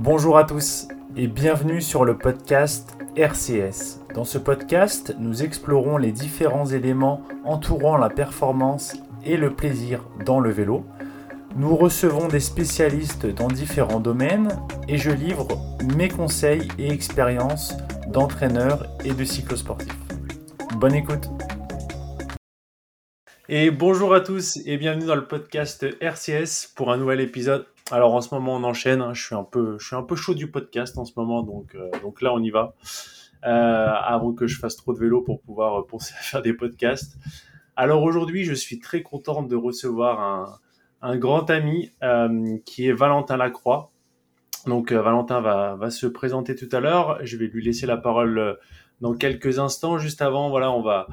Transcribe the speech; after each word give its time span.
Bonjour 0.00 0.38
à 0.38 0.44
tous 0.44 0.86
et 1.16 1.26
bienvenue 1.26 1.82
sur 1.82 2.04
le 2.04 2.16
podcast 2.16 2.96
RCS. 3.16 3.98
Dans 4.14 4.24
ce 4.24 4.38
podcast, 4.38 5.16
nous 5.18 5.42
explorons 5.42 5.96
les 5.96 6.12
différents 6.12 6.66
éléments 6.66 7.24
entourant 7.44 7.96
la 7.96 8.08
performance 8.08 8.96
et 9.24 9.36
le 9.36 9.52
plaisir 9.52 10.04
dans 10.24 10.38
le 10.38 10.50
vélo. 10.50 10.86
Nous 11.56 11.74
recevons 11.74 12.28
des 12.28 12.38
spécialistes 12.38 13.26
dans 13.26 13.48
différents 13.48 13.98
domaines 13.98 14.56
et 14.86 14.98
je 14.98 15.10
livre 15.10 15.48
mes 15.96 16.08
conseils 16.08 16.68
et 16.78 16.92
expériences 16.92 17.76
d'entraîneur 18.06 18.86
et 19.04 19.14
de 19.14 19.24
cyclosportif. 19.24 19.92
Bonne 20.76 20.94
écoute 20.94 21.28
Et 23.48 23.72
bonjour 23.72 24.14
à 24.14 24.20
tous 24.20 24.60
et 24.64 24.76
bienvenue 24.76 25.06
dans 25.06 25.16
le 25.16 25.26
podcast 25.26 25.84
RCS 26.00 26.72
pour 26.76 26.92
un 26.92 26.98
nouvel 26.98 27.20
épisode. 27.20 27.66
Alors 27.90 28.14
en 28.14 28.20
ce 28.20 28.34
moment 28.34 28.56
on 28.56 28.64
enchaîne, 28.64 29.00
hein. 29.00 29.14
je, 29.14 29.24
suis 29.24 29.34
un 29.34 29.44
peu, 29.44 29.78
je 29.78 29.86
suis 29.86 29.96
un 29.96 30.02
peu 30.02 30.14
chaud 30.14 30.34
du 30.34 30.50
podcast 30.50 30.98
en 30.98 31.04
ce 31.04 31.12
moment, 31.16 31.42
donc, 31.42 31.74
euh, 31.74 31.90
donc 32.02 32.20
là 32.20 32.32
on 32.34 32.42
y 32.42 32.50
va. 32.50 32.74
Euh, 33.46 33.86
avant 33.86 34.32
que 34.32 34.46
je 34.46 34.58
fasse 34.58 34.76
trop 34.76 34.92
de 34.92 34.98
vélo 34.98 35.22
pour 35.22 35.40
pouvoir 35.40 35.86
penser 35.86 36.12
à 36.18 36.22
faire 36.22 36.42
des 36.42 36.52
podcasts. 36.52 37.16
Alors 37.76 38.02
aujourd'hui 38.02 38.44
je 38.44 38.54
suis 38.54 38.78
très 38.78 39.02
content 39.02 39.42
de 39.42 39.56
recevoir 39.56 40.20
un, 40.20 40.58
un 41.02 41.16
grand 41.16 41.48
ami 41.50 41.92
euh, 42.02 42.58
qui 42.64 42.88
est 42.88 42.92
Valentin 42.92 43.36
Lacroix. 43.36 43.90
Donc 44.66 44.92
euh, 44.92 45.00
Valentin 45.00 45.40
va, 45.40 45.76
va, 45.76 45.90
se 45.90 46.06
présenter 46.06 46.54
tout 46.54 46.68
à 46.72 46.80
l'heure. 46.80 47.18
Je 47.22 47.36
vais 47.36 47.46
lui 47.46 47.64
laisser 47.64 47.86
la 47.86 47.96
parole 47.96 48.38
euh, 48.38 48.54
dans 49.00 49.14
quelques 49.14 49.58
instants. 49.58 49.98
Juste 49.98 50.22
avant, 50.22 50.50
voilà, 50.50 50.70
on 50.72 50.82
va 50.82 51.06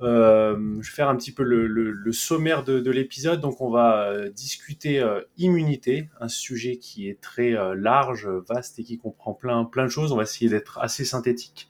euh, 0.00 0.82
faire 0.82 1.08
un 1.08 1.16
petit 1.16 1.32
peu 1.32 1.42
le, 1.42 1.66
le, 1.66 1.90
le 1.90 2.12
sommaire 2.12 2.64
de, 2.64 2.80
de 2.80 2.90
l'épisode. 2.90 3.40
Donc 3.40 3.60
on 3.60 3.70
va 3.70 4.08
euh, 4.08 4.30
discuter 4.30 5.00
euh, 5.00 5.20
immunité, 5.38 6.08
un 6.20 6.28
sujet 6.28 6.76
qui 6.76 7.08
est 7.08 7.20
très 7.20 7.52
large, 7.74 8.28
vaste 8.48 8.78
et 8.78 8.84
qui 8.84 8.98
comprend 8.98 9.34
plein, 9.34 9.64
plein 9.64 9.84
de 9.84 9.90
choses. 9.90 10.12
On 10.12 10.16
va 10.16 10.24
essayer 10.24 10.50
d'être 10.50 10.78
assez 10.78 11.04
synthétique. 11.04 11.68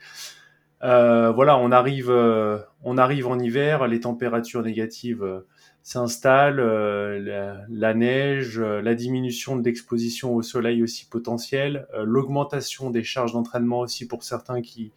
voilà, 0.80 1.58
on 1.58 1.72
arrive, 1.72 2.10
on 2.10 2.98
arrive 2.98 3.26
en 3.26 3.38
hiver, 3.38 3.86
les 3.88 4.00
températures 4.00 4.62
négatives 4.62 5.42
s'installe, 5.86 6.58
euh, 6.58 7.20
la, 7.20 7.64
la, 7.68 7.94
neige, 7.94 8.58
euh, 8.58 8.82
la 8.82 8.96
diminution 8.96 9.54
de 9.54 9.62
l'exposition 9.62 10.34
au 10.34 10.42
soleil 10.42 10.82
aussi 10.82 11.06
potentielle, 11.08 11.86
euh, 11.94 12.02
l'augmentation 12.04 12.90
des 12.90 13.04
charges 13.04 13.34
d'entraînement 13.34 13.78
aussi 13.78 14.08
pour 14.08 14.24
certains 14.24 14.62
qui, 14.62 14.90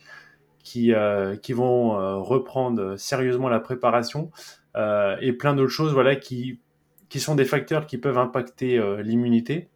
qui, 0.70 0.94
euh, 0.94 1.36
qui 1.36 1.54
vont 1.54 2.00
euh, 2.00 2.18
reprendre 2.18 2.96
sérieusement 2.96 3.50
la 3.50 3.60
préparation, 3.60 4.30
et 5.22 5.34
plein 5.34 5.56
d'autres 5.56 5.74
choses 5.74 5.92
voilà, 5.92 6.16
qui, 6.16 6.62
qui 7.10 7.20
sont 7.20 7.36
des 7.36 7.44
facteurs 7.44 7.86
qui 7.86 7.98
peuvent 7.98 8.20
impacter 8.20 8.80
l'immunité. 9.04 9.68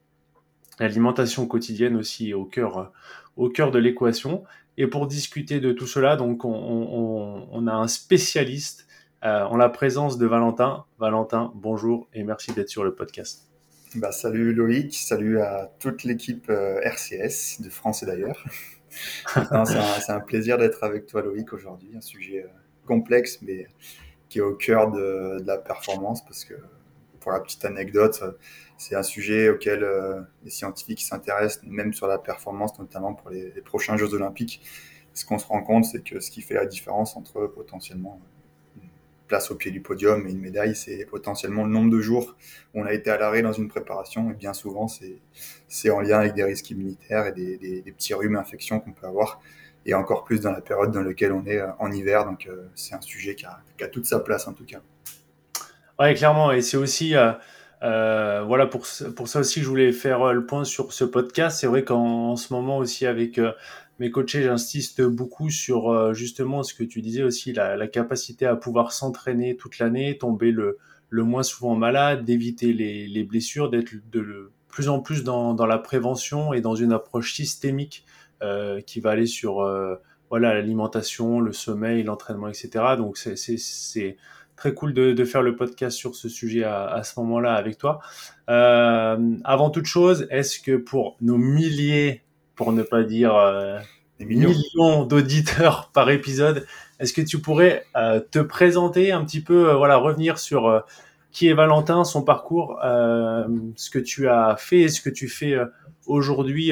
L'alimentation 0.80 1.46
quotidienne 1.46 1.98
aussi 1.98 2.34
au 2.34 2.46
cœur, 2.46 2.94
au 3.36 3.50
cœur 3.50 3.72
de 3.72 3.80
l'équation. 3.80 4.46
Et 4.78 4.88
pour 4.88 5.08
discuter 5.08 5.60
de 5.60 5.74
tout 5.74 5.88
cela, 5.88 6.16
donc 6.16 6.46
on, 6.46 7.68
a 7.68 7.74
un 7.74 7.88
spécialiste 7.88 8.88
euh, 9.26 9.44
en 9.44 9.58
la 9.58 9.68
présence 9.68 10.18
de 10.18 10.26
Valentin. 10.26 10.86
Valentin, 11.00 11.52
bonjour 11.56 12.08
et 12.14 12.24
merci 12.24 12.54
d'être 12.54 12.70
sur 12.70 12.86
le 12.86 12.96
podcast. 12.96 13.50
Bah, 13.96 14.14
salut 14.14 14.54
Loïc, 14.54 14.96
salut 14.96 15.42
à 15.42 15.70
toute 15.80 16.04
l'équipe 16.06 16.50
euh, 16.50 16.80
RCS 16.82 17.62
de 17.62 17.70
France 17.70 18.04
et 18.04 18.06
d'ailleurs. 18.06 18.42
C'est 19.28 20.12
un, 20.12 20.20
plaisir 20.20 20.58
d'être 20.58 20.84
avec 20.84 21.06
toi 21.06 21.22
Loïc 21.22 21.54
aujourd'hui, 21.54 21.92
un 21.96 22.02
sujet 22.02 22.44
euh, 22.44 22.48
complexe 22.86 23.40
mais 23.42 23.68
qui 24.30 24.40
est 24.40 24.42
au 24.42 24.56
cœur 24.56 24.92
de, 24.92 25.42
la 25.46 25.58
performance 25.58 26.24
parce 26.24 26.46
que 26.46 26.56
pour 27.20 27.32
la 27.32 27.40
petite 27.40 27.64
anecdote, 27.64 28.22
c'est 28.78 28.96
un 28.96 29.04
sujet 29.04 29.48
auquel 29.50 29.84
euh, 29.84 30.22
les 30.44 30.50
scientifiques 30.50 31.02
s'intéressent, 31.02 31.64
même 31.64 31.94
sur 31.94 32.08
la 32.08 32.18
performance, 32.18 32.78
notamment 32.80 33.14
pour 33.14 33.30
les 33.30 33.50
prochains 33.64 33.96
Jeux 33.96 34.14
olympiques. 34.14 34.62
Ce 35.14 35.24
qu'on 35.24 35.38
se 35.38 35.46
rend 35.46 35.64
compte, 35.64 35.86
c'est 35.86 36.04
que 36.04 36.20
ce 36.20 36.30
qui 36.32 36.42
fait 36.42 36.56
la 36.56 36.66
différence 36.66 37.16
entre 37.16 37.48
potentiellement 37.48 38.20
place 39.34 39.50
au 39.50 39.56
pied 39.56 39.72
du 39.72 39.82
podium 39.82 40.28
et 40.28 40.32
une 40.32 40.40
médaille, 40.40 40.76
c'est 40.76 41.08
potentiellement 41.10 41.64
le 41.64 41.72
nombre 41.72 41.90
de 41.90 42.00
jours 42.00 42.36
où 42.72 42.82
on 42.82 42.86
a 42.86 42.94
été 42.94 43.10
à 43.10 43.18
l'arrêt 43.18 43.42
dans 43.42 43.52
une 43.52 43.68
préparation. 43.68 44.30
Et 44.30 44.36
bien 44.36 44.54
souvent, 44.54 44.88
c'est 45.68 45.90
en 45.90 46.02
lien 46.02 46.20
avec 46.20 46.36
des 46.36 46.44
risques 46.44 46.70
immunitaires 46.70 47.26
et 47.26 47.32
des, 47.32 47.58
des, 47.58 47.92
petits 47.92 48.14
rhumes, 48.14 48.36
infections 48.36 48.80
qu'on 48.80 48.92
peut 48.92 49.08
avoir. 49.08 49.42
Et 49.88 49.96
encore 49.96 50.24
plus 50.24 50.40
dans 50.40 50.52
la 50.52 50.62
période 50.62 50.92
dans 50.92 51.02
laquelle 51.02 51.32
on 51.32 51.48
est 51.48 51.58
euh, 51.58 51.72
en 51.80 51.92
hiver. 51.92 52.26
Donc, 52.26 52.46
euh, 52.46 52.68
c'est 52.76 52.94
un 52.94 53.02
sujet 53.02 53.34
qui 53.34 53.48
a, 53.48 53.58
qui 53.76 53.84
a, 53.84 53.88
toute 53.88 54.06
sa 54.06 54.20
place, 54.20 54.48
en 54.48 54.54
tout 54.54 54.66
cas. 54.66 54.82
Ouais, 55.98 56.14
clairement. 56.14 56.52
Et 56.52 56.62
c'est 56.62 56.78
aussi, 56.78 57.16
euh, 57.16 58.44
voilà, 58.46 58.68
pour, 58.68 58.86
pour 59.16 59.28
ça 59.28 59.40
aussi, 59.40 59.64
je 59.64 59.68
voulais 59.68 59.92
faire 59.94 60.32
le 60.32 60.46
point 60.46 60.64
sur 60.64 60.94
ce 60.94 61.06
podcast. 61.06 61.60
C'est 61.60 61.68
vrai 61.68 61.84
qu'en 61.84 62.36
ce 62.36 62.54
moment 62.54 62.78
aussi, 62.78 63.08
avec 63.08 63.40
mes 64.00 64.12
coachés, 64.12 64.44
j'insiste 64.44 65.02
beaucoup 65.02 65.50
sur 65.50 65.92
euh, 65.92 66.14
justement 66.14 66.64
ce 66.64 66.74
que 66.74 66.84
tu 66.84 67.02
disais 67.02 67.24
aussi, 67.24 67.54
la, 67.54 67.76
la 67.76 67.88
capacité 67.88 68.46
à 68.46 68.56
pouvoir 68.56 68.92
s'entraîner 68.92 69.56
toute 69.56 69.80
l'année, 69.80 70.18
tomber 70.18 70.52
le, 70.52 70.78
le, 71.10 71.24
moins 71.24 71.44
souvent 71.44 71.76
malade, 71.76 72.26
d'éviter 72.26 72.74
les, 72.74 73.08
les, 73.08 73.24
blessures, 73.24 73.70
d'être 73.70 73.94
de, 74.12 74.20
de, 74.22 74.52
plus 74.68 74.90
en 74.90 75.00
plus 75.00 75.24
dans, 75.24 75.54
dans, 75.54 75.68
la 75.68 75.78
prévention 75.78 76.54
et 76.54 76.62
dans 76.62 76.76
une 76.76 76.92
approche 76.92 77.34
systémique 77.34 78.06
euh, 78.42 78.82
qui 78.82 79.00
va 79.00 79.12
aller 79.12 79.28
sur 79.28 79.62
euh, 79.62 79.96
voilà 80.30 80.56
l'alimentation, 80.56 81.40
le 81.40 81.54
sommeil, 81.54 82.04
l'entraînement, 82.04 82.48
etc. 82.48 82.70
Donc 82.98 83.18
c'est 83.18 84.18
très 84.56 84.74
cool 84.74 84.94
de, 84.94 85.14
de, 85.14 85.26
faire 85.26 85.44
le 85.44 85.56
podcast 85.56 85.96
sur 85.96 86.16
ce 86.16 86.28
sujet 86.30 86.64
à, 86.64 86.88
à 86.88 87.04
ce 87.04 87.20
moment-là 87.20 87.54
avec 87.54 87.78
toi. 87.78 88.00
Euh, 88.50 89.36
avant 89.44 89.70
toute 89.70 89.86
chose, 89.86 90.28
est-ce 90.32 90.60
que 90.60 90.76
pour 90.76 91.18
nos 91.22 91.38
milliers 91.38 92.24
pour 92.56 92.72
ne 92.72 92.84
pas 92.84 93.04
dire 93.04 93.36
euh, 93.36 93.80
des 94.20 94.26
millions, 94.26 94.50
millions 94.50 95.06
d'auditeurs 95.06 95.90
par 95.94 96.10
épisode. 96.10 96.66
Est-ce 97.00 97.14
que 97.14 97.22
tu 97.22 97.40
pourrais 97.40 97.86
euh, 97.96 98.20
te 98.20 98.40
présenter 98.40 99.12
un 99.12 99.24
petit 99.26 99.42
peu, 99.42 99.70
euh, 99.70 99.76
voilà, 99.76 99.98
revenir 99.98 100.38
sur 100.38 100.84
qui 101.32 101.48
est 101.48 101.54
Valentin, 101.54 102.04
son 102.04 102.22
parcours, 102.22 102.78
ce 102.84 103.90
que 103.90 103.98
tu 103.98 104.28
as 104.28 104.56
fait 104.56 104.82
et 104.82 104.88
ce 104.88 105.02
que 105.02 105.10
tu 105.10 105.28
fais 105.28 105.56
aujourd'hui 106.06 106.72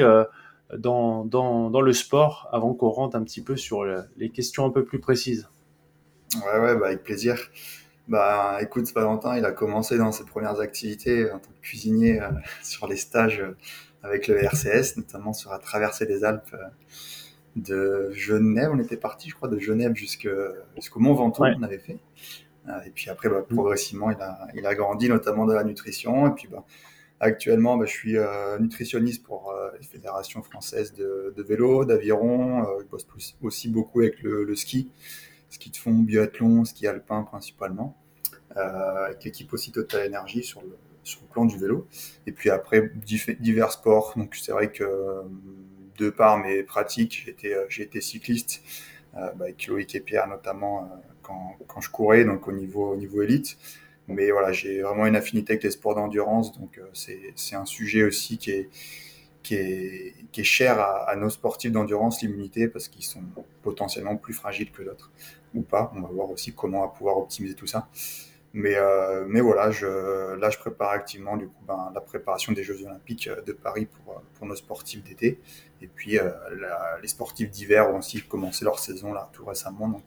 dans, 0.78 1.24
dans, 1.24 1.68
dans, 1.68 1.80
le 1.80 1.92
sport, 1.92 2.48
avant 2.52 2.72
qu'on 2.72 2.90
rentre 2.90 3.16
un 3.16 3.24
petit 3.24 3.42
peu 3.42 3.56
sur 3.56 3.84
les 4.16 4.30
questions 4.30 4.64
un 4.64 4.70
peu 4.70 4.84
plus 4.84 5.00
précises? 5.00 5.48
Ouais, 6.36 6.60
ouais, 6.60 6.76
bah 6.76 6.86
avec 6.86 7.02
plaisir. 7.02 7.36
Bah, 8.06 8.58
écoute, 8.60 8.92
Valentin, 8.94 9.36
il 9.36 9.44
a 9.44 9.50
commencé 9.50 9.98
dans 9.98 10.12
ses 10.12 10.24
premières 10.24 10.60
activités 10.60 11.28
en 11.32 11.40
tant 11.40 11.50
que 11.50 11.60
cuisinier 11.60 12.20
sur 12.62 12.86
les 12.86 12.94
stages 12.94 13.42
avec 14.02 14.26
le 14.26 14.42
RCS, 14.42 14.96
notamment 14.96 15.32
sur 15.32 15.50
la 15.50 15.58
traversée 15.58 16.06
des 16.06 16.24
Alpes 16.24 16.54
euh, 16.54 16.64
de 17.56 18.10
Genève. 18.12 18.70
On 18.72 18.78
était 18.78 18.96
parti, 18.96 19.28
je 19.28 19.34
crois, 19.34 19.48
de 19.48 19.58
Genève 19.58 19.94
jusqu'au 19.94 20.30
Mont 20.96 21.14
Ventoux, 21.14 21.42
ouais. 21.42 21.54
on 21.58 21.62
avait 21.62 21.78
fait. 21.78 21.98
Euh, 22.68 22.80
et 22.86 22.90
puis 22.90 23.10
après, 23.10 23.28
bah, 23.28 23.44
progressivement, 23.48 24.10
il 24.10 24.20
a, 24.20 24.46
il 24.54 24.66
a 24.66 24.74
grandi, 24.74 25.08
notamment 25.08 25.46
dans 25.46 25.54
la 25.54 25.64
nutrition. 25.64 26.28
Et 26.28 26.34
puis, 26.34 26.48
bah, 26.48 26.64
actuellement, 27.22 27.76
bah, 27.76 27.86
je 27.86 27.92
suis 27.92 28.18
euh, 28.18 28.58
nutritionniste 28.58 29.22
pour 29.22 29.50
euh, 29.50 29.70
les 29.80 29.86
fédérations 29.86 30.42
françaises 30.42 30.92
de, 30.92 31.32
de 31.34 31.42
vélo, 31.42 31.84
d'aviron. 31.84 32.64
Euh, 32.64 32.80
je 32.80 32.86
bosse 32.86 33.06
aussi 33.40 33.68
beaucoup 33.70 34.00
avec 34.00 34.22
le, 34.22 34.44
le, 34.44 34.54
ski, 34.54 34.90
ski 35.48 35.70
de 35.70 35.76
fond, 35.76 35.92
biathlon, 35.92 36.64
ski 36.64 36.86
alpin 36.86 37.22
principalement. 37.22 37.96
avec 38.54 39.24
l'équipe 39.24 39.52
aussi 39.52 39.72
Total 39.72 40.08
Energy 40.08 40.42
sur 40.42 40.60
le, 40.60 40.76
sur 41.02 41.20
le 41.22 41.28
plan 41.28 41.44
du 41.44 41.58
vélo. 41.58 41.86
Et 42.26 42.32
puis 42.32 42.50
après, 42.50 42.90
divers 42.94 43.72
sports. 43.72 44.14
Donc 44.16 44.34
c'est 44.34 44.52
vrai 44.52 44.70
que 44.70 45.22
de 45.98 46.10
par 46.10 46.38
mes 46.38 46.62
pratiques, 46.62 47.22
j'ai 47.24 47.30
été, 47.30 47.56
j'ai 47.68 47.82
été 47.82 48.00
cycliste 48.00 48.62
euh, 49.14 49.28
avec 49.28 49.66
Loïc 49.66 49.94
et 49.94 50.00
Pierre 50.00 50.26
notamment 50.26 50.84
euh, 50.84 50.86
quand, 51.22 51.56
quand 51.66 51.80
je 51.80 51.90
courais, 51.90 52.24
donc 52.24 52.48
au 52.48 52.52
niveau, 52.52 52.92
au 52.92 52.96
niveau 52.96 53.22
élite. 53.22 53.58
Mais 54.08 54.30
voilà, 54.30 54.52
j'ai 54.52 54.82
vraiment 54.82 55.06
une 55.06 55.16
affinité 55.16 55.52
avec 55.52 55.62
les 55.62 55.70
sports 55.70 55.94
d'endurance, 55.94 56.58
donc 56.58 56.78
euh, 56.78 56.82
c'est, 56.92 57.32
c'est 57.36 57.54
un 57.54 57.64
sujet 57.66 58.02
aussi 58.02 58.36
qui 58.36 58.50
est, 58.50 58.68
qui 59.42 59.54
est, 59.54 60.14
qui 60.32 60.40
est 60.40 60.44
cher 60.44 60.80
à, 60.80 61.08
à 61.08 61.14
nos 61.14 61.30
sportifs 61.30 61.70
d'endurance, 61.70 62.20
l'immunité, 62.22 62.68
parce 62.68 62.88
qu'ils 62.88 63.04
sont 63.04 63.22
potentiellement 63.62 64.16
plus 64.16 64.34
fragiles 64.34 64.72
que 64.72 64.82
d'autres, 64.82 65.12
ou 65.54 65.62
pas. 65.62 65.92
On 65.94 66.00
va 66.00 66.08
voir 66.08 66.30
aussi 66.30 66.52
comment 66.52 66.80
on 66.80 66.82
va 66.82 66.88
pouvoir 66.88 67.18
optimiser 67.18 67.54
tout 67.54 67.68
ça. 67.68 67.88
Mais, 68.54 68.74
euh, 68.76 69.24
mais 69.26 69.40
voilà, 69.40 69.70
je, 69.70 70.34
là, 70.36 70.50
je 70.50 70.58
prépare 70.58 70.90
activement 70.90 71.36
du 71.36 71.46
coup, 71.46 71.64
ben, 71.66 71.90
la 71.94 72.00
préparation 72.00 72.52
des 72.52 72.62
Jeux 72.62 72.84
Olympiques 72.84 73.30
de 73.46 73.52
Paris 73.52 73.86
pour, 73.86 74.22
pour 74.34 74.46
nos 74.46 74.56
sportifs 74.56 75.02
d'été. 75.02 75.40
Et 75.82 75.88
puis, 75.88 76.18
euh, 76.18 76.30
les 77.02 77.08
sportifs 77.08 77.50
d'hiver 77.50 77.90
ont 77.90 77.98
aussi 77.98 78.22
commencé 78.22 78.64
leur 78.64 78.78
saison 78.78 79.12
là 79.12 79.28
tout 79.32 79.44
récemment. 79.44 79.88
Donc, 79.88 80.04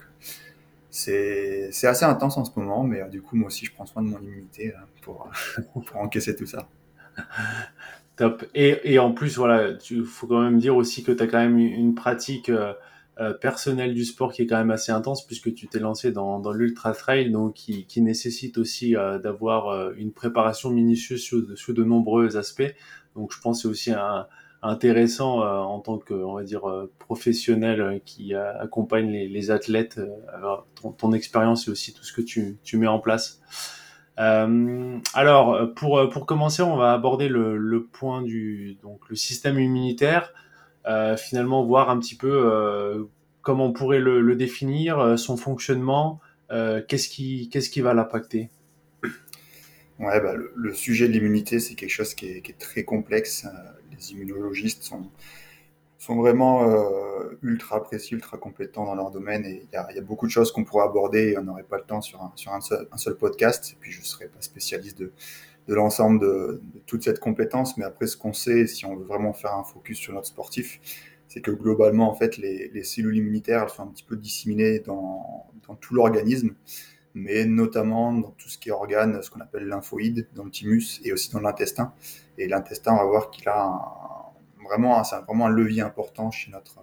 c'est 0.89 1.69
assez 1.83 2.06
intense 2.06 2.38
en 2.38 2.45
ce 2.45 2.51
moment, 2.57 2.83
mais 2.83 3.01
euh, 3.01 3.07
du 3.07 3.21
coup, 3.21 3.36
moi 3.36 3.47
aussi, 3.47 3.65
je 3.65 3.74
prends 3.74 3.86
soin 3.86 4.01
de 4.01 4.07
mon 4.07 4.19
immunité 4.19 4.74
euh, 4.74 4.80
pour, 5.01 5.30
pour 5.86 5.97
encaisser 5.97 6.36
tout 6.36 6.45
ça. 6.45 6.69
Top. 8.15 8.45
Et, 8.56 8.94
et 8.94 9.00
en 9.00 9.12
plus, 9.12 9.38
voilà, 9.38 9.71
il 9.89 10.06
faut 10.06 10.27
quand 10.27 10.42
même 10.42 10.57
dire 10.57 10.77
aussi 10.77 11.03
que 11.03 11.12
tu 11.12 11.21
as 11.21 11.27
quand 11.27 11.39
même 11.39 11.59
une 11.59 11.94
pratique 11.94 12.50
euh, 13.17 13.25
euh, 13.25 13.33
personnelle 13.33 13.94
du 13.94 14.03
sport 14.03 14.33
qui 14.33 14.41
est 14.41 14.45
quand 14.45 14.57
même 14.57 14.71
assez 14.71 14.91
intense 14.91 15.25
puisque 15.25 15.53
tu 15.53 15.67
t'es 15.67 15.79
lancé 15.79 16.12
dans, 16.12 16.39
dans 16.39 16.51
l'ultra 16.51 16.91
trail, 16.91 17.31
donc 17.31 17.53
qui, 17.53 17.85
qui 17.85 18.01
nécessite 18.01 18.57
aussi 18.57 18.95
euh, 18.95 19.19
d'avoir 19.19 19.69
euh, 19.69 19.94
une 19.97 20.12
préparation 20.12 20.69
minutieuse 20.69 21.21
sur, 21.21 21.41
sur, 21.56 21.73
de 21.73 21.83
nombreux 21.83 22.35
aspects. 22.35 22.75
Donc 23.15 23.31
je 23.33 23.39
pense 23.39 23.62
c'est 23.62 23.67
aussi 23.67 23.91
un, 23.91 24.27
intéressant 24.62 25.41
en 25.41 25.79
tant 25.79 26.00
que, 26.00 26.13
on 26.13 26.33
va 26.33 26.44
dire, 26.44 26.63
professionnel 26.97 28.01
qui 28.03 28.33
accompagne 28.33 29.12
les, 29.12 29.51
athlètes. 29.51 30.01
ton, 30.81 30.91
ton 30.91 31.13
expérience 31.13 31.68
et 31.68 31.71
aussi 31.71 31.94
tout 31.94 32.03
ce 32.03 32.11
que 32.11 32.21
tu, 32.21 32.57
tu 32.63 32.77
mets 32.77 32.88
en 32.88 32.97
place. 32.97 33.41
alors, 34.18 35.73
pour, 35.75 36.09
pour 36.09 36.25
commencer, 36.25 36.63
on 36.63 36.77
va 36.77 36.94
aborder 36.94 37.27
le, 37.29 37.57
le 37.57 37.85
point 37.85 38.23
du 38.23 38.79
donc 38.81 39.07
le 39.07 39.15
système 39.15 39.59
immunitaire. 39.59 40.33
Finalement, 41.17 41.63
voir 41.65 41.89
un 41.89 41.99
petit 41.99 42.15
peu 42.15 43.07
comment 43.41 43.67
on 43.67 43.73
pourrait 43.73 43.99
le, 43.99 44.35
définir, 44.35 45.17
son 45.17 45.37
fonctionnement, 45.37 46.19
qu'est-ce 46.49 47.09
qui, 47.09 47.49
qu'est-ce 47.49 47.69
qui 47.69 47.81
va 47.81 47.93
l'impacter? 47.93 48.49
Ouais, 49.99 50.19
bah, 50.19 50.33
le, 50.35 50.73
sujet 50.73 51.07
de 51.07 51.13
l'immunité, 51.13 51.59
c'est 51.59 51.75
quelque 51.75 51.89
chose 51.89 52.13
qui 52.15 52.27
est, 52.27 52.59
très 52.59 52.83
complexe. 52.83 53.45
Euh, 53.45 53.49
les 53.97 54.11
immunologistes 54.11 54.83
sont, 54.83 55.09
vraiment 56.09 56.69
euh, 56.69 57.39
ultra 57.41 57.81
précis, 57.81 58.13
ultra 58.13 58.37
compétents 58.37 58.85
dans 58.85 58.93
leur 58.93 59.09
domaine 59.09 59.45
et 59.45 59.65
il 59.71 59.73
y 59.73 59.77
a, 59.77 60.01
beaucoup 60.01 60.27
de 60.27 60.31
choses 60.31 60.51
qu'on 60.51 60.63
pourrait 60.63 60.85
aborder 60.85 61.31
et 61.31 61.37
on 61.37 61.43
n'aurait 61.43 61.63
pas 61.63 61.77
le 61.77 61.83
temps 61.83 62.01
sur 62.01 62.21
un, 62.21 62.31
sur 62.35 62.51
un, 62.51 62.61
seul, 62.61 62.87
un 62.91 62.97
seul 62.97 63.15
podcast. 63.15 63.71
Et 63.71 63.77
puis 63.79 63.91
je 63.91 64.01
ne 64.01 64.05
serais 64.05 64.27
pas 64.27 64.41
spécialiste 64.41 64.99
de, 64.99 65.13
de 65.67 65.73
l'ensemble 65.73 66.19
de, 66.19 66.62
toute 66.85 67.03
cette 67.03 67.19
compétence, 67.19 67.77
mais 67.77 67.85
après 67.85 68.07
ce 68.07 68.17
qu'on 68.17 68.33
sait, 68.33 68.67
si 68.67 68.85
on 68.85 68.95
veut 68.95 69.06
vraiment 69.06 69.33
faire 69.33 69.53
un 69.53 69.63
focus 69.63 69.97
sur 69.97 70.13
notre 70.13 70.27
sportif, 70.27 70.79
c'est 71.27 71.41
que 71.41 71.51
globalement, 71.51 72.09
en 72.09 72.13
fait, 72.13 72.38
les, 72.38 72.69
les 72.69 72.83
cellules 72.83 73.17
immunitaires, 73.17 73.63
elles 73.63 73.69
sont 73.69 73.83
un 73.83 73.88
petit 73.88 74.03
peu 74.03 74.15
disséminées 74.15 74.79
dans, 74.79 75.47
tout 75.81 75.95
l'organisme 75.95 76.56
mais 77.15 77.45
notamment 77.45 78.12
dans 78.12 78.31
tout 78.31 78.50
ce 78.50 78.57
qui 78.57 78.67
est 78.67 78.73
organe, 78.73 79.21
ce 79.21 79.31
qu'on 79.31 79.39
appelle 79.39 79.65
lymphoïde, 79.67 80.27
dans 80.35 80.44
le 80.44 80.51
thymus 80.51 81.00
et 81.06 81.13
aussi 81.13 81.31
dans 81.31 81.39
l'intestin. 81.39 81.94
Et 82.38 82.45
l'intestin, 82.45 82.94
on 82.94 82.97
va 82.97 83.06
voir 83.06 83.31
qu'il 83.31 83.47
a 83.47 84.33
vraiment, 84.65 85.01
c'est 85.03 85.15
vraiment 85.21 85.45
un 85.45 85.50
levier 85.50 85.81
important 85.81 86.29
chez 86.29 86.51
notre, 86.51 86.79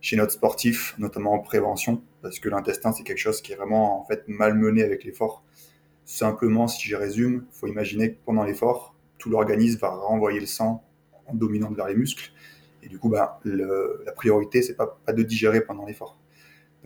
chez 0.00 0.16
notre 0.16 0.32
sportif, 0.32 0.94
notamment 0.98 1.34
en 1.34 1.40
prévention, 1.40 2.02
parce 2.22 2.38
que 2.38 2.48
l'intestin, 2.48 2.92
c'est 2.92 3.02
quelque 3.02 3.18
chose 3.18 3.42
qui 3.42 3.52
est 3.52 3.56
vraiment 3.56 4.00
en 4.00 4.04
fait 4.06 4.24
malmené 4.28 4.82
avec 4.82 5.04
l'effort. 5.04 5.44
Simplement, 6.06 6.68
si 6.68 6.88
je 6.88 6.96
résume, 6.96 7.44
il 7.52 7.58
faut 7.58 7.66
imaginer 7.66 8.12
que 8.12 8.18
pendant 8.24 8.44
l'effort, 8.44 8.94
tout 9.18 9.28
l'organisme 9.28 9.80
va 9.80 9.90
renvoyer 9.90 10.40
le 10.40 10.46
sang 10.46 10.82
en 11.26 11.34
dominant 11.34 11.70
vers 11.70 11.88
les 11.88 11.96
muscles. 11.96 12.32
Et 12.82 12.88
du 12.88 12.98
coup, 12.98 13.12
le, 13.44 14.02
la 14.06 14.12
priorité, 14.12 14.62
c'est 14.62 14.76
pas, 14.76 14.98
pas 15.04 15.12
de 15.12 15.22
digérer 15.22 15.60
pendant 15.60 15.84
l'effort 15.84 16.18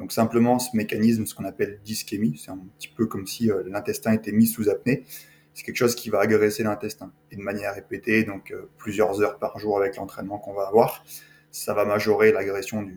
donc 0.00 0.12
simplement 0.12 0.58
ce 0.58 0.74
mécanisme, 0.74 1.26
ce 1.26 1.34
qu'on 1.34 1.44
appelle 1.44 1.78
dyschémie, 1.84 2.40
c'est 2.42 2.50
un 2.50 2.58
petit 2.78 2.88
peu 2.88 3.04
comme 3.04 3.26
si 3.26 3.50
euh, 3.50 3.62
l'intestin 3.66 4.12
était 4.12 4.32
mis 4.32 4.46
sous 4.46 4.70
apnée. 4.70 5.04
C'est 5.52 5.62
quelque 5.62 5.76
chose 5.76 5.94
qui 5.94 6.08
va 6.08 6.20
agresser 6.20 6.62
l'intestin 6.62 7.12
et 7.30 7.36
de 7.36 7.42
manière 7.42 7.74
répétée, 7.74 8.24
donc 8.24 8.50
euh, 8.50 8.70
plusieurs 8.78 9.20
heures 9.20 9.38
par 9.38 9.58
jour 9.58 9.76
avec 9.76 9.96
l'entraînement 9.96 10.38
qu'on 10.38 10.54
va 10.54 10.68
avoir. 10.68 11.04
Ça 11.50 11.74
va 11.74 11.84
majorer 11.84 12.32
l'agression 12.32 12.82
de 12.82 12.92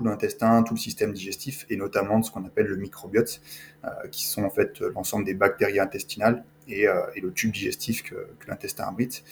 tout, 0.00 0.04
l'intestin, 0.08 0.62
tout 0.62 0.74
le 0.74 0.80
système 0.80 1.12
digestif 1.12 1.66
et 1.68 1.76
notamment 1.76 2.18
de 2.18 2.24
ce 2.24 2.30
qu'on 2.30 2.44
appelle 2.44 2.66
le 2.66 2.76
microbiote, 2.76 3.40
euh, 3.84 3.88
qui 4.10 4.26
sont 4.26 4.44
en 4.44 4.50
fait 4.50 4.80
l'ensemble 4.80 5.24
des 5.24 5.34
bactéries 5.34 5.80
intestinales 5.80 6.44
et, 6.68 6.86
et 7.14 7.20
le 7.20 7.32
tube 7.32 7.52
digestif 7.52 8.02
que, 8.02 8.14
l'intestin 8.46 8.84
abrite, 8.84 9.24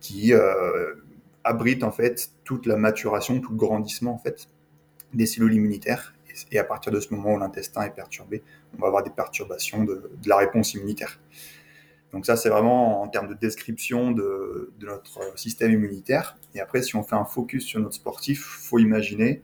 qui 0.00 0.32
abrite 1.42 1.82
en 1.82 1.90
fait 1.90 2.30
toute 2.44 2.66
la 2.66 2.76
maturation, 2.76 3.40
tout 3.40 3.52
le 3.52 3.56
grandissement 3.56 4.14
en 4.14 4.18
fait 4.18 4.48
des 5.14 5.26
cellules 5.26 5.54
immunitaires 5.54 6.14
et 6.50 6.58
à 6.58 6.64
partir 6.64 6.92
de 6.92 7.00
ce 7.00 7.12
moment 7.12 7.34
où 7.34 7.38
l'intestin 7.38 7.82
est 7.82 7.94
perturbé, 7.94 8.42
on 8.76 8.80
va 8.80 8.88
avoir 8.88 9.02
des 9.02 9.10
perturbations 9.10 9.84
de, 9.84 10.10
la 10.26 10.36
réponse 10.36 10.74
immunitaire. 10.74 11.20
Donc 12.12 12.26
ça, 12.26 12.36
c'est 12.36 12.50
vraiment 12.50 13.02
en 13.02 13.08
termes 13.08 13.28
de 13.28 13.34
description 13.34 14.10
de, 14.10 14.72
notre 14.80 15.38
système 15.38 15.72
immunitaire. 15.72 16.36
Et 16.54 16.60
après, 16.60 16.82
si 16.82 16.94
on 16.96 17.02
fait 17.02 17.16
un 17.16 17.24
focus 17.24 17.64
sur 17.64 17.80
notre 17.80 17.94
sportif, 17.94 18.42
faut 18.42 18.78
imaginer, 18.78 19.42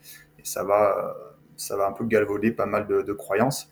ça 0.49 0.65
va, 0.65 1.17
ça 1.57 1.77
va 1.77 1.87
un 1.87 1.93
peu 1.93 2.05
galvauder 2.05 2.53
pas 2.53 2.67
mal 2.67 2.87
de, 2.87 3.13
croyances, 3.13 3.69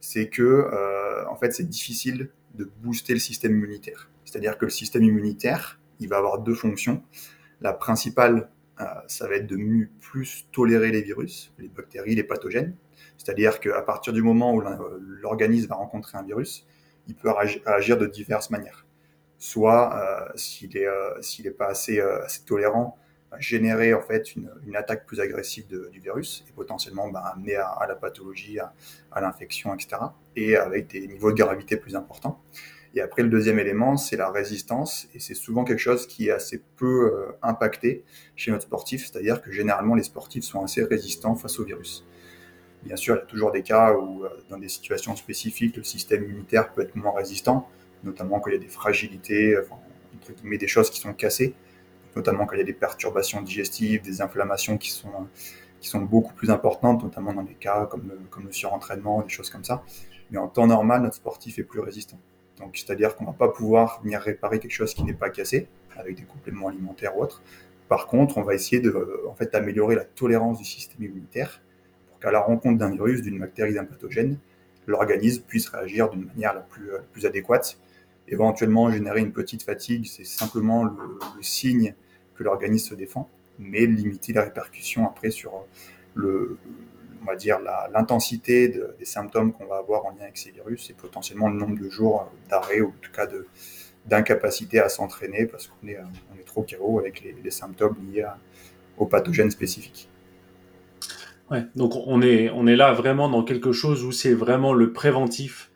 c'est 0.00 0.28
que 0.28 0.42
euh, 0.42 1.28
en 1.28 1.36
fait, 1.36 1.52
c'est 1.52 1.68
difficile 1.68 2.30
de 2.54 2.70
booster 2.82 3.14
le 3.14 3.18
système 3.18 3.52
immunitaire. 3.52 4.10
C'est-à-dire 4.24 4.58
que 4.58 4.64
le 4.64 4.70
système 4.70 5.02
immunitaire, 5.02 5.80
il 5.98 6.08
va 6.08 6.18
avoir 6.18 6.38
deux 6.38 6.54
fonctions. 6.54 7.02
La 7.60 7.72
principale, 7.72 8.50
euh, 8.80 8.84
ça 9.08 9.28
va 9.28 9.36
être 9.36 9.46
de 9.46 9.58
plus 10.00 10.46
tolérer 10.52 10.90
les 10.90 11.02
virus, 11.02 11.52
les 11.58 11.68
bactéries, 11.68 12.14
les 12.14 12.24
pathogènes. 12.24 12.74
C'est-à-dire 13.18 13.60
qu'à 13.60 13.82
partir 13.82 14.12
du 14.12 14.22
moment 14.22 14.54
où 14.54 14.62
l'organisme 15.00 15.68
va 15.68 15.76
rencontrer 15.76 16.16
un 16.16 16.22
virus, 16.22 16.66
il 17.06 17.14
peut 17.14 17.30
agir 17.66 17.98
de 17.98 18.06
diverses 18.06 18.50
manières. 18.50 18.86
Soit, 19.38 19.96
euh, 19.96 20.32
s'il 20.36 20.70
n'est 20.70 20.86
euh, 20.86 21.54
pas 21.58 21.66
assez, 21.66 22.00
tolérant, 22.46 22.96
générer 23.38 23.94
en 23.94 24.02
fait 24.02 24.34
une, 24.34 24.50
attaque 24.74 25.06
plus 25.06 25.20
agressive 25.20 25.66
du 25.68 26.00
virus 26.00 26.44
et 26.48 26.52
potentiellement 26.52 27.08
bah, 27.08 27.22
amener 27.34 27.56
à, 27.56 27.84
la 27.88 27.94
pathologie, 27.94 28.58
à, 28.58 29.20
l'infection, 29.20 29.74
etc. 29.74 30.02
Et 30.36 30.56
avec 30.56 30.88
des 30.88 31.06
niveaux 31.06 31.32
de 31.32 31.36
gravité 31.36 31.76
plus 31.76 31.96
importants. 31.96 32.42
Et 32.94 33.00
après, 33.00 33.22
le 33.22 33.28
deuxième 33.28 33.58
élément, 33.58 33.96
c'est 33.96 34.16
la 34.16 34.30
résistance. 34.30 35.08
Et 35.14 35.20
c'est 35.20 35.34
souvent 35.34 35.64
quelque 35.64 35.78
chose 35.78 36.06
qui 36.06 36.28
est 36.28 36.32
assez 36.32 36.60
peu 36.76 37.12
euh, 37.12 37.38
impacté 37.42 38.04
chez 38.34 38.50
notre 38.50 38.64
sportif. 38.64 39.06
C'est-à-dire 39.06 39.42
que 39.42 39.52
généralement, 39.52 39.94
les 39.94 40.02
sportifs 40.02 40.44
sont 40.44 40.64
assez 40.64 40.82
résistants 40.82 41.36
face 41.36 41.60
au 41.60 41.64
virus. 41.64 42.04
Bien 42.82 42.96
sûr, 42.96 43.14
il 43.14 43.18
y 43.18 43.22
a 43.22 43.26
toujours 43.26 43.52
des 43.52 43.62
cas 43.62 43.92
où, 43.92 44.24
euh, 44.24 44.28
dans 44.48 44.58
des 44.58 44.68
situations 44.68 45.14
spécifiques, 45.14 45.76
le 45.76 45.84
système 45.84 46.24
immunitaire 46.24 46.72
peut 46.72 46.82
être 46.82 46.96
moins 46.96 47.14
résistant, 47.14 47.68
notamment 48.02 48.40
quand 48.40 48.50
il 48.50 48.54
y 48.54 48.56
a 48.56 48.60
des 48.60 48.68
fragilités, 48.68 49.56
enfin, 49.58 49.76
entre 50.16 50.32
guillemets, 50.32 50.58
des 50.58 50.66
choses 50.66 50.90
qui 50.90 50.98
sont 50.98 51.12
cassées, 51.12 51.54
notamment 52.16 52.46
quand 52.46 52.54
il 52.54 52.58
y 52.58 52.62
a 52.62 52.64
des 52.64 52.72
perturbations 52.72 53.42
digestives, 53.42 54.02
des 54.02 54.20
inflammations 54.20 54.78
qui 54.78 54.90
sont, 54.90 55.28
qui 55.80 55.88
sont 55.88 56.00
beaucoup 56.00 56.34
plus 56.34 56.50
importantes, 56.50 57.02
notamment 57.02 57.32
dans 57.32 57.42
des 57.42 57.54
cas 57.54 57.86
comme 57.86 58.08
le, 58.08 58.18
comme 58.30 58.44
le 58.44 58.52
surentraînement, 58.52 59.22
des 59.22 59.28
choses 59.28 59.50
comme 59.50 59.64
ça. 59.64 59.82
Mais 60.30 60.38
en 60.38 60.48
temps 60.48 60.66
normal, 60.66 61.02
notre 61.02 61.16
sportif 61.16 61.58
est 61.58 61.64
plus 61.64 61.80
résistant. 61.80 62.18
Donc, 62.58 62.76
c'est-à-dire 62.76 63.16
qu'on 63.16 63.24
ne 63.24 63.30
va 63.30 63.36
pas 63.36 63.48
pouvoir 63.48 64.00
venir 64.02 64.20
réparer 64.20 64.58
quelque 64.58 64.72
chose 64.72 64.94
qui 64.94 65.02
n'est 65.02 65.14
pas 65.14 65.30
cassé 65.30 65.68
avec 65.96 66.16
des 66.16 66.24
compléments 66.24 66.68
alimentaires 66.68 67.16
ou 67.16 67.22
autres. 67.22 67.42
Par 67.88 68.06
contre, 68.06 68.38
on 68.38 68.42
va 68.42 68.54
essayer 68.54 68.80
de, 68.80 69.24
en 69.28 69.34
fait, 69.34 69.54
améliorer 69.54 69.96
la 69.96 70.04
tolérance 70.04 70.58
du 70.58 70.64
système 70.64 71.02
immunitaire 71.02 71.60
pour 72.08 72.20
qu'à 72.20 72.30
la 72.30 72.40
rencontre 72.40 72.78
d'un 72.78 72.90
virus, 72.90 73.22
d'une 73.22 73.38
bactérie, 73.38 73.74
d'un 73.74 73.84
pathogène, 73.84 74.38
l'organisme 74.86 75.42
puisse 75.46 75.68
réagir 75.68 76.10
d'une 76.10 76.26
manière 76.26 76.54
la 76.54 76.60
plus, 76.60 76.90
plus, 77.12 77.26
adéquate. 77.26 77.78
Éventuellement, 78.28 78.90
générer 78.90 79.20
une 79.20 79.32
petite 79.32 79.62
fatigue, 79.62 80.06
c'est 80.06 80.24
simplement 80.24 80.84
le, 80.84 81.18
signe 81.40 81.94
que 82.36 82.44
l'organisme 82.44 82.90
se 82.90 82.94
défend, 82.94 83.28
mais 83.58 83.86
limiter 83.86 84.32
les 84.32 84.40
répercussions 84.40 85.06
après 85.06 85.30
sur 85.30 85.64
le, 86.14 86.58
on 87.22 87.24
va 87.24 87.36
dire, 87.36 87.58
l'intensité 87.92 88.68
des 88.68 89.04
symptômes 89.04 89.52
qu'on 89.52 89.66
va 89.66 89.78
avoir 89.78 90.06
en 90.06 90.10
lien 90.10 90.22
avec 90.22 90.38
ces 90.38 90.50
virus 90.50 90.90
et 90.90 90.94
potentiellement 90.94 91.48
le 91.48 91.56
nombre 91.56 91.78
de 91.78 91.88
jours 91.88 92.30
d'arrêt 92.48 92.80
ou 92.80 92.88
en 92.88 92.94
tout 93.00 93.12
cas 93.12 93.26
d'incapacité 94.06 94.80
à 94.80 94.88
s'entraîner 94.88 95.46
parce 95.46 95.66
qu'on 95.66 95.88
est, 95.88 95.98
on 96.32 96.38
est 96.38 96.44
trop 96.44 96.62
chaos 96.62 96.98
avec 96.98 97.22
les, 97.22 97.50
symptômes 97.50 97.96
liés 98.12 98.26
aux 98.96 99.06
pathogènes 99.06 99.50
spécifiques. 99.50 100.08
Ouais, 101.50 101.64
donc 101.74 101.94
on 102.06 102.22
est, 102.22 102.48
on 102.50 102.66
est 102.68 102.76
là 102.76 102.92
vraiment 102.92 103.28
dans 103.28 103.42
quelque 103.42 103.72
chose 103.72 104.04
où 104.04 104.12
c'est 104.12 104.34
vraiment 104.34 104.72
le 104.72 104.92
préventif 104.92 105.69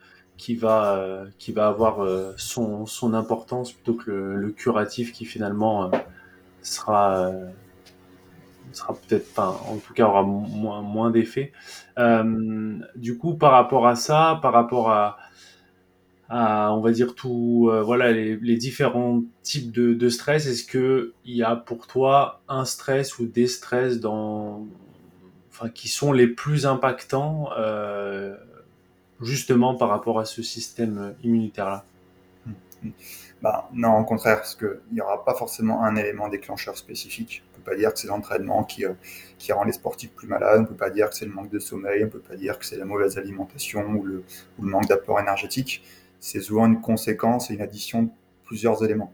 qui 0.45 0.57
va, 0.57 1.25
qui 1.39 1.53
va 1.53 1.69
avoir 1.69 2.05
euh, 2.05 2.35
son, 2.37 2.85
son 2.85 3.15
importance 3.15 3.73
plutôt 3.73 3.95
que 3.95 4.11
le, 4.11 4.51
curatif 4.51 5.11
qui 5.11 5.25
finalement 5.25 5.85
euh, 5.85 5.97
sera 6.61 7.17
euh, 7.17 7.47
sera 8.71 8.93
peut-être, 8.93 9.27
enfin, 9.31 9.57
en 9.67 9.79
tout 9.79 9.95
cas, 9.95 10.05
aura 10.05 10.23
moins, 10.23 10.83
moins 10.83 11.11
d'effet. 11.11 11.51
Euh, 11.99 12.79
du 12.95 13.17
coup, 13.17 13.35
par 13.35 13.53
rapport 13.53 13.87
à 13.87 13.97
ça, 13.97 14.39
par 14.43 14.53
rapport 14.53 14.91
à, 14.91 15.17
à 16.29 16.75
on 16.75 16.83
va 16.83 16.93
dire 16.93 17.15
tout, 17.15 17.71
euh, 17.73 17.81
voilà, 17.81 18.13
les, 18.13 18.57
différents 18.57 19.23
types 19.43 19.73
de, 19.73 19.95
de 19.95 20.09
stress, 20.11 20.47
est-ce 20.47 20.65
que 20.65 21.15
il 21.25 21.37
y 21.37 21.43
a 21.43 21.57
pour 21.57 21.87
toi 21.87 22.43
un 22.49 22.67
stress 22.67 23.19
ou 23.19 23.25
des 23.25 23.47
stress 23.47 23.99
dans, 23.99 24.67
enfin, 25.49 25.71
qui 25.71 25.89
sont 25.89 26.13
les 26.13 26.27
plus 26.27 26.67
impactants, 26.67 27.49
euh, 27.57 28.37
justement 29.25 29.75
par 29.75 29.88
rapport 29.88 30.19
à 30.21 30.25
ce 30.25 30.43
système 30.43 31.14
immunitaire 31.23 31.66
là? 31.66 31.85
Bah, 33.43 33.69
non, 33.73 33.99
au 33.99 34.04
contraire, 34.04 34.37
parce 34.37 34.54
qu'il 34.54 34.81
n'y 34.93 35.00
aura 35.00 35.25
pas 35.25 35.35
forcément 35.35 35.85
un 35.85 35.97
élément 35.97 36.28
déclencheur 36.28 36.76
spécifique 36.76 37.43
peut 37.64 37.73
pas 37.73 37.76
dire 37.76 37.93
que 37.93 37.99
c'est 37.99 38.09
l'entraînement 38.09 38.64
qui, 38.64 38.85
euh, 38.85 38.93
qui 39.38 39.52
rend 39.52 39.64
les 39.64 39.73
sportifs 39.73 40.12
plus 40.12 40.28
malades, 40.28 40.59
on 40.59 40.62
ne 40.62 40.66
peut 40.66 40.75
pas 40.75 40.90
dire 40.90 41.11
que 41.11 41.16
c'est 41.16 41.25
le 41.25 41.33
manque 41.33 41.50
de 41.50 41.59
sommeil, 41.59 42.02
on 42.02 42.07
ne 42.07 42.11
peut 42.11 42.21
pas 42.21 42.37
dire 42.37 42.59
que 42.59 42.66
c'est 42.66 42.76
la 42.76 42.85
mauvaise 42.85 43.19
alimentation 43.19 43.87
ou 43.95 44.04
le, 44.04 44.25
ou 44.59 44.64
le 44.64 44.71
manque 44.71 44.87
d'apport 44.87 45.21
énergétique. 45.21 45.83
C'est 46.21 46.40
souvent 46.40 46.66
une 46.66 46.81
conséquence 46.81 47.50
et 47.50 47.54
une 47.54 47.62
addition 47.62 48.04
de 48.04 48.09
plusieurs 48.45 48.85
éléments. 48.85 49.12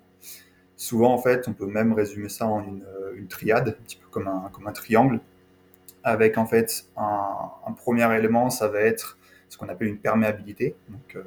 Souvent, 0.76 1.12
en 1.12 1.18
fait, 1.18 1.46
on 1.48 1.52
peut 1.52 1.66
même 1.66 1.92
résumer 1.92 2.28
ça 2.28 2.46
en 2.46 2.62
une, 2.62 2.82
euh, 2.82 3.12
une 3.16 3.26
triade, 3.26 3.76
un 3.80 3.82
petit 3.84 3.96
peu 3.96 4.06
comme 4.10 4.28
un, 4.28 4.50
comme 4.52 4.66
un 4.66 4.72
triangle, 4.72 5.20
avec 6.02 6.38
en 6.38 6.46
fait 6.46 6.86
un, 6.96 7.72
premier 7.76 8.12
élément, 8.16 8.50
ça 8.50 8.68
va 8.68 8.80
être 8.80 9.18
ce 9.50 9.58
qu'on 9.58 9.68
appelle 9.68 9.88
une 9.88 9.98
perméabilité, 9.98 10.74
donc 10.88 11.16
euh, 11.16 11.22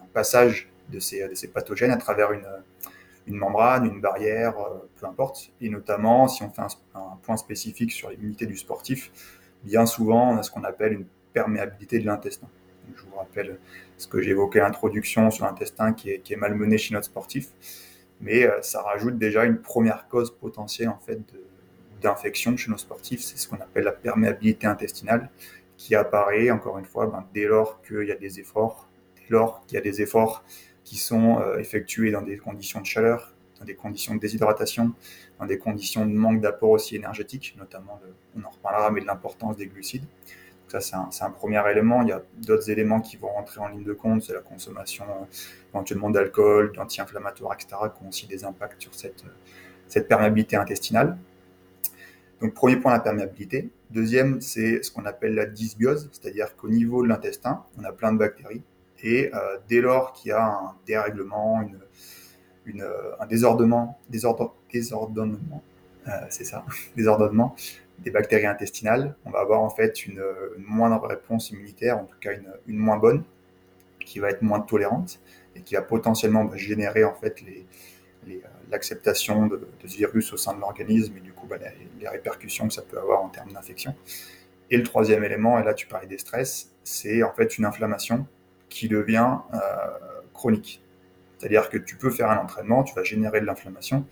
un 0.00 0.06
passage 0.12 0.70
de 0.90 1.00
ces, 1.00 1.48
pathogènes 1.52 1.90
à 1.90 1.96
travers 1.96 2.30
une, 2.32 2.46
membrane, 3.26 3.86
une 3.86 4.00
barrière, 4.00 4.54
peu 4.96 5.06
importe. 5.06 5.52
Et 5.60 5.68
notamment, 5.68 6.28
si 6.28 6.42
on 6.42 6.50
fait 6.50 6.62
un, 6.62 7.18
point 7.22 7.36
spécifique 7.36 7.92
sur 7.92 8.10
l'immunité 8.10 8.46
du 8.46 8.56
sportif, 8.56 9.12
bien 9.64 9.86
souvent, 9.86 10.32
on 10.32 10.36
a 10.38 10.42
ce 10.42 10.50
qu'on 10.50 10.64
appelle 10.64 10.92
une 10.92 11.06
perméabilité 11.32 11.98
de 11.98 12.06
l'intestin. 12.06 12.48
Je 12.96 13.02
vous 13.02 13.16
rappelle 13.16 13.58
ce 13.98 14.08
que 14.08 14.20
j'évoquais 14.20 14.60
à 14.60 14.64
l'introduction 14.64 15.30
sur 15.30 15.46
l'intestin 15.46 15.92
qui 15.92 16.10
est, 16.10 16.20
qui 16.20 16.32
est 16.32 16.36
malmené 16.36 16.76
chez 16.76 16.92
notre 16.94 17.06
sportif 17.06 17.52
mais 18.20 18.44
euh, 18.44 18.60
ça 18.62 18.82
rajoute 18.82 19.18
déjà 19.18 19.44
une 19.44 19.58
première 19.58 20.08
cause 20.08 20.30
potentielle 20.36 20.88
en 20.88 20.98
fait 20.98 21.20
d'infection 22.02 22.56
chez 22.56 22.70
nos 22.70 22.78
sportifs. 22.78 23.20
C'est 23.20 23.36
ce 23.36 23.48
qu'on 23.48 23.56
appelle 23.56 23.84
la 23.84 23.92
perméabilité 23.92 24.66
intestinale 24.66 25.30
qui 25.80 25.94
apparaît 25.94 26.50
encore 26.50 26.78
une 26.78 26.84
fois 26.84 27.06
ben, 27.06 27.24
dès 27.32 27.46
lors 27.46 27.80
qu'il 27.80 28.06
y 28.06 28.12
a 28.12 28.14
des 28.14 28.38
efforts, 28.38 28.86
dès 29.16 29.34
lors 29.34 29.64
qu'il 29.64 29.76
y 29.76 29.78
a 29.78 29.80
des 29.80 30.02
efforts 30.02 30.44
qui 30.84 30.98
sont 30.98 31.40
euh, 31.40 31.56
effectués 31.56 32.10
dans 32.10 32.20
des 32.20 32.36
conditions 32.36 32.82
de 32.82 32.86
chaleur, 32.86 33.32
dans 33.58 33.64
des 33.64 33.74
conditions 33.74 34.14
de 34.14 34.20
déshydratation, 34.20 34.92
dans 35.38 35.46
des 35.46 35.56
conditions 35.56 36.04
de 36.04 36.12
manque 36.12 36.42
d'apport 36.42 36.72
aussi 36.72 36.96
énergétique, 36.96 37.56
notamment, 37.58 37.98
on 38.36 38.44
en 38.44 38.50
reparlera, 38.50 38.90
mais 38.90 39.00
de 39.00 39.06
l'importance 39.06 39.56
des 39.56 39.68
glucides. 39.68 40.04
Ça, 40.68 40.80
c'est 40.80 41.24
un, 41.24 41.30
premier 41.30 41.62
élément. 41.70 42.02
Il 42.02 42.08
y 42.08 42.12
a 42.12 42.22
d'autres 42.36 42.70
éléments 42.70 43.00
qui 43.00 43.16
vont 43.16 43.28
rentrer 43.28 43.60
en 43.60 43.68
ligne 43.68 43.82
de 43.82 43.94
compte. 43.94 44.22
C'est 44.22 44.34
la 44.34 44.40
consommation 44.40 45.04
éventuellement 45.72 46.10
d'alcool, 46.10 46.72
d'anti-inflammatoires, 46.76 47.54
etc., 47.54 47.76
qui 47.96 48.04
ont 48.04 48.08
aussi 48.10 48.26
des 48.26 48.44
impacts 48.44 48.82
sur 48.82 48.94
cette, 48.94 49.24
cette 49.88 50.08
perméabilité 50.08 50.56
intestinale. 50.56 51.16
Donc, 52.40 52.54
premier 52.54 52.76
point, 52.76 52.92
la 52.92 53.00
perméabilité. 53.00 53.70
Deuxième, 53.90 54.40
c'est 54.40 54.82
ce 54.82 54.90
qu'on 54.90 55.04
appelle 55.04 55.34
la 55.34 55.46
dysbiose, 55.46 56.08
c'est-à-dire 56.12 56.56
qu'au 56.56 56.68
niveau 56.68 57.02
de 57.02 57.08
l'intestin, 57.08 57.64
on 57.78 57.84
a 57.84 57.92
plein 57.92 58.12
de 58.12 58.18
bactéries. 58.18 58.62
Et 59.02 59.30
euh, 59.34 59.58
dès 59.68 59.80
lors 59.80 60.12
qu'il 60.12 60.30
y 60.30 60.32
a 60.32 60.44
un 60.44 60.74
dérèglement, 60.86 61.62
un 62.66 63.26
désordonnement, 63.26 63.98
désordonnement 64.08 65.62
euh, 66.08 66.12
c'est 66.30 66.44
ça, 66.44 66.64
désordonnement 66.96 67.54
des 67.98 68.10
bactéries 68.10 68.46
intestinales, 68.46 69.14
on 69.26 69.30
va 69.30 69.40
avoir 69.40 69.60
en 69.60 69.68
fait 69.68 70.06
une, 70.06 70.22
moindre 70.58 71.06
réponse 71.06 71.50
immunitaire, 71.50 71.98
en 71.98 72.04
tout 72.04 72.16
cas 72.18 72.32
une, 72.32 72.50
une, 72.66 72.78
moins 72.78 72.96
bonne, 72.96 73.22
qui 74.00 74.18
va 74.18 74.30
être 74.30 74.40
moins 74.40 74.60
tolérante 74.60 75.20
et 75.54 75.60
qui 75.60 75.74
va 75.74 75.82
potentiellement 75.82 76.44
bah, 76.44 76.56
générer 76.56 77.04
en 77.04 77.14
fait 77.14 77.42
les, 77.42 77.66
euh, 78.28 78.48
l'acceptation 78.70 79.46
de, 79.46 79.60
ce 79.84 79.96
virus 79.96 80.32
au 80.32 80.36
sein 80.36 80.54
de 80.54 80.60
l'organisme 80.60 81.16
et 81.16 81.20
du 81.20 81.32
coup 81.32 81.46
bah, 81.46 81.56
les, 81.98 82.08
répercussions 82.08 82.68
que 82.68 82.74
ça 82.74 82.82
peut 82.82 82.98
avoir 82.98 83.22
en 83.22 83.28
termes 83.28 83.52
d'infection. 83.52 83.94
Et 84.70 84.76
le 84.76 84.82
troisième 84.84 85.24
élément, 85.24 85.58
et 85.58 85.64
là 85.64 85.74
tu 85.74 85.86
parlais 85.86 86.06
des 86.06 86.18
stress, 86.18 86.70
c'est 86.84 87.22
en 87.22 87.32
fait 87.32 87.58
une 87.58 87.64
inflammation 87.64 88.26
qui 88.68 88.88
devient 88.88 89.38
euh, 89.52 89.58
chronique. 90.32 90.82
C'est-à-dire 91.38 91.68
que 91.68 91.78
tu 91.78 91.96
peux 91.96 92.10
faire 92.10 92.30
un 92.30 92.36
entraînement, 92.36 92.84
tu 92.84 92.94
vas 92.94 93.02
générer 93.02 93.40
de 93.40 93.46
l'inflammation, 93.46 94.04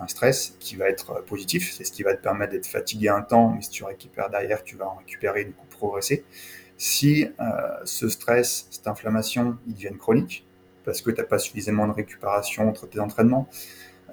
un 0.00 0.06
stress 0.06 0.56
qui 0.60 0.76
va 0.76 0.88
être 0.88 1.24
positif. 1.24 1.72
C'est 1.72 1.84
ce 1.84 1.92
qui 1.92 2.02
va 2.02 2.14
te 2.14 2.22
permettre 2.22 2.52
d'être 2.52 2.66
fatigué 2.66 3.08
un 3.08 3.22
temps, 3.22 3.50
mais 3.50 3.62
si 3.62 3.70
tu 3.70 3.84
récupères 3.84 4.30
derrière, 4.30 4.62
tu 4.62 4.76
vas 4.76 4.88
en 4.88 4.94
récupérer, 4.94 5.44
du 5.44 5.52
coup 5.52 5.66
progresser. 5.66 6.24
Si 6.76 7.26
euh, 7.40 7.52
ce 7.84 8.08
stress, 8.08 8.68
cette 8.70 8.86
inflammation, 8.86 9.58
ils 9.66 9.74
deviennent 9.74 9.98
chroniques, 9.98 10.46
parce 10.84 11.02
que 11.02 11.10
tu 11.10 11.20
n'as 11.20 11.26
pas 11.26 11.38
suffisamment 11.38 11.88
de 11.88 11.92
récupération 11.92 12.68
entre 12.68 12.88
tes 12.88 13.00
entraînements, 13.00 13.48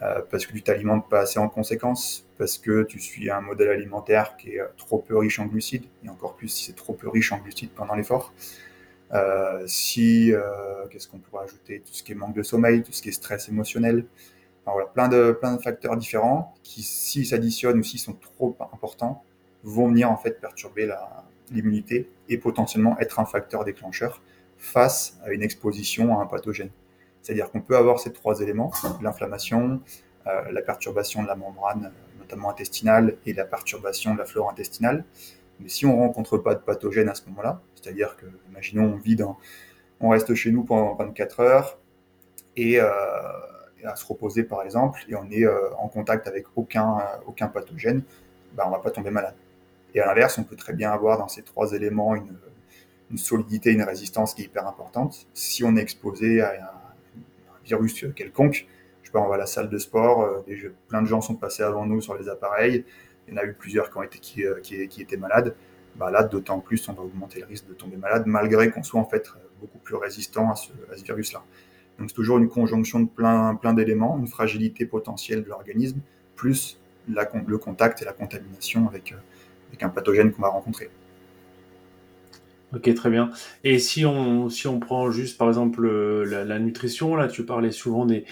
euh, 0.03 0.21
parce 0.29 0.45
que 0.45 0.51
tu 0.51 0.61
t'alimentes 0.61 1.09
pas 1.09 1.21
assez 1.21 1.39
en 1.39 1.47
conséquence, 1.47 2.27
parce 2.37 2.57
que 2.57 2.83
tu 2.83 2.99
suis 2.99 3.29
un 3.29 3.41
modèle 3.41 3.69
alimentaire 3.69 4.35
qui 4.37 4.55
est 4.55 4.59
euh, 4.59 4.67
trop 4.77 4.99
peu 4.99 5.17
riche 5.17 5.39
en 5.39 5.45
glucides, 5.45 5.85
et 6.03 6.09
encore 6.09 6.35
plus 6.35 6.49
si 6.49 6.65
c'est 6.65 6.75
trop 6.75 6.93
peu 6.93 7.09
riche 7.09 7.31
en 7.31 7.37
glucides 7.37 7.71
pendant 7.71 7.95
l'effort. 7.95 8.33
Euh, 9.13 9.63
si, 9.67 10.33
qu'est-ce 10.89 11.07
qu'on 11.07 11.19
pourrait 11.19 11.45
ajouter? 11.45 11.81
Tout 11.85 11.93
ce 11.93 12.03
qui 12.03 12.11
est 12.11 12.15
manque 12.15 12.35
de 12.35 12.43
sommeil, 12.43 12.83
tout 12.83 12.91
ce 12.91 13.01
qui 13.01 13.09
est 13.09 13.13
stress 13.13 13.47
émotionnel, 13.49 14.05
voilà, 14.65 14.87
plein 14.87 15.07
de, 15.07 15.31
plein 15.31 15.55
de 15.55 15.61
facteurs 15.61 15.95
différents 15.95 16.55
qui, 16.63 16.81
s'ils 16.81 17.27
s'additionnent 17.27 17.79
ou 17.79 17.83
s'ils 17.83 17.99
sont 17.99 18.13
trop 18.15 18.57
importants, 18.73 19.23
vont 19.63 19.87
venir 19.89 20.11
en 20.11 20.17
fait 20.17 20.41
perturber 20.41 20.91
l'immunité 21.51 22.09
et 22.29 22.37
potentiellement 22.37 22.97
être 22.99 23.19
un 23.19 23.25
facteur 23.25 23.63
déclencheur 23.63 24.21
face 24.57 25.19
à 25.23 25.31
une 25.31 25.43
exposition 25.43 26.19
à 26.19 26.23
un 26.23 26.25
pathogène. 26.25 26.71
C'est-à-dire 27.25 27.49
qu'on 27.49 27.61
peut 27.61 27.75
avoir 27.75 27.99
ces 27.99 28.13
trois 28.13 28.41
éléments, 28.41 28.71
l'inflammation, 29.01 29.81
euh, 30.27 30.51
la 30.51 30.61
perturbation 30.61 31.23
de 31.23 31.27
la 31.27 31.35
membrane, 31.35 31.91
notamment 32.19 32.51
intestinale, 32.51 33.17
et 33.25 33.33
la 33.33 33.45
perturbation 33.45 34.13
de 34.13 34.19
la 34.19 34.25
flore 34.25 34.47
intestinale. 34.47 35.03
Mais 35.59 35.69
si 35.69 35.87
on 35.87 35.95
ne 35.95 36.01
rencontre 36.01 36.37
pas 36.37 36.53
de 36.53 36.59
pathogène 36.59 37.09
à 37.09 37.15
ce 37.15 37.25
moment-là, 37.29 37.61
c'est-à-dire 37.73 38.15
que, 38.15 38.27
imaginons, 38.51 38.99
on 40.01 40.09
reste 40.09 40.35
chez 40.35 40.51
nous 40.51 40.63
pendant 40.63 40.93
24 40.93 41.39
heures 41.39 41.79
et 42.55 42.79
euh, 42.79 42.91
à 43.83 43.95
se 43.95 44.05
reposer 44.05 44.43
par 44.43 44.61
exemple, 44.61 45.03
et 45.09 45.15
on 45.15 45.27
est 45.31 45.45
euh, 45.45 45.73
en 45.79 45.87
contact 45.87 46.27
avec 46.27 46.45
aucun, 46.55 46.99
euh, 46.99 47.47
pathogène, 47.47 48.03
ben, 48.53 48.65
on 48.67 48.69
va 48.69 48.79
pas 48.79 48.91
tomber 48.91 49.09
malade. 49.09 49.35
Et 49.95 49.99
à 49.99 50.05
l'inverse, 50.05 50.37
on 50.37 50.43
peut 50.43 50.55
très 50.55 50.73
bien 50.73 50.91
avoir 50.91 51.17
dans 51.17 51.27
ces 51.27 51.41
trois 51.41 51.73
éléments 51.73 52.15
une, 52.15 52.37
une, 53.09 53.17
solidité, 53.17 53.71
une 53.71 53.81
résistance 53.81 54.35
qui 54.35 54.43
est 54.43 54.45
hyper 54.45 54.67
importante. 54.67 55.25
Si 55.33 55.63
on 55.63 55.75
est 55.75 55.81
exposé 55.81 56.41
à 56.41 56.51
un, 56.51 56.84
virus 57.65 58.05
quelconque, 58.15 58.67
je 59.01 59.07
sais 59.07 59.11
pas, 59.11 59.19
on 59.19 59.27
va 59.27 59.35
à 59.35 59.39
la 59.39 59.45
salle 59.45 59.69
de 59.69 59.77
sport, 59.77 60.21
euh, 60.21 60.73
plein 60.87 61.01
de 61.01 61.07
gens 61.07 61.21
sont 61.21 61.35
passés 61.35 61.63
avant 61.63 61.85
nous 61.85 62.01
sur 62.01 62.15
les 62.15 62.29
appareils, 62.29 62.85
il 63.27 63.33
y 63.33 63.37
en 63.37 63.41
a 63.41 63.45
eu 63.45 63.53
plusieurs 63.53 63.89
qui, 63.89 63.97
ont 63.97 64.03
été, 64.03 64.19
qui, 64.19 64.87
qui 64.87 65.01
étaient 65.01 65.17
malades. 65.17 65.55
Bah 65.95 66.11
là, 66.11 66.23
d'autant 66.23 66.59
plus, 66.59 66.87
on 66.89 66.93
va 66.93 67.03
augmenter 67.03 67.39
le 67.39 67.45
risque 67.45 67.67
de 67.67 67.73
tomber 67.73 67.95
malade, 67.95 68.23
malgré 68.25 68.69
qu'on 68.69 68.83
soit 68.83 68.99
en 68.99 69.05
fait 69.05 69.31
beaucoup 69.61 69.77
plus 69.77 69.95
résistant 69.95 70.51
à 70.51 70.55
ce, 70.55 70.71
virus-là. 71.03 71.43
Donc 71.97 72.09
c'est 72.09 72.15
toujours 72.15 72.37
une 72.37 72.49
conjonction 72.49 72.99
de 72.99 73.07
plein, 73.07 73.55
plein 73.55 73.73
d'éléments, 73.73 74.17
une 74.17 74.27
fragilité 74.27 74.85
potentielle 74.85 75.43
de 75.43 75.49
l'organisme, 75.49 76.01
plus 76.35 76.79
le 77.07 77.57
contact 77.57 78.01
et 78.01 78.05
la 78.05 78.13
contamination 78.13 78.85
euh, 78.85 79.15
avec 79.69 79.83
un 79.83 79.89
pathogène 79.89 80.31
qu'on 80.33 80.41
va 80.41 80.49
rencontrer. 80.49 80.89
Ok, 82.73 82.93
très 82.93 83.09
bien. 83.09 83.29
Et 83.63 83.79
si 83.79 84.05
on, 84.05 84.49
si 84.49 84.67
on 84.67 84.79
prend 84.79 85.11
juste 85.11 85.37
par 85.37 85.47
exemple 85.47 85.87
la, 86.25 86.59
nutrition, 86.59 87.15
là 87.15 87.27
tu 87.27 87.45
parlais 87.45 87.71
souvent 87.71 88.05
des... 88.05 88.25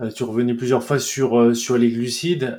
Euh, 0.00 0.10
tu 0.10 0.24
revenais 0.24 0.54
plusieurs 0.54 0.82
fois 0.82 0.98
sur, 0.98 1.38
euh, 1.38 1.54
sur 1.54 1.78
les 1.78 1.90
glucides. 1.90 2.58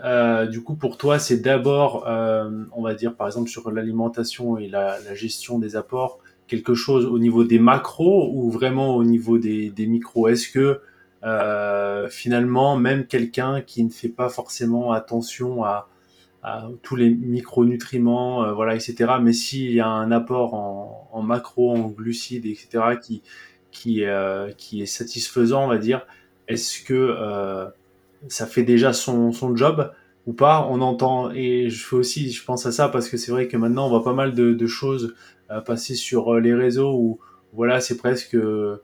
du 0.50 0.62
coup, 0.62 0.76
pour 0.76 0.98
toi, 0.98 1.20
c'est 1.20 1.38
d'abord, 1.38 2.06
on 2.08 2.82
va 2.82 2.94
dire 2.96 3.16
par 3.16 3.28
exemple 3.28 3.50
sur 3.50 3.70
l'alimentation 3.72 4.58
et 4.58 4.68
la, 4.68 4.98
la, 5.06 5.14
gestion 5.14 5.60
des 5.60 5.76
apports, 5.76 6.20
quelque 6.48 6.74
chose 6.74 7.06
au 7.06 7.20
niveau 7.20 7.44
des 7.44 7.60
macros 7.60 8.32
ou 8.34 8.50
vraiment 8.50 8.96
au 8.96 9.04
niveau 9.04 9.38
des, 9.38 9.70
des 9.70 9.88
micros? 9.88 10.28
Est-ce 10.30 10.50
que 10.50 10.82
euh, 11.24 12.08
finalement, 12.10 12.78
même 12.78 13.06
quelqu'un 13.06 13.62
qui 13.62 13.84
ne 13.84 13.90
fait 13.90 14.10
pas 14.10 14.30
forcément 14.30 14.92
attention 14.92 15.64
à, 15.64 15.90
tous 16.82 16.96
les 16.96 17.10
micronutriments, 17.10 18.44
euh, 18.44 18.54
voilà, 18.54 18.76
etc. 18.76 19.14
Mais 19.22 19.34
s'il 19.34 19.74
y 19.74 19.80
a 19.80 19.88
un 19.88 20.12
apport 20.12 20.54
en, 20.54 21.10
en 21.12 21.22
macro, 21.22 21.76
en 21.76 21.88
glucides, 21.90 22.46
etc., 22.46 22.84
qui 23.02 23.22
qui, 23.72 24.06
euh, 24.06 24.50
qui 24.58 24.82
est 24.82 24.88
satisfaisant, 24.88 25.66
on 25.66 25.68
va 25.68 25.78
dire, 25.78 26.08
est-ce 26.48 26.82
que 26.82 26.94
euh, 26.94 27.68
ça 28.28 28.48
fait 28.48 28.64
déjà 28.64 28.94
son, 28.94 29.32
son 29.32 29.56
job 29.56 29.92
ou 30.26 30.34
pas? 30.34 30.68
On 30.72 30.82
entend 30.82 31.32
et 31.32 31.70
je 31.70 31.86
fais 31.86 31.96
aussi, 31.96 32.32
je 32.32 32.44
pense 32.44 32.66
à 32.66 32.72
ça 32.72 32.88
parce 32.88 33.10
que 33.10 33.18
c'est 33.18 33.32
vrai 33.32 33.48
que 33.48 33.58
maintenant 33.58 33.88
on 33.88 33.90
voit 33.90 34.04
pas 34.04 34.14
mal 34.14 34.34
de, 34.34 34.54
de 34.54 34.68
choses 34.68 35.14
passer 35.66 35.96
sur 35.96 36.34
euh, 36.34 36.40
les 36.40 36.54
réseaux 36.54 36.94
où 36.94 37.20
voilà, 37.54 37.80
c'est 37.80 37.98
presque 37.98 38.36
euh, 38.36 38.82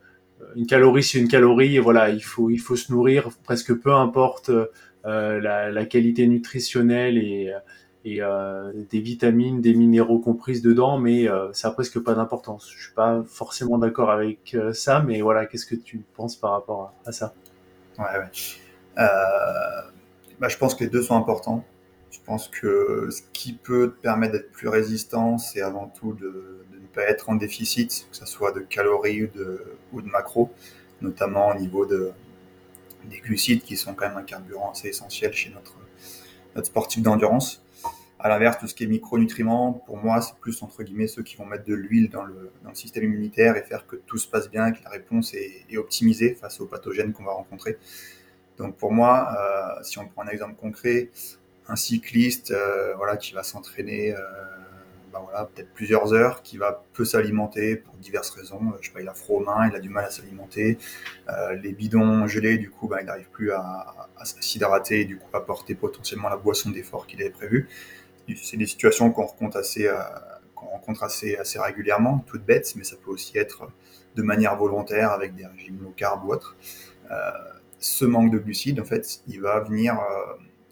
une 0.55 0.65
calorie, 0.65 1.03
c'est 1.03 1.19
une 1.19 1.27
calorie 1.27 1.75
et 1.75 1.79
voilà, 1.79 2.09
il 2.09 2.23
faut 2.23 2.49
il 2.49 2.59
faut 2.59 2.75
se 2.75 2.91
nourrir 2.91 3.29
presque 3.43 3.73
peu 3.73 3.93
importe 3.93 4.49
euh, 4.49 4.67
la, 5.03 5.71
la, 5.71 5.85
qualité 5.85 6.27
nutritionnelle 6.27 7.17
et 7.17 7.53
et 8.05 8.19
des 8.89 8.99
vitamines, 8.99 9.61
des 9.61 9.73
minéraux 9.73 10.19
comprises 10.19 10.61
dedans, 10.61 10.97
mais 10.97 11.27
ça 11.53 11.69
a 11.69 11.71
presque 11.71 11.99
pas 11.99 12.13
d'importance. 12.15 12.69
Je 12.69 12.83
suis 12.83 12.93
pas 12.93 13.23
forcément 13.25 13.77
d'accord 13.77 14.11
avec 14.11 14.57
ça, 14.73 15.01
mais 15.01 15.21
voilà, 15.21 15.45
qu'est-ce 15.45 15.65
que 15.65 15.75
tu 15.75 16.03
penses 16.13 16.35
par 16.35 16.51
rapport 16.51 16.93
à, 17.05 17.13
ça? 17.13 17.33
Ouais. 17.97 18.05
Euh, 18.97 19.03
bah, 20.39 20.47
je 20.49 20.57
pense 20.57 20.75
que 20.75 20.83
les 20.83 20.89
deux 20.89 21.01
sont 21.01 21.15
importants. 21.15 21.63
Je 22.11 22.19
pense 22.25 22.47
que 22.47 23.09
ce 23.09 23.21
qui 23.33 23.53
peut 23.53 23.89
te 23.89 24.01
permettre 24.01 24.33
d'être 24.33 24.51
plus 24.51 24.67
résistant, 24.67 25.37
c'est 25.37 25.61
avant 25.61 25.87
tout 25.87 26.13
de, 26.13 26.65
ne 26.71 26.87
pas 26.93 27.03
être 27.03 27.29
en 27.29 27.35
déficit, 27.35 28.07
que 28.11 28.15
ce 28.15 28.25
soit 28.25 28.51
de 28.51 28.59
calories 28.59 29.29
de, 29.35 29.63
ou 29.91 30.01
de 30.01 30.07
macros, 30.07 30.51
notamment 31.01 31.49
au 31.49 31.55
niveau 31.55 31.85
de, 31.85 32.11
des 33.09 33.19
glucides 33.19 33.63
qui 33.63 33.77
sont 33.77 33.93
quand 33.93 34.07
même 34.07 34.17
un 34.17 34.23
carburant 34.23 34.71
assez 34.71 34.89
essentiel 34.89 35.33
chez 35.33 35.51
notre, 35.51 35.77
sportif 36.63 37.01
d'endurance. 37.01 37.63
À 38.19 38.29
l'inverse, 38.29 38.57
tout 38.59 38.67
ce 38.67 38.75
qui 38.75 38.83
est 38.83 38.87
micronutriments, 38.87 39.73
pour 39.73 39.97
moi, 39.97 40.21
c'est 40.21 40.35
plus 40.35 40.61
entre 40.61 40.83
guillemets 40.83 41.07
ceux 41.07 41.23
qui 41.23 41.35
vont 41.35 41.45
mettre 41.45 41.65
de 41.65 41.73
l'huile 41.73 42.09
dans 42.09 42.23
le, 42.23 42.51
système 42.73 43.03
immunitaire 43.03 43.57
et 43.57 43.61
faire 43.63 43.85
que 43.85 43.95
tout 43.95 44.17
se 44.17 44.27
passe 44.27 44.49
bien, 44.49 44.71
que 44.71 44.83
la 44.83 44.89
réponse 44.89 45.33
est, 45.33 45.77
optimisée 45.77 46.35
face 46.35 46.59
aux 46.61 46.65
pathogènes 46.65 47.11
qu'on 47.11 47.23
va 47.23 47.33
rencontrer. 47.33 47.77
Donc 48.57 48.77
pour 48.77 48.91
moi, 48.91 49.29
euh, 49.37 49.83
si 49.83 49.99
on 49.99 50.07
prend 50.07 50.23
un 50.23 50.27
exemple 50.27 50.55
concret, 50.55 51.09
un 51.67 51.75
cycliste 51.75 52.51
euh, 52.51 52.93
voilà, 52.95 53.17
qui 53.17 53.33
va 53.33 53.43
s'entraîner 53.43 54.15
bah 55.13 55.49
peut-être 55.53 55.71
plusieurs 55.73 56.13
heures, 56.13 56.41
qui 56.41 56.57
va 56.57 56.83
peu 56.93 57.05
s'alimenter 57.05 57.75
pour 57.75 57.95
diverses 57.95 58.31
raisons. 58.31 58.59
Je 58.81 58.87
sais 58.87 58.93
pas, 58.93 59.01
il 59.01 59.07
a 59.07 59.13
froid 59.13 59.39
aux 59.39 59.43
mains, 59.43 59.67
il 59.69 59.75
a 59.75 59.79
du 59.79 59.89
mal 59.89 60.05
à 60.05 60.09
s'alimenter. 60.09 60.77
Euh, 61.29 61.53
les 61.53 61.71
bidons 61.73 62.27
gelés, 62.27 62.57
du 62.57 62.69
coup, 62.69 62.87
bah, 62.87 62.97
il 63.01 63.05
n'arrive 63.05 63.29
plus 63.29 63.51
à, 63.51 63.95
s'hydrater 64.23 65.01
et 65.01 65.05
du 65.05 65.17
coup 65.17 65.35
à 65.35 65.45
porter 65.45 65.75
potentiellement 65.75 66.29
la 66.29 66.37
boisson 66.37 66.69
d'effort 66.69 67.07
qu'il 67.07 67.21
avait 67.21 67.29
prévu. 67.29 67.67
C'est 68.41 68.57
des 68.57 68.65
situations 68.65 69.11
qu'on 69.11 69.25
rencontre 69.25 69.57
assez, 69.57 69.87
euh, 69.87 69.97
qu'on 70.55 70.67
rencontre 70.67 71.03
assez, 71.03 71.35
assez 71.35 71.59
régulièrement, 71.59 72.23
toutes 72.25 72.45
bêtes, 72.45 72.73
mais 72.75 72.83
ça 72.83 72.95
peut 72.95 73.11
aussi 73.11 73.37
être 73.37 73.67
de 74.15 74.23
manière 74.23 74.55
volontaire 74.55 75.11
avec 75.11 75.35
des 75.35 75.45
régimes 75.45 75.79
low 75.81 75.93
carb 75.95 76.25
ou 76.25 76.31
autres. 76.31 76.55
Euh, 77.11 77.31
ce 77.79 78.05
manque 78.05 78.31
de 78.31 78.37
glucides, 78.37 78.79
en 78.79 78.85
fait, 78.85 79.21
il 79.27 79.41
va 79.41 79.59
venir 79.59 79.99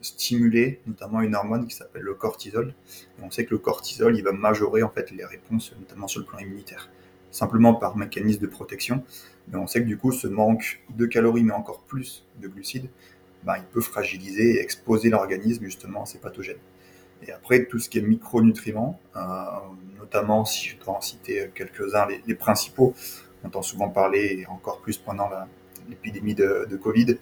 stimuler 0.02 0.82
notamment 0.88 1.22
une 1.22 1.36
hormone 1.36 1.68
qui 1.68 1.76
s'appelle 1.76 2.04
le 2.04 2.14
cortisol. 2.14 2.74
On 3.22 3.30
sait 3.32 3.46
que 3.46 3.52
le 3.52 3.58
cortisol, 3.58 4.18
il 4.18 4.24
va 4.24 4.32
majorer 4.32 4.84
en 4.84 4.90
fait 4.90 5.12
les 5.12 5.26
réponses, 5.26 5.74
notamment 5.80 6.08
sur 6.08 6.20
le 6.20 6.26
plan 6.26 6.40
immunitaire, 6.40 6.90
simplement 7.32 7.74
par 7.74 7.98
mécanisme 7.98 8.42
de 8.42 8.48
protection. 8.48 9.04
Mais 9.48 9.58
on 9.58 9.68
sait 9.68 9.82
que 9.82 9.88
du 9.88 9.98
coup, 9.98 10.12
ce 10.12 10.28
manque 10.28 10.82
de 10.90 11.06
calories, 11.06 11.44
mais 11.44 11.54
encore 11.54 11.82
plus 11.82 12.26
de 12.42 12.48
glucides, 12.48 12.90
ben, 13.44 13.56
il 13.58 13.64
peut 13.64 13.82
fragiliser 13.82 14.58
et 14.58 14.62
exposer 14.62 15.10
l'organisme 15.10 15.66
justement 15.66 16.04
à 16.04 16.06
ces 16.06 16.20
pathogènes. 16.20 16.60
Et 17.28 17.32
après, 17.32 17.66
tout 17.66 17.80
ce 17.80 17.90
qui 17.90 18.00
est 18.00 18.02
micronutriments, 18.02 19.00
euh, 19.16 19.20
notamment 20.00 20.46
si 20.46 20.70
je 20.70 20.78
dois 20.78 20.96
en 20.96 21.02
citer 21.02 21.52
quelques-uns, 21.54 22.08
les, 22.26 22.36
principaux, 22.36 22.94
on 23.44 23.48
entend 23.48 23.62
souvent 23.62 23.90
parler, 23.90 24.40
et 24.42 24.48
encore 24.48 24.82
plus 24.82 24.98
pendant 24.98 25.30
l'épidémie 25.90 26.36
de, 26.36 26.80
Covid, 26.82 27.18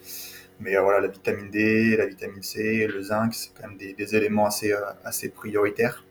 mais 0.60 0.75
euh, 0.75 0.82
voilà, 0.82 1.00
la 1.00 1.08
vitamine 1.08 1.50
D, 1.50 1.96
la 1.98 2.06
vitamine 2.06 2.44
C, 2.44 2.88
le 2.88 3.01
zinc, 3.01 3.34
c'est 3.34 3.51
quand 3.54 3.68
même 3.68 3.78
des, 3.78 4.16
éléments 4.16 4.46
assez, 4.46 4.74
euh, 4.74 4.82
assez 5.04 5.30
prioritaires. 5.30 6.06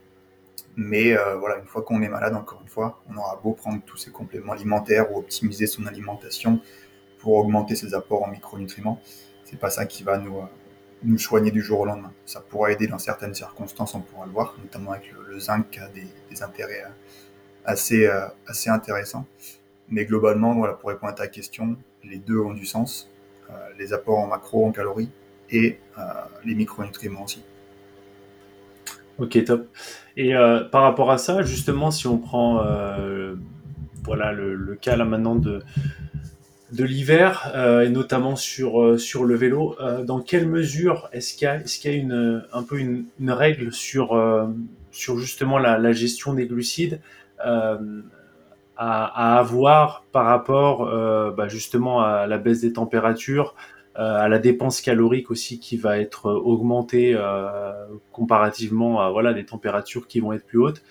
Mais 0.76 1.16
euh, 1.16 1.36
voilà, 1.36 1.58
une 1.58 1.66
fois 1.66 1.82
qu'on 1.82 2.00
est 2.02 2.08
malade, 2.08 2.34
encore 2.34 2.60
une 2.62 2.68
fois, 2.68 3.02
on 3.10 3.16
aura 3.16 3.38
beau 3.42 3.52
prendre 3.52 3.82
tous 3.84 3.96
ces 3.96 4.10
compléments 4.10 4.52
alimentaires 4.52 5.12
ou 5.12 5.18
optimiser 5.18 5.66
son 5.66 5.86
alimentation 5.86 6.60
pour 7.18 7.34
augmenter 7.34 7.74
ses 7.76 7.94
apports 7.94 8.22
en 8.22 8.28
micronutriments, 8.28 9.00
c'est 9.44 9.58
pas 9.58 9.70
ça 9.70 9.86
qui 9.86 10.04
va 10.04 10.18
nous, 10.18 10.40
nous 11.02 11.18
soigner 11.18 11.50
du 11.50 11.62
jour 11.62 11.80
au 11.80 11.84
lendemain. 11.84 12.12
Ça 12.26 12.40
pourra 12.40 12.70
aider 12.70 12.86
dans 12.86 12.98
certaines 12.98 13.34
circonstances, 13.34 13.94
on 13.94 14.00
pourra 14.00 14.26
le 14.26 14.32
voir, 14.32 14.54
notamment 14.62 14.92
avec 14.92 15.12
le, 15.12 15.38
zinc 15.40 15.68
qui 15.70 15.80
a 15.80 15.88
des, 15.88 16.06
des 16.30 16.42
intérêts 16.42 16.84
assez, 17.64 18.08
assez 18.46 18.70
intéressants. 18.70 19.26
Mais 19.88 20.04
globalement, 20.04 20.54
voilà, 20.54 20.74
pour 20.74 20.90
répondre 20.90 21.10
à 21.10 21.16
ta 21.16 21.26
question, 21.26 21.76
les 22.04 22.18
deux 22.18 22.38
ont 22.38 22.54
du 22.54 22.66
sens. 22.66 23.10
Euh, 23.50 23.54
les 23.78 23.94
apports 23.94 24.18
en 24.18 24.26
macro, 24.26 24.66
en 24.66 24.72
calories 24.72 25.08
et 25.50 25.78
euh, 25.96 26.02
les 26.44 26.54
micronutriments 26.54 27.24
aussi. 27.24 27.42
Ok, 29.18 29.42
top. 29.44 29.66
Et 30.16 30.34
euh, 30.34 30.64
par 30.64 30.82
rapport 30.82 31.10
à 31.10 31.16
ça, 31.16 31.42
justement, 31.42 31.90
si 31.90 32.06
on 32.06 32.18
prend 32.18 32.62
voilà, 34.04 34.32
le, 34.32 34.74
cas 34.80 34.96
là 34.96 35.04
maintenant 35.04 35.34
de, 35.34 35.62
de 36.72 36.84
l'hiver, 36.84 37.52
et 37.84 37.88
notamment 37.88 38.36
sur, 38.36 38.98
sur 38.98 39.24
le 39.24 39.34
vélo, 39.34 39.76
dans 40.04 40.20
quelle 40.20 40.48
mesure 40.48 41.08
est-ce 41.12 41.34
qu'il 41.34 41.44
y 41.46 41.48
a, 41.48 41.56
est 41.56 41.80
qu'il 41.80 41.90
y 41.90 41.94
a 41.94 41.96
une, 41.96 42.44
un 42.52 42.62
peu 42.62 42.78
une, 42.78 43.06
règle 43.30 43.72
sur, 43.72 44.16
sur 44.90 45.18
justement 45.18 45.58
la, 45.58 45.92
gestion 45.92 46.32
des 46.34 46.46
glucides 46.46 47.00
à, 48.78 49.34
à, 49.34 49.38
avoir 49.38 50.04
par 50.12 50.24
rapport 50.24 50.86
bah 51.36 51.48
justement 51.48 52.00
à 52.00 52.26
la 52.26 52.38
baisse 52.38 52.60
des 52.62 52.72
températures, 52.72 53.54
à 53.98 54.28
la 54.28 54.38
dépense 54.38 54.80
calorique 54.80 55.30
aussi 55.30 55.58
qui 55.58 55.76
va 55.76 55.98
être 55.98 56.30
augmentée 56.30 57.14
euh, 57.16 57.72
comparativement 58.12 59.00
à 59.00 59.10
voilà 59.10 59.34
des 59.34 59.44
températures 59.44 60.06
qui 60.06 60.20
vont 60.20 60.32
être 60.32 60.46
plus 60.46 60.58
hautes. 60.58 60.82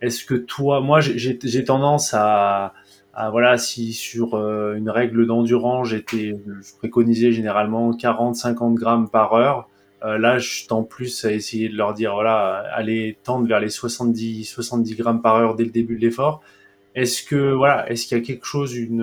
Est-ce 0.00 0.24
que 0.24 0.34
toi, 0.34 0.80
moi 0.80 1.00
j'ai 1.00 1.64
tendance 1.64 2.14
à, 2.14 2.72
à, 3.12 3.30
voilà 3.30 3.58
si 3.58 3.92
sur 3.92 4.34
euh, 4.34 4.74
une 4.74 4.88
règle 4.88 5.26
d'endurance 5.26 5.88
j'étais 5.88 6.34
je 6.62 6.76
préconisais 6.78 7.32
généralement 7.32 7.92
40-50 7.92 8.74
grammes 8.74 9.08
par 9.10 9.34
heure. 9.34 9.68
Euh, 10.04 10.18
là, 10.18 10.38
je 10.38 10.66
tends 10.66 10.82
plus 10.82 11.24
à 11.24 11.32
essayer 11.32 11.68
de 11.68 11.76
leur 11.76 11.92
dire 11.92 12.14
voilà 12.14 12.64
allez 12.72 13.18
tendre 13.22 13.46
vers 13.46 13.60
les 13.60 13.70
70 13.70 14.44
70 14.44 14.96
grammes 14.96 15.20
par 15.20 15.36
heure 15.36 15.56
dès 15.56 15.64
le 15.64 15.70
début 15.70 15.96
de 15.96 16.00
l'effort. 16.00 16.42
Est-ce 16.96 17.22
que 17.22 17.52
voilà, 17.52 17.90
est-ce 17.90 18.06
qu'il 18.06 18.16
y 18.16 18.20
a 18.22 18.24
quelque 18.24 18.46
chose, 18.46 18.74
une, 18.74 19.02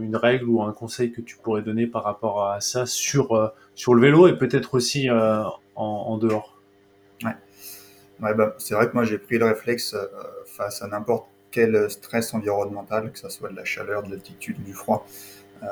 une, 0.00 0.14
règle 0.14 0.44
ou 0.44 0.62
un 0.62 0.72
conseil 0.72 1.10
que 1.10 1.20
tu 1.20 1.36
pourrais 1.36 1.62
donner 1.62 1.88
par 1.88 2.04
rapport 2.04 2.46
à 2.46 2.60
ça 2.60 2.86
sur 2.86 3.32
euh, 3.32 3.48
sur 3.74 3.94
le 3.94 4.00
vélo 4.00 4.28
et 4.28 4.38
peut-être 4.38 4.74
aussi 4.74 5.10
euh, 5.10 5.42
en, 5.74 6.16
dehors? 6.18 6.62
Ouais, 7.24 7.34
ouais 8.20 8.34
bah, 8.34 8.54
c'est 8.58 8.74
vrai 8.74 8.88
que 8.88 8.94
moi 8.94 9.02
j'ai 9.02 9.18
pris 9.18 9.38
le 9.38 9.46
réflexe 9.46 9.94
euh, 9.94 10.06
face 10.46 10.82
à 10.82 10.86
n'importe 10.86 11.26
quel 11.50 11.90
stress 11.90 12.32
environnemental, 12.32 13.10
que 13.10 13.18
ce 13.18 13.28
soit 13.28 13.48
de 13.48 13.56
la 13.56 13.64
chaleur, 13.64 14.04
de 14.04 14.10
l'altitude 14.10 14.62
du 14.62 14.72
froid, 14.72 15.04
euh, 15.64 15.66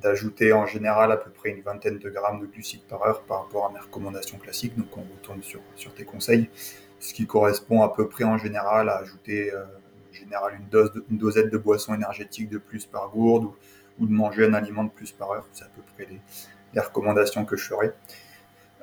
d'ajouter 0.00 0.52
en 0.52 0.66
général 0.66 1.10
à 1.10 1.16
peu 1.16 1.30
près 1.30 1.50
une 1.50 1.62
vingtaine 1.62 1.98
de 1.98 2.10
grammes 2.10 2.40
de 2.40 2.46
glucides 2.46 2.84
par 2.88 3.02
heure 3.02 3.22
par 3.22 3.42
rapport 3.42 3.66
à 3.66 3.72
mes 3.72 3.80
recommandations 3.80 4.38
classiques. 4.38 4.78
Donc 4.78 4.96
on 4.96 5.02
retourne 5.02 5.42
sur 5.42 5.60
sur 5.74 5.92
tes 5.94 6.04
conseils, 6.04 6.48
ce 7.00 7.12
qui 7.12 7.26
correspond 7.26 7.82
à 7.82 7.92
peu 7.92 8.06
près 8.08 8.22
en 8.22 8.38
général 8.38 8.88
à 8.88 8.98
ajouter 8.98 9.50
général 10.16 10.56
une, 10.58 10.68
dose 10.68 10.92
de, 10.92 11.04
une 11.10 11.18
dosette 11.18 11.50
de 11.50 11.58
boisson 11.58 11.94
énergétique 11.94 12.48
de 12.48 12.58
plus 12.58 12.86
par 12.86 13.10
gourde 13.10 13.44
ou, 13.44 13.54
ou, 14.00 14.06
de 14.06 14.12
manger 14.12 14.46
un 14.46 14.54
aliment 14.54 14.84
de 14.84 14.90
plus 14.90 15.12
par 15.12 15.30
heure. 15.30 15.46
C'est 15.52 15.64
à 15.64 15.68
peu 15.68 15.82
près 15.94 16.06
les, 16.10 16.20
les, 16.74 16.80
recommandations 16.80 17.44
que 17.44 17.56
je 17.56 17.64
ferai. 17.64 17.92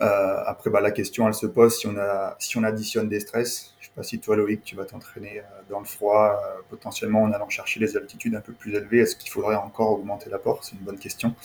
Euh, 0.02 0.44
après, 0.46 0.70
bah, 0.70 0.82
la 0.82 0.92
question, 0.92 1.28
elle 1.28 1.34
se 1.34 1.46
pose 1.46 1.78
si 1.78 1.88
on, 1.88 1.98
a, 1.98 2.36
si 2.40 2.58
on 2.58 2.64
additionne 2.64 3.08
des 3.08 3.20
stress. 3.20 3.76
Je 3.80 3.88
sais 3.88 3.92
pas 3.96 4.04
si 4.04 4.20
toi, 4.20 4.36
Loïc, 4.36 4.64
tu 4.64 4.76
vas 4.76 4.86
t'entraîner 4.86 5.40
euh, 5.40 5.44
dans 5.70 5.80
le 5.80 5.86
froid, 5.86 6.42
euh, 6.44 6.62
potentiellement 6.70 7.24
en 7.24 7.32
allant 7.32 7.50
chercher 7.50 7.80
les 7.80 7.96
altitudes 7.96 8.36
un 8.36 8.42
peu 8.42 8.54
plus 8.54 8.76
élevées. 8.76 9.00
Est-ce 9.00 9.16
qu'il 9.16 9.30
faudrait 9.30 9.56
encore 9.56 9.92
augmenter 9.92 10.30
l'apport? 10.30 10.64
C'est 10.64 10.74
une 10.74 10.82
bonne 10.84 10.98
question. 10.98 11.36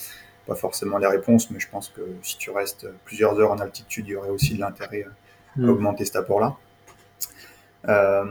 Pas 0.47 0.55
forcément 0.55 0.97
les 0.99 1.07
réponses, 1.07 1.51
mais 1.51 1.61
je 1.61 1.69
pense 1.69 1.89
que 1.91 2.01
si 2.23 2.39
tu 2.39 2.51
restes 2.51 2.89
plusieurs 3.05 3.39
heures 3.39 3.53
en 3.53 3.59
altitude, 3.59 4.07
il 4.09 4.13
y 4.13 4.17
aurait 4.17 4.31
aussi 4.31 4.55
de 4.55 4.61
l'intérêt 4.61 5.03
à 5.03 5.61
mmh. 5.61 5.69
augmenter 5.69 6.05
cet 6.07 6.17
apport-là. 6.17 6.57
Euh, 7.87 8.25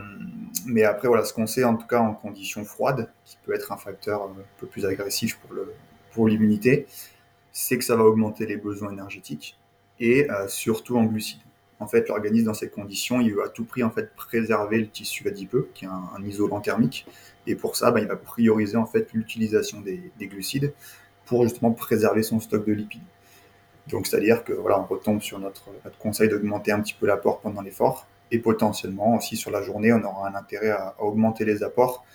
mais 0.65 0.83
après, 0.83 1.07
voilà, 1.07 1.23
ce 1.23 1.33
qu'on 1.33 1.47
sait, 1.47 1.63
en 1.63 1.75
tout 1.75 1.87
cas 1.87 1.99
en 1.99 2.13
conditions 2.13 2.65
froides, 2.65 3.09
qui 3.25 3.37
peut 3.45 3.53
être 3.53 3.71
un 3.71 3.77
facteur 3.77 4.23
un 4.23 4.35
peu 4.57 4.67
plus 4.67 4.85
agressif 4.85 5.39
pour, 6.11 6.27
l'immunité, 6.27 6.87
c'est 7.51 7.77
que 7.77 7.83
ça 7.83 7.95
va 7.95 8.03
augmenter 8.03 8.47
les 8.47 8.57
besoins 8.57 8.91
énergétiques 8.91 9.55
et 9.99 10.29
euh, 10.31 10.47
surtout 10.47 10.97
en 10.97 11.03
glucides. 11.03 11.41
En 11.79 11.85
fait, 11.85 12.09
l'organisme 12.09 12.47
dans 12.47 12.55
ces 12.55 12.69
conditions, 12.69 13.21
il 13.21 13.35
veut 13.35 13.43
à 13.43 13.49
tout 13.49 13.65
prix 13.65 13.83
en 13.83 13.91
fait 13.91 14.15
préserver 14.15 14.79
le 14.79 14.87
tissu 14.87 15.27
adipeux, 15.27 15.69
qui 15.75 15.85
est 15.85 15.87
un, 15.87 16.09
un 16.17 16.23
isolant 16.23 16.59
thermique, 16.59 17.05
et 17.45 17.55
pour 17.55 17.75
ça, 17.75 17.91
bah, 17.91 17.99
il 17.99 18.07
va 18.07 18.15
prioriser 18.15 18.77
en 18.77 18.87
fait 18.87 19.13
l'utilisation 19.13 19.81
des, 19.81 20.11
des, 20.17 20.27
glucides 20.27 20.73
pour 21.25 21.43
justement 21.43 21.71
préserver 21.71 22.23
son 22.23 22.39
stock 22.39 22.65
de 22.65 22.73
lipides. 22.73 23.03
Donc, 23.89 24.07
c'est-à-dire 24.07 24.43
que 24.43 24.53
voilà, 24.53 24.79
on 24.79 24.85
retombe 24.85 25.21
sur 25.21 25.37
notre 25.37 25.69
conseil 25.99 26.29
d'augmenter 26.29 26.71
un 26.71 26.81
petit 26.81 26.95
peu 26.95 27.05
l'apport 27.05 27.41
pendant 27.41 27.61
l'effort, 27.61 28.07
et 28.31 28.39
potentiellement 28.39 29.15
aussi 29.15 29.37
sur 29.37 29.51
la 29.51 29.61
journée, 29.61 29.93
on 29.93 30.03
aura 30.03 30.27
un 30.27 30.35
intérêt 30.35 30.69
à, 30.69 30.95
à 30.97 31.01
augmenter 31.03 31.45
les 31.45 31.63
apports 31.63 32.05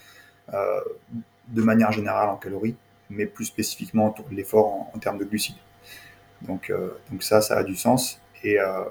euh, 0.53 0.81
de 1.49 1.63
manière 1.63 1.93
générale 1.93 2.29
en 2.29 2.37
calories, 2.37 2.77
mais 3.11 3.27
plus 3.27 3.45
spécifiquement 3.47 4.09
autour 4.11 4.29
de 4.29 4.35
l'effort 4.35 4.67
en, 4.67 4.93
en, 4.95 4.99
termes 4.99 5.19
de 5.19 5.25
glucides. 5.25 5.57
Donc, 6.43 6.71
euh, 6.71 6.91
donc 7.11 7.23
ça, 7.23 7.41
ça 7.41 7.57
a 7.57 7.65
du 7.65 7.77
sens. 7.77 8.21
Et 8.43 8.61
euh, 8.61 8.85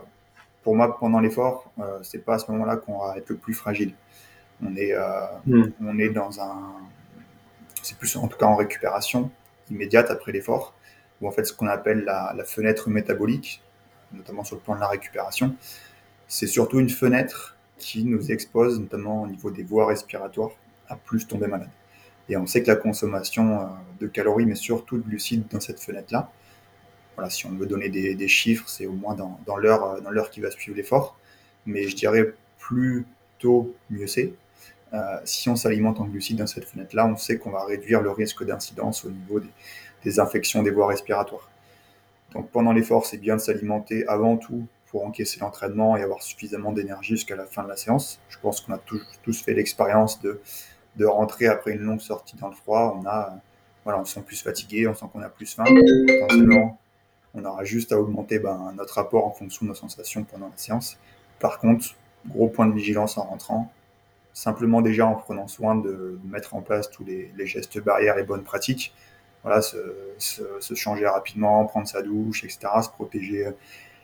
pour 0.64 0.76
moi, 0.76 0.98
pendant 1.00 1.20
l'effort, 1.20 1.72
c'est 2.04 2.24
pas 2.24 2.36
à 2.36 2.40
ce 2.40 2.52
moment-là 2.52 2.78
qu'on 2.78 3.00
va 3.00 3.18
être 3.18 3.30
le 3.30 3.36
plus 3.36 3.56
fragile. 3.56 3.96
On 4.64 4.76
est, 4.76 4.94
mmh. 5.48 5.64
on 5.84 5.98
est 5.98 6.10
dans 6.10 6.40
un, 6.40 6.72
c'est 7.82 7.98
plus 7.98 8.16
en 8.16 8.28
tout 8.28 8.38
cas 8.38 8.46
en 8.46 8.56
récupération 8.56 9.32
immédiate 9.72 10.12
après 10.12 10.32
l'effort, 10.32 10.76
ou 11.20 11.28
en 11.28 11.32
fait 11.32 11.46
ce 11.46 11.54
qu'on 11.54 11.66
appelle 11.66 12.04
la, 12.04 12.34
la 12.38 12.44
fenêtre 12.44 12.92
métabolique, 12.92 13.64
notamment 14.14 14.44
sur 14.44 14.56
le 14.56 14.62
plan 14.62 14.76
de 14.76 14.82
la 14.82 14.88
récupération 14.88 15.56
c'est 16.32 16.48
surtout 16.48 16.80
une 16.80 16.90
fenêtre 16.90 17.58
qui 17.78 18.06
nous 18.06 18.32
expose, 18.32 18.80
notamment 18.80 19.24
au 19.24 19.28
niveau 19.28 19.52
des 19.52 19.64
voies 19.64 19.86
respiratoires, 19.86 20.52
à 20.88 20.96
plus 20.96 21.28
tomber 21.28 21.48
malade. 21.48 21.70
Et 22.30 22.38
on 22.38 22.48
sait 22.48 22.64
que 22.64 22.70
la 22.70 22.78
consommation 22.78 23.60
euh, 23.60 23.66
de 24.00 24.08
calories, 24.08 24.46
mais 24.46 24.56
surtout 24.56 24.98
de 24.98 25.04
glucides 25.04 25.46
dans 25.50 25.60
cette 25.60 25.82
fenêtre-là, 25.82 26.32
voilà, 27.16 27.30
si 27.30 27.46
on 27.48 27.50
veut 27.50 27.66
donner 27.66 27.90
des, 27.90 28.28
chiffres, 28.30 28.70
c'est 28.70 28.86
au 28.86 28.94
moins 28.94 29.14
dans, 29.14 29.42
euh, 29.46 30.00
dans 30.00 30.10
l'heure 30.10 30.30
qui 30.30 30.40
va 30.40 30.50
suivre 30.52 30.78
l'effort. 30.78 31.18
Mais 31.66 31.90
je 31.90 31.98
dirais 31.98 32.34
plus 32.58 33.06
tôt, 33.38 33.76
mieux 33.90 34.08
c'est. 34.08 34.32
Euh, 34.94 35.18
si 35.26 35.50
on 35.50 35.58
s'alimente 35.58 36.00
en 36.00 36.06
glucides 36.06 36.38
dans 36.38 36.48
cette 36.48 36.66
fenêtre-là, 36.66 37.08
on 37.08 37.18
sait 37.18 37.40
qu'on 37.40 37.52
va 37.52 37.66
réduire 37.66 38.00
le 38.00 38.12
risque 38.12 38.46
d'incidence 38.46 39.04
au 39.04 39.10
niveau 39.12 39.42
des, 39.42 39.50
des 40.06 40.20
infections 40.22 40.64
des 40.64 40.72
voies 40.72 40.88
respiratoires. 40.88 41.50
Donc 42.32 42.50
pendant 42.52 42.72
l'effort, 42.72 43.06
c'est 43.06 43.18
bien 43.18 43.36
de 43.36 43.42
s'alimenter 43.42 44.08
avant 44.08 44.38
tout 44.38 44.66
pour 44.92 45.06
encaisser 45.06 45.40
l'entraînement 45.40 45.96
et 45.96 46.04
avoir 46.04 46.22
suffisamment 46.22 46.74
d'énergie 46.74 47.16
jusqu'à 47.16 47.38
la 47.38 47.46
fin 47.46 47.64
de 47.64 47.70
la 47.70 47.78
séance. 47.78 48.20
Je 48.30 48.38
pense 48.38 48.60
qu'on 48.60 48.74
a 48.74 48.78
tous, 48.78 49.42
fait 49.42 49.54
l'expérience 49.54 50.22
de, 50.22 50.40
rentrer 51.06 51.48
après 51.48 51.72
une 51.72 51.82
longue 51.82 52.02
sortie 52.02 52.36
dans 52.36 52.50
le 52.50 52.56
froid. 52.56 53.00
On 53.02 53.08
a, 53.08 53.40
voilà, 53.86 54.00
on 54.00 54.06
se 54.06 54.16
sent 54.16 54.24
plus 54.26 54.42
fatigué, 54.42 54.88
on 54.88 54.94
sent 54.94 55.06
qu'on 55.12 55.22
a 55.22 55.30
plus 55.30 55.56
faim. 55.56 55.64
Potentiellement, 55.64 56.78
on 57.34 57.46
aura 57.46 57.64
juste 57.64 57.94
à 57.94 58.00
augmenter 58.00 58.40
ben, 58.40 58.74
notre 58.76 59.00
apport 59.00 59.26
en 59.26 59.32
fonction 59.32 59.66
de 59.66 59.70
nos 59.70 59.76
sensations 59.76 60.26
pendant 60.26 60.48
la 60.48 60.58
séance. 60.58 60.98
Par 61.40 61.60
contre, 61.60 61.96
gros 62.28 62.50
point 62.50 62.68
de 62.68 62.74
vigilance 62.74 63.18
en 63.18 63.24
rentrant, 63.24 63.72
simplement 64.34 64.82
déjà 64.82 65.08
en 65.08 65.16
prenant 65.16 65.48
soin 65.48 65.76
de, 65.76 66.20
mettre 66.26 66.54
en 66.54 66.62
place 66.62 66.92
tous 66.92 67.06
les, 67.06 67.32
gestes 67.48 67.80
barrières 67.80 68.18
et 68.18 68.24
bonnes 68.24 68.44
pratiques. 68.44 68.94
Voilà, 69.44 69.62
se, 69.62 69.78
se, 70.20 70.76
changer 70.76 71.08
rapidement, 71.08 71.66
prendre 71.66 71.88
sa 71.88 72.04
douche, 72.04 72.44
etc., 72.44 72.60
se 72.84 72.90
protéger 72.90 73.48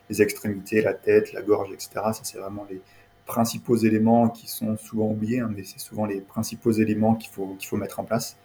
les 0.08 0.22
extrémités, 0.22 0.82
la 0.82 0.94
tête, 0.94 1.32
la 1.32 1.42
gorge, 1.42 1.70
etc. 1.72 1.90
Ça, 1.94 2.20
c'est 2.22 2.38
vraiment 2.38 2.66
les 2.68 2.80
principaux 3.26 3.76
éléments 3.76 4.28
qui 4.30 4.48
sont 4.48 4.76
souvent 4.78 5.10
oubliés, 5.10 5.40
hein, 5.40 5.50
mais 5.54 5.62
c'est 5.62 5.78
souvent 5.78 6.06
les 6.06 6.20
principaux 6.20 6.72
éléments 6.72 7.14
qu'il 7.14 7.30
faut, 7.30 7.54
qu'il 7.58 7.68
faut 7.68 7.76
mettre 7.76 8.00
en 8.00 8.04
place. 8.04 8.36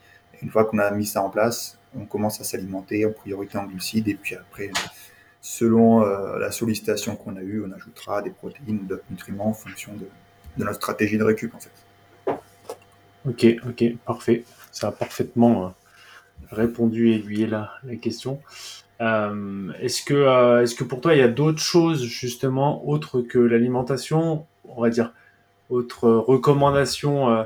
Une 0.42 0.50
fois 0.50 0.66
qu'on 0.66 0.80
a 0.80 0.92
mis 0.92 1.06
ça 1.06 1.22
en 1.22 1.30
place, 1.30 1.78
on 1.96 2.06
commence 2.06 2.42
à 2.42 2.44
s'alimenter 2.44 3.06
en 3.06 3.12
priorité 3.12 3.58
en 3.58 3.66
glucides, 3.66 4.10
et 4.10 4.16
puis 4.16 4.36
après, 4.36 4.72
selon 5.42 6.04
euh, 6.04 6.38
la 6.38 6.52
sollicitation 6.52 7.16
qu'on 7.16 7.38
a 7.38 7.42
eue, 7.42 7.64
on 7.66 7.72
ajoutera 7.72 8.22
des 8.22 8.32
protéines, 8.32 8.86
d'autres 8.86 9.04
nutriments 9.10 9.50
en 9.50 9.54
fonction 9.54 9.94
de, 9.94 10.08
de 10.58 10.64
notre 10.64 10.76
stratégie 10.76 11.18
de 11.18 11.24
récup 11.24 11.54
en 11.56 11.60
fait. 11.60 11.72
Ok, 13.26 13.46
ok, 13.66 13.98
parfait. 14.06 14.44
Ça 14.72 14.88
a 14.88 14.92
parfaitement 14.92 15.68
euh, 15.68 15.70
répondu 16.52 17.12
et 17.12 17.16
aiguillé 17.16 17.48
la, 17.48 17.72
la 17.84 17.96
question. 17.96 18.42
Euh, 19.02 19.72
est-ce 19.82 20.04
que, 20.04 20.14
euh, 20.14 20.62
est-ce 20.62 20.76
que 20.76 20.84
pour 20.84 21.02
toi 21.02 21.14
il 21.14 21.20
y 21.20 21.24
a 21.24 21.28
d'autres 21.28 21.62
choses 21.62 22.04
justement 22.04 22.88
autres 22.88 23.22
que 23.22 23.40
l'alimentation, 23.40 24.46
on 24.70 24.82
va 24.82 24.90
dire, 24.90 25.14
autres 25.70 26.10
recommandations 26.10 27.46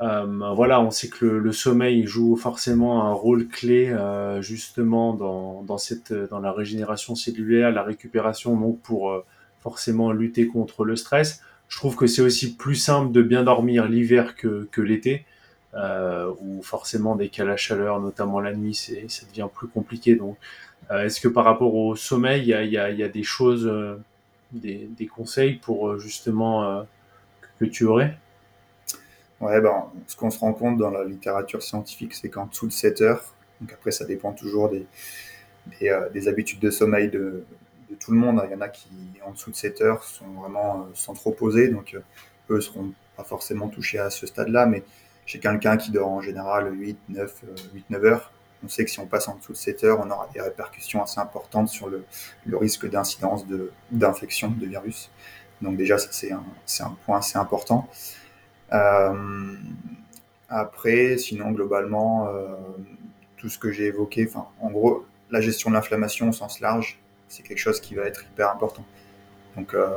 voilà, 0.00 0.80
on 0.80 0.90
sait 0.90 1.08
que 1.08 1.26
le, 1.26 1.52
sommeil 1.52 2.06
joue 2.06 2.36
forcément 2.36 3.04
un 3.04 3.12
rôle 3.12 3.48
clé 3.48 3.94
justement 4.40 5.12
dans, 5.12 5.62
dans, 5.62 5.76
cette, 5.76 6.12
dans 6.12 6.40
la 6.40 6.52
régénération 6.52 7.14
cellulaire, 7.14 7.70
la 7.70 7.82
récupération, 7.82 8.56
donc 8.56 8.80
pour 8.80 9.22
forcément 9.60 10.12
lutter 10.12 10.46
contre 10.46 10.84
le 10.84 10.96
stress. 10.96 11.42
Je 11.68 11.76
trouve 11.76 11.96
que 11.96 12.06
c'est 12.06 12.22
aussi 12.22 12.56
plus 12.56 12.74
simple 12.74 13.12
de 13.12 13.22
bien 13.22 13.44
dormir 13.44 13.88
l'hiver 13.88 14.34
que, 14.36 14.68
que 14.72 14.80
l'été, 14.80 15.24
euh, 15.74 16.32
où 16.40 16.62
forcément 16.62 17.14
dès 17.16 17.28
qu'il 17.28 17.44
y 17.44 17.46
a 17.46 17.50
la 17.50 17.56
chaleur, 17.56 18.00
notamment 18.00 18.40
la 18.40 18.52
nuit, 18.54 18.74
c'est, 18.74 19.08
ça 19.08 19.26
devient 19.26 19.48
plus 19.52 19.68
compliqué. 19.68 20.16
Donc, 20.16 20.36
euh, 20.90 21.04
est-ce 21.04 21.20
que 21.20 21.28
par 21.28 21.44
rapport 21.44 21.74
au 21.74 21.94
sommeil, 21.96 22.42
il 22.42 22.70
y 22.70 22.76
a, 22.76 23.08
des 23.08 23.22
choses, 23.22 23.66
euh, 23.66 23.96
des, 24.52 25.06
conseils 25.06 25.54
pour 25.54 25.88
euh, 25.88 25.98
justement 25.98 26.84
que 27.58 27.64
tu 27.64 27.84
aurais? 27.84 28.16
Ouais, 29.40 29.60
ben, 29.60 29.86
ce 30.06 30.16
qu'on 30.16 30.30
se 30.30 30.38
rend 30.38 30.52
compte 30.52 30.76
dans 30.76 30.90
la 30.90 31.04
littérature 31.04 31.62
scientifique, 31.62 32.14
c'est 32.14 32.28
qu'en 32.28 32.46
dessous 32.46 32.66
de 32.66 32.72
7 32.72 33.00
heures, 33.00 33.34
donc 33.60 33.72
après 33.72 33.90
ça 33.90 34.04
dépend 34.04 34.32
toujours 34.32 34.68
des, 34.68 34.86
des, 35.80 35.98
des 36.12 36.28
habitudes 36.28 36.60
de 36.60 36.70
sommeil 36.70 37.08
de, 37.08 37.44
tout 37.98 38.12
le 38.12 38.18
monde. 38.18 38.40
Il 38.46 38.52
y 38.52 38.54
en 38.54 38.60
a 38.60 38.68
qui, 38.68 38.88
en 39.24 39.32
dessous 39.32 39.50
de 39.50 39.56
7 39.56 39.80
heures, 39.80 40.04
sont 40.04 40.26
vraiment 40.26 40.88
sans 40.94 41.14
trop 41.14 41.32
poser, 41.32 41.68
donc 41.68 41.96
eux 42.50 42.60
seront 42.60 42.92
pas 43.16 43.24
forcément 43.24 43.68
touchés 43.68 43.98
à 43.98 44.10
ce 44.10 44.26
stade-là, 44.26 44.66
mais 44.66 44.82
chez 45.30 45.38
quelqu'un 45.38 45.76
qui 45.76 45.92
dort 45.92 46.08
en 46.08 46.20
général 46.20 46.74
8, 46.74 46.98
9, 47.08 47.44
8, 47.74 47.84
9 47.90 48.04
heures, 48.04 48.32
on 48.64 48.68
sait 48.68 48.84
que 48.84 48.90
si 48.90 48.98
on 48.98 49.06
passe 49.06 49.28
en 49.28 49.36
dessous 49.36 49.52
de 49.52 49.56
7 49.56 49.84
heures, 49.84 50.00
on 50.04 50.10
aura 50.10 50.28
des 50.34 50.40
répercussions 50.40 51.04
assez 51.04 51.20
importantes 51.20 51.68
sur 51.68 51.88
le, 51.88 52.04
risque 52.56 52.90
d'incidence 52.90 53.46
d'infection 53.92 54.50
de, 54.50 54.66
virus. 54.66 55.08
Donc 55.62 55.76
déjà, 55.76 55.98
ça 55.98 56.08
c'est 56.10 56.32
un, 56.32 56.42
un, 56.80 56.96
point 57.06 57.18
assez 57.18 57.38
important. 57.38 57.88
Euh, 58.72 59.54
après, 60.48 61.16
sinon, 61.16 61.52
globalement, 61.52 62.26
euh, 62.26 62.48
tout 63.36 63.48
ce 63.48 63.58
que 63.58 63.70
j'ai 63.70 63.84
évoqué, 63.84 64.26
enfin, 64.28 64.48
en 64.60 64.70
gros, 64.70 65.06
la 65.30 65.40
gestion 65.40 65.70
de 65.70 65.76
l'inflammation 65.76 66.30
au 66.30 66.32
sens 66.32 66.58
large, 66.58 66.98
c'est 67.28 67.44
quelque 67.44 67.58
chose 67.58 67.80
qui 67.80 67.94
va 67.94 68.02
être 68.02 68.24
hyper 68.24 68.50
important. 68.50 68.84
Donc, 69.56 69.74
euh, 69.74 69.96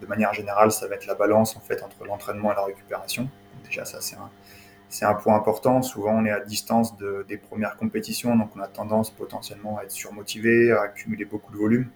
de 0.00 0.06
manière 0.06 0.32
générale, 0.32 0.70
ça 0.70 0.86
va 0.86 0.94
être 0.94 1.06
la 1.06 1.16
balance 1.16 1.56
en 1.56 1.60
fait 1.60 1.82
entre 1.82 2.04
l'entraînement 2.04 2.52
et 2.52 2.54
la 2.54 2.64
récupération. 2.64 3.28
Déjà, 3.64 3.84
ça 3.84 4.00
c'est 4.00 5.04
un, 5.04 5.14
point 5.14 5.36
important. 5.36 5.80
Souvent, 5.82 6.12
on 6.12 6.24
est 6.24 6.30
à 6.30 6.40
distance 6.40 6.96
de, 6.98 7.24
des 7.28 7.38
premières 7.38 7.76
compétitions, 7.76 8.36
donc 8.36 8.50
on 8.56 8.60
a 8.60 8.68
tendance 8.68 9.10
potentiellement 9.10 9.78
à 9.78 9.84
être 9.84 9.90
surmotivé, 9.90 10.70
à 10.72 10.82
accumuler 10.82 11.24
beaucoup 11.24 11.52
de 11.52 11.56
volume. 11.56 11.88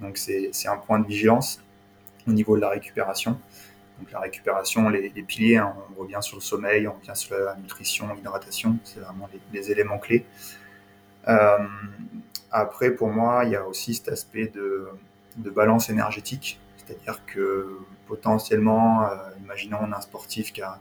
Donc, 0.00 0.18
c'est, 0.18 0.50
un 0.66 0.76
point 0.76 0.98
de 0.98 1.06
vigilance 1.06 1.62
au 2.26 2.32
niveau 2.32 2.56
de 2.56 2.60
la 2.60 2.70
récupération. 2.70 3.38
Donc, 4.00 4.10
la 4.10 4.18
récupération, 4.18 4.88
les, 4.88 5.10
piliers, 5.10 5.58
hein, 5.58 5.74
on 5.96 6.02
revient 6.02 6.18
sur 6.20 6.36
le 6.36 6.42
sommeil, 6.42 6.88
on 6.88 6.94
revient 6.94 7.14
sur 7.14 7.38
la 7.38 7.54
nutrition, 7.54 8.12
l'hydratation, 8.12 8.78
c'est 8.82 8.98
vraiment 8.98 9.28
les, 9.52 9.70
éléments 9.70 9.98
clés. 9.98 10.26
Euh, 11.28 11.58
après, 12.50 12.90
pour 12.90 13.08
moi, 13.08 13.44
il 13.44 13.52
y 13.52 13.56
a 13.56 13.64
aussi 13.64 13.94
cet 13.94 14.08
aspect 14.08 14.48
de 14.48 15.50
balance 15.50 15.88
énergétique, 15.88 16.58
c'est-à-dire 16.86 17.24
que 17.26 17.78
potentiellement, 18.06 19.04
euh, 19.04 19.14
imaginons 19.42 19.78
on 19.82 19.92
a 19.92 19.98
un 19.98 20.00
sportif 20.00 20.52
qui 20.52 20.62
a, 20.62 20.80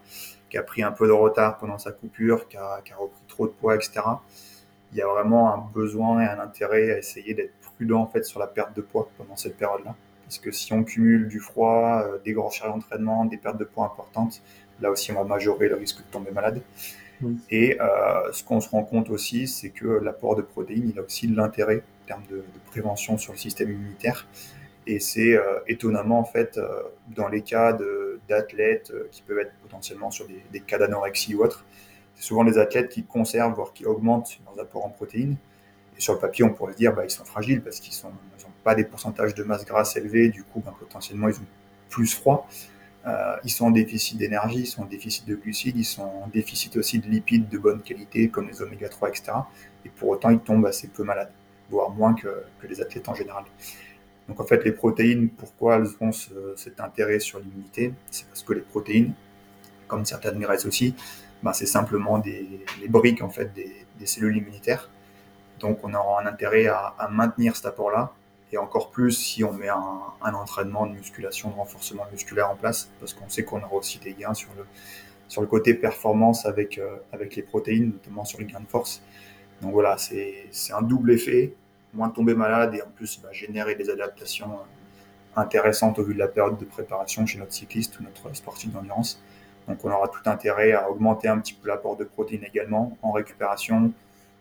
qui 0.50 0.58
a, 0.58 0.64
pris 0.64 0.84
un 0.84 0.92
peu 0.92 1.08
de 1.08 1.12
retard 1.12 1.58
pendant 1.58 1.78
sa 1.78 1.92
coupure, 1.92 2.48
qui 2.48 2.58
a, 2.58 2.82
qui 2.84 2.94
a, 2.94 2.98
repris 2.98 3.24
trop 3.28 3.48
de 3.48 3.54
poids, 3.54 3.76
etc. 3.76 4.02
Il 4.92 4.98
y 4.98 5.02
a 5.02 5.08
vraiment 5.08 5.54
un 5.54 5.58
besoin 5.74 6.22
et 6.22 6.26
un 6.26 6.40
intérêt 6.40 6.92
à 6.92 6.98
essayer 6.98 7.34
d'être 7.34 7.54
prudent 7.76 8.02
en 8.02 8.08
fait 8.08 8.24
sur 8.24 8.40
la 8.40 8.48
perte 8.48 8.76
de 8.76 8.82
poids 8.82 9.10
pendant 9.18 9.36
cette 9.36 9.58
période-là, 9.58 9.96
parce 10.26 10.38
que 10.38 10.52
si 10.52 10.74
on 10.74 10.84
cumule 10.84 11.28
du 11.28 11.40
froid, 11.40 12.04
euh, 12.06 12.20
des 12.24 12.34
grands 12.34 12.52
charges 12.52 12.74
d'entraînement, 12.74 13.26
des 13.26 13.38
pertes 13.38 13.58
de 13.58 13.66
poids 13.66 13.86
importantes, 13.86 14.42
là 14.82 14.92
aussi 14.92 15.12
on 15.12 15.16
va 15.16 15.24
majorer 15.24 15.70
le 15.70 15.76
risque 15.76 15.98
de 15.98 16.12
tomber 16.12 16.32
malade. 16.32 16.62
Et 17.50 17.80
euh, 17.80 18.34
ce 18.34 18.44
qu'on 18.44 18.60
se 18.60 18.70
rend 18.70 18.84
compte 18.84 19.10
aussi, 19.10 19.48
c'est 19.48 19.70
que 19.70 19.88
l'apport 19.88 20.36
de 20.36 20.42
protéines, 20.42 20.90
il 20.90 21.00
a 21.00 21.04
aussi 21.04 21.28
de 21.28 21.38
l'intérêt 21.38 21.84
en 22.04 22.08
termes 22.08 22.26
de, 22.30 22.38
de, 22.38 22.60
prévention 22.66 23.18
sur 23.18 23.32
le 23.32 23.38
système 23.38 23.72
immunitaire. 23.72 24.28
Et 24.86 25.00
c'est 25.00 25.36
euh, 25.36 25.60
étonnamment, 25.68 26.20
en 26.20 26.26
fait, 26.26 26.58
euh, 26.58 26.84
dans 27.16 27.30
les 27.30 27.42
cas 27.42 27.78
d'athlètes 28.28 28.92
euh, 28.94 29.08
qui 29.12 29.22
peuvent 29.22 29.40
être 29.40 29.54
potentiellement 29.62 30.12
sur 30.12 30.28
des, 30.28 30.60
cas 30.60 30.78
d'anorexie 30.78 31.36
ou 31.36 31.44
autre, 31.44 31.66
c'est 32.16 32.24
souvent 32.24 32.44
les 32.44 32.58
athlètes 32.58 32.90
qui 32.90 33.04
conservent, 33.04 33.54
voire 33.54 33.74
qui 33.74 33.86
augmentent 33.86 34.40
leurs 34.46 34.60
apports 34.66 34.86
en 34.86 34.90
protéines. 34.90 35.38
Et 35.98 36.02
sur 36.02 36.14
le 36.14 36.20
papier, 36.20 36.44
on 36.44 36.54
pourrait 36.54 36.74
se 36.74 36.78
dire, 36.78 36.94
bah, 36.94 37.06
ils 37.06 37.10
sont 37.12 37.24
fragiles 37.24 37.62
parce 37.62 37.80
qu'ils 37.80 37.94
n'ont 38.06 38.14
pas 38.64 38.76
des 38.76 38.84
pourcentages 38.84 39.36
de 39.36 39.44
masse 39.44 39.66
grasse 39.66 39.96
élevés, 39.96 40.30
du 40.30 40.44
coup, 40.44 40.62
bah, 40.66 40.74
potentiellement, 40.78 41.30
ils 41.30 41.36
ont 41.36 41.46
plus 41.90 42.08
froid. 42.08 42.48
Ils 43.44 43.52
sont 43.52 43.66
en 43.66 43.72
déficit 43.72 44.18
d'énergie, 44.18 44.62
ils 44.62 44.66
sont 44.66 44.84
en 44.84 44.86
déficit 44.86 45.28
de 45.28 45.36
glucides, 45.36 45.76
ils 45.76 45.84
sont 45.84 46.04
en 46.04 46.28
déficit 46.28 46.78
aussi 46.78 47.00
de 47.00 47.08
lipides 47.08 47.50
de 47.50 47.58
bonne 47.58 47.82
qualité 47.82 48.30
comme 48.30 48.48
les 48.48 48.62
oméga 48.62 48.88
3, 48.88 49.10
etc. 49.10 49.34
Et 49.84 49.90
pour 49.90 50.08
autant, 50.10 50.30
ils 50.30 50.40
tombent 50.40 50.66
assez 50.66 50.88
peu 50.88 51.04
malades, 51.04 51.32
voire 51.70 51.90
moins 51.90 52.14
que, 52.14 52.44
que 52.62 52.68
les 52.68 52.80
athlètes 52.82 53.10
en 53.10 53.14
général. 53.14 53.44
Donc 54.28 54.40
en 54.40 54.46
fait, 54.46 54.64
les 54.64 54.72
protéines, 54.72 55.30
pourquoi 55.30 55.76
elles 55.78 55.90
ont 56.00 56.12
ce, 56.12 56.54
cet 56.56 56.80
intérêt 56.80 57.20
sur 57.20 57.40
l'immunité? 57.40 57.94
C'est 58.10 58.26
parce 58.28 58.44
que 58.44 58.54
les 58.54 58.62
protéines, 58.62 59.14
comme 59.88 60.06
certaines 60.06 60.40
graisses 60.40 60.66
aussi, 60.66 60.96
ben 61.44 61.52
c'est 61.54 61.66
simplement 61.66 62.20
des 62.20 62.66
les 62.82 62.88
briques 62.88 63.22
en 63.22 63.30
fait 63.30 63.54
des, 63.54 64.06
cellules 64.06 64.36
immunitaires. 64.36 64.90
Donc 65.60 65.80
on 65.84 65.94
aura 65.94 66.22
un 66.22 66.26
intérêt 66.26 66.68
à, 66.68 66.94
à 67.00 67.08
maintenir 67.08 67.56
cet 67.56 67.66
apport-là 67.68 68.14
et 68.54 68.58
encore 68.58 68.92
plus 68.92 69.12
si 69.12 69.44
on 69.44 69.52
met 69.52 69.70
un, 69.70 70.02
un, 70.22 70.34
entraînement 70.34 70.86
de 70.86 70.94
musculation, 70.94 71.50
de 71.50 71.56
renforcement 71.56 72.06
musculaire 72.12 72.52
en 72.52 72.56
place, 72.56 72.92
parce 73.00 73.14
qu'on 73.14 73.28
sait 73.28 73.44
qu'on 73.44 73.64
aura 73.64 73.76
aussi 73.76 73.98
des 73.98 74.14
gains 74.14 74.36
sur 74.36 74.50
le, 74.56 74.66
sur 75.28 75.42
le 75.42 75.48
côté 75.48 75.74
performance 75.74 76.46
avec, 76.46 76.78
euh, 76.78 76.98
avec 77.12 77.36
les 77.36 77.42
protéines, 77.42 77.92
notamment 77.94 78.24
sur 78.24 78.40
les 78.40 78.46
gains 78.46 78.60
de 78.60 78.68
force. 78.68 79.02
Donc 79.62 79.72
voilà, 79.72 79.98
c'est 79.98 80.50
un 80.72 80.84
double 80.84 81.12
effet, 81.14 81.56
moins 81.94 82.10
tomber 82.10 82.34
malade 82.34 82.76
et 82.76 82.82
en 82.82 82.90
plus 82.96 83.20
bah, 83.22 83.30
générer 83.32 83.76
des 83.76 83.90
adaptations 83.90 84.52
euh, 84.52 85.40
intéressantes 85.42 86.00
au 86.00 86.04
vu 86.04 86.14
de 86.14 86.20
la 86.20 86.28
période 86.28 86.58
de 86.58 86.66
préparation 86.66 87.26
chez 87.26 87.40
notre 87.40 87.54
cycliste 87.54 88.00
ou 88.00 88.04
notre 88.04 88.36
sportif 88.36 88.72
d'endurance. 88.72 89.22
Donc 89.68 89.84
on 89.84 89.92
aura 89.92 90.08
tout 90.08 90.30
intérêt 90.30 90.74
à 90.74 90.90
augmenter 90.90 91.28
un 91.28 91.40
petit 91.40 91.54
peu 91.54 91.68
l'apport 91.68 91.96
de 91.96 92.04
protéines 92.04 92.44
également 92.44 92.98
en 93.02 93.12
récupération, 93.12 93.92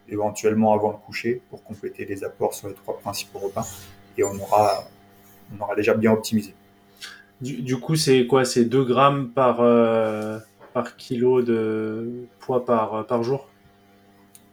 éventuellement 0.08 0.74
avant 0.74 0.90
le 0.90 0.96
coucher 0.96 1.40
pour 1.48 1.62
compléter 1.62 2.04
les 2.04 2.24
apports 2.24 2.54
sur 2.54 2.68
les 2.68 2.74
trois 2.74 2.98
principaux 2.98 3.38
repas 3.38 3.66
et 4.18 4.24
on 4.24 4.34
aura, 4.34 4.84
on 5.56 5.62
aura 5.62 5.74
déjà 5.76 5.94
bien 5.94 6.12
optimisé. 6.12 6.54
Du, 7.40 7.62
du 7.62 7.78
coup, 7.78 7.96
c'est 7.96 8.26
quoi? 8.26 8.44
C'est 8.44 8.64
2 8.64 8.84
grammes 8.84 9.30
par, 9.30 9.60
euh, 9.60 10.38
par 10.72 10.96
kilo 10.96 11.42
de 11.42 12.26
poids 12.38 12.64
par, 12.64 13.06
par 13.06 13.22
jour? 13.22 13.48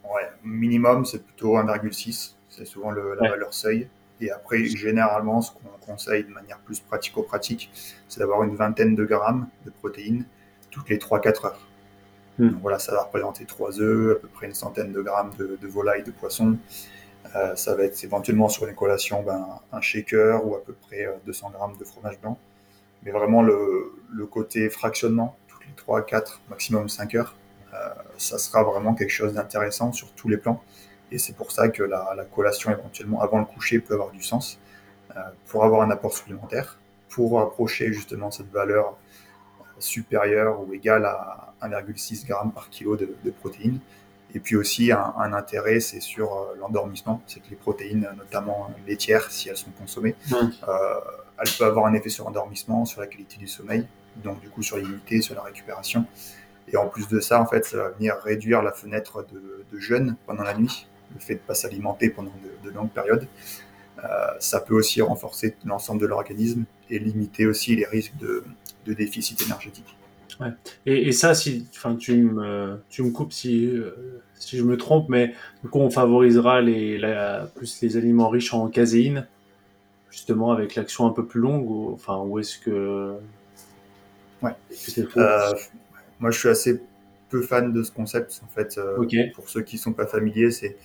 Ouais, 0.04 0.28
minimum, 0.44 1.06
c'est 1.06 1.24
plutôt 1.24 1.56
1,6. 1.58 2.36
C'est 2.60 2.66
souvent 2.66 2.92
le, 2.92 3.16
la 3.16 3.22
ouais. 3.22 3.30
valeur 3.30 3.54
seuil. 3.54 3.88
Et 4.22 4.32
après, 4.32 4.66
généralement, 4.66 5.42
ce 5.42 5.52
qu'on 5.52 5.70
conseille 5.86 6.26
de 6.26 6.30
manière 6.30 6.60
plus 6.60 6.82
pratico-pratique, 6.82 7.72
c'est 8.10 8.20
d'avoir 8.20 8.44
une 8.44 8.56
vingtaine 8.56 8.94
de 8.96 9.06
grammes 9.06 9.48
de 9.66 9.72
protéines 9.72 10.26
toutes 10.72 10.90
les 10.90 10.98
3-4 10.98 11.48
heures. 11.48 11.68
Hmm. 12.38 12.50
Donc 12.50 12.62
voilà, 12.62 12.80
ça 12.80 12.92
va 12.92 13.04
représenter 13.04 13.46
3 13.46 13.80
œufs, 13.80 14.18
à 14.18 14.20
peu 14.20 14.28
près 14.28 14.48
une 14.48 14.54
centaine 14.54 14.92
de 14.92 15.02
grammes 15.02 15.32
de, 15.40 15.58
de 15.60 15.68
volaille, 15.68 16.04
de 16.04 16.12
poisson, 16.12 16.58
euh, 17.36 17.56
ça 17.56 17.76
va 17.76 17.84
être 17.84 18.04
éventuellement 18.04 18.50
sur 18.50 18.68
une 18.68 18.76
collation 18.76 19.22
ben, 19.24 19.46
un 19.72 19.82
shaker 19.82 20.46
ou 20.46 20.56
à 20.56 20.64
peu 20.64 20.74
près 20.74 21.08
200 21.26 21.48
euh, 21.48 21.58
grammes 21.58 21.78
de 21.78 21.84
fromage 21.84 22.20
blanc. 22.20 22.38
Mais 23.04 23.12
vraiment 23.12 23.42
le, 23.42 23.94
le 24.12 24.26
côté 24.26 24.70
fractionnement, 24.70 25.38
toutes 25.48 25.66
les 25.66 25.74
3, 25.74 26.06
4, 26.06 26.42
maximum 26.50 26.90
5 26.90 27.16
heures, 27.16 27.36
euh, 27.74 27.90
ça 28.18 28.38
sera 28.38 28.64
vraiment 28.64 28.96
quelque 28.96 29.12
chose 29.12 29.34
d'intéressant 29.34 29.92
sur 29.92 30.12
tous 30.14 30.28
les 30.28 30.38
plans. 30.38 30.62
Et 31.12 31.18
c'est 31.18 31.36
pour 31.36 31.52
ça 31.52 31.70
que 31.70 31.84
la, 31.84 32.14
la, 32.16 32.26
collation 32.26 32.72
éventuellement 32.72 33.22
avant 33.22 33.40
le 33.40 33.46
coucher 33.46 33.80
peut 33.80 33.94
avoir 33.94 34.12
du 34.12 34.22
sens 34.22 34.60
euh, 35.16 35.22
pour 35.48 35.64
avoir 35.64 35.82
un 35.82 35.92
apport 35.92 36.14
supplémentaire, 36.14 36.78
pour 37.10 37.40
approcher 37.42 37.92
justement 37.94 38.32
cette 38.32 38.52
valeur 38.52 38.96
supérieur 39.80 40.62
ou 40.62 40.74
égal 40.74 41.06
à 41.06 41.54
1,6 41.62 42.28
g 42.28 42.34
par 42.54 42.70
kilo 42.70 42.96
de, 42.96 43.32
protéines. 43.40 43.80
Et 44.36 44.40
puis 44.40 44.56
aussi, 44.56 44.92
un, 44.92 45.34
intérêt, 45.34 45.80
c'est 45.80 46.02
sur 46.02 46.50
l'endormissement. 46.60 47.22
C'est 47.26 47.40
que 47.40 47.50
les 47.50 47.56
protéines, 47.56 48.08
notamment 48.16 48.70
laitières, 48.86 49.32
si 49.32 49.50
elles 49.50 49.58
sont 49.58 49.72
consommées, 49.72 50.16
elles 50.32 51.50
peuvent 51.58 51.68
avoir 51.68 51.86
un 51.88 51.94
effet 51.94 52.10
sur 52.10 52.26
l'endormissement, 52.26 52.86
sur 52.86 53.02
la 53.02 53.08
qualité 53.08 53.38
du 53.38 53.48
sommeil, 53.48 53.88
donc 54.18 54.40
du 54.42 54.50
coup 54.50 54.62
sur 54.62 54.78
l'immunité, 54.78 55.22
sur 55.22 55.34
la 55.36 55.42
récupération. 55.42 56.06
Et 56.72 56.78
en 56.78 56.88
plus 56.88 57.08
de 57.08 57.20
ça, 57.20 57.42
en 57.42 57.46
fait, 57.46 57.66
ça 57.66 57.78
va 57.78 57.90
venir 57.90 58.16
réduire 58.24 58.62
la 58.62 58.72
fenêtre 58.72 59.26
de, 59.32 59.80
jeûne 59.80 60.16
pendant 60.26 60.44
la 60.44 60.54
nuit, 60.56 60.88
le 61.14 61.20
fait 61.20 61.36
de 61.36 61.40
ne 61.40 61.44
pas 61.46 61.56
s'alimenter 61.56 62.10
pendant 62.10 62.34
de, 62.64 62.70
longues 62.70 62.92
périodes. 62.92 63.28
Euh, 64.00 64.08
ça 64.40 64.62
peut 64.62 64.76
aussi 64.76 65.02
renforcer 65.02 65.56
l'ensemble 65.66 66.02
de 66.02 66.08
l'organisme 66.08 66.64
et 66.90 67.00
limiter 67.00 67.46
aussi 67.46 67.76
les 67.76 67.86
risques 67.86 68.16
de, 68.18 68.44
déficit 68.86 69.40
énergétique. 69.44 69.96
Ouais. 70.40 70.50
Et, 70.88 71.12
ça, 71.12 71.36
si, 71.36 71.68
enfin, 71.76 71.96
tu 71.96 72.24
me, 72.24 72.82
tu 72.90 73.04
me 73.04 73.12
coupes 73.12 73.32
si, 73.32 73.68
euh, 73.68 73.92
si 74.34 74.58
je 74.58 74.64
me 74.64 74.78
trompe, 74.78 75.10
mais 75.10 75.36
du 75.62 75.70
coup, 75.70 75.78
on 75.78 75.92
favorisera 75.92 76.62
les, 76.62 77.00
plus 77.54 77.82
les 77.82 77.98
aliments 77.98 78.30
riches 78.30 78.52
en 78.52 78.68
caséine, 78.68 79.28
justement 80.10 80.52
avec 80.52 80.74
l'action 80.74 81.06
un 81.06 81.12
peu 81.12 81.24
plus 81.24 81.40
longue, 81.40 81.70
ou, 81.70 81.92
enfin, 81.94 82.18
où 82.18 82.40
est-ce 82.40 82.58
que, 82.58 83.14
ouais. 84.42 84.56
euh, 85.18 85.54
moi, 86.20 86.32
je 86.32 86.40
suis 86.40 86.50
assez 86.50 86.82
peu 87.30 87.42
fan 87.42 87.72
de 87.72 87.84
ce 87.84 87.92
concept. 87.92 88.42
En 88.44 88.48
fait, 88.48 88.78
euh, 88.78 89.06
pour 89.34 89.50
ceux 89.50 89.62
qui 89.62 89.78
sont 89.78 89.94
pas 89.94 90.06
familiers, 90.06 90.52
c'est 90.52 90.78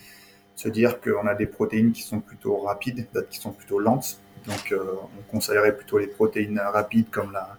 se 0.54 0.68
dire 0.68 1.00
qu'on 1.00 1.26
a 1.26 1.34
des 1.34 1.46
protéines 1.46 1.92
qui 1.92 2.02
sont 2.02 2.20
plutôt 2.20 2.58
rapides, 2.58 3.06
d'autres 3.12 3.28
qui 3.28 3.38
sont 3.38 3.52
plutôt 3.52 3.78
lentes. 3.78 4.20
Donc, 4.46 4.72
euh, 4.72 4.84
on 5.18 5.32
conseillerait 5.32 5.76
plutôt 5.76 5.98
les 5.98 6.06
protéines 6.06 6.60
rapides 6.60 7.10
comme 7.10 7.32
la, 7.32 7.56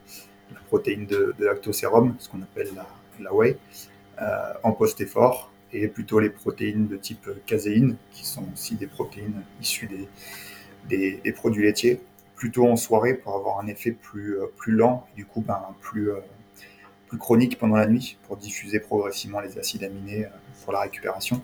protéine 0.68 1.06
de, 1.06 1.36
de, 1.38 1.46
lactosérum, 1.46 2.16
ce 2.20 2.30
qu'on 2.30 2.42
appelle 2.42 2.70
la, 2.76 2.88
la 3.20 3.34
whey, 3.34 3.58
euh, 4.22 4.54
en 4.64 4.72
post-effort, 4.72 5.52
et 5.74 5.88
plutôt 5.88 6.20
les 6.20 6.30
protéines 6.30 6.88
de 6.88 6.96
type 6.96 7.30
caséine, 7.46 7.98
qui 8.12 8.26
sont 8.26 8.46
aussi 8.54 8.76
des 8.76 8.88
protéines 8.88 9.44
issues 9.60 9.90
des, 10.88 11.20
des, 11.24 11.32
produits 11.34 11.64
laitiers, 11.64 12.00
plutôt 12.36 12.68
en 12.68 12.76
soirée 12.76 13.16
pour 13.16 13.36
avoir 13.36 13.60
un 13.60 13.68
effet 13.68 13.92
plus, 13.92 14.38
plus 14.56 14.74
lent, 14.74 15.08
et 15.14 15.18
du 15.18 15.26
coup 15.26 15.42
ben, 15.42 15.62
plus, 15.82 16.12
plus 17.16 17.18
chronique 17.18 17.58
pendant 17.58 17.78
la 17.78 17.88
nuit 17.88 18.18
pour 18.28 18.38
diffuser 18.38 18.80
progressivement 18.80 19.40
les 19.40 19.58
acides 19.58 19.84
aminés 19.84 20.26
euh, 20.26 20.30
pour 20.64 20.74
la 20.74 20.82
récupération. 20.82 21.42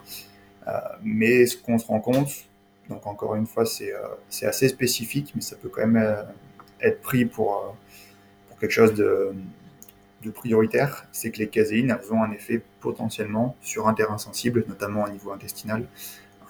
Euh, 0.67 0.71
mais 1.03 1.45
ce 1.45 1.57
qu'on 1.57 1.77
se 1.77 1.87
rend 1.87 1.99
compte, 1.99 2.45
donc 2.89 3.07
encore 3.07 3.35
une 3.35 3.47
fois, 3.47 3.65
c'est 3.65 3.93
euh, 3.93 4.47
assez 4.47 4.67
spécifique, 4.67 5.31
mais 5.35 5.41
ça 5.41 5.55
peut 5.55 5.69
quand 5.69 5.87
même 5.87 6.25
être 6.81 7.01
pris 7.01 7.25
pour, 7.25 7.75
pour 8.47 8.57
quelque 8.59 8.71
chose 8.71 8.93
de, 8.93 9.33
de 10.23 10.31
prioritaire, 10.31 11.07
c'est 11.11 11.31
que 11.31 11.39
les 11.39 11.47
caséines 11.47 11.97
elles 11.97 12.13
ont 12.13 12.21
un 12.21 12.31
effet 12.31 12.61
potentiellement 12.79 13.55
sur 13.61 13.87
un 13.87 13.93
terrain 13.93 14.17
sensible, 14.17 14.65
notamment 14.67 15.03
au 15.03 15.09
niveau 15.09 15.31
intestinal, 15.31 15.87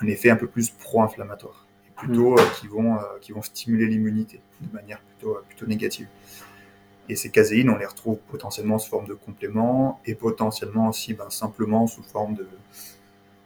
un 0.02 0.08
effet 0.08 0.30
un 0.30 0.36
peu 0.36 0.48
plus 0.48 0.70
pro-inflammatoire, 0.72 1.68
plutôt 1.96 2.36
mmh. 2.36 2.60
qui, 2.60 2.68
vont, 2.68 2.98
qui 3.22 3.32
vont 3.34 3.42
stimuler 3.42 3.88
l'immunité 3.88 4.42
de 4.62 4.74
manière 4.74 5.00
plutôt, 5.02 5.38
plutôt 5.48 5.68
négative. 5.68 6.08
Et 7.12 7.18
ces 7.18 7.30
caséines, 7.30 7.70
on 7.70 7.76
les 7.76 7.86
retrouve 7.86 8.20
potentiellement 8.20 8.80
sous 8.80 8.90
forme 8.90 9.06
de 9.06 9.14
compléments 9.14 10.00
et 10.06 10.16
potentiellement 10.16 10.88
aussi 10.88 11.14
ben, 11.14 11.30
simplement 11.30 11.86
sous 11.86 12.04
forme 12.04 12.38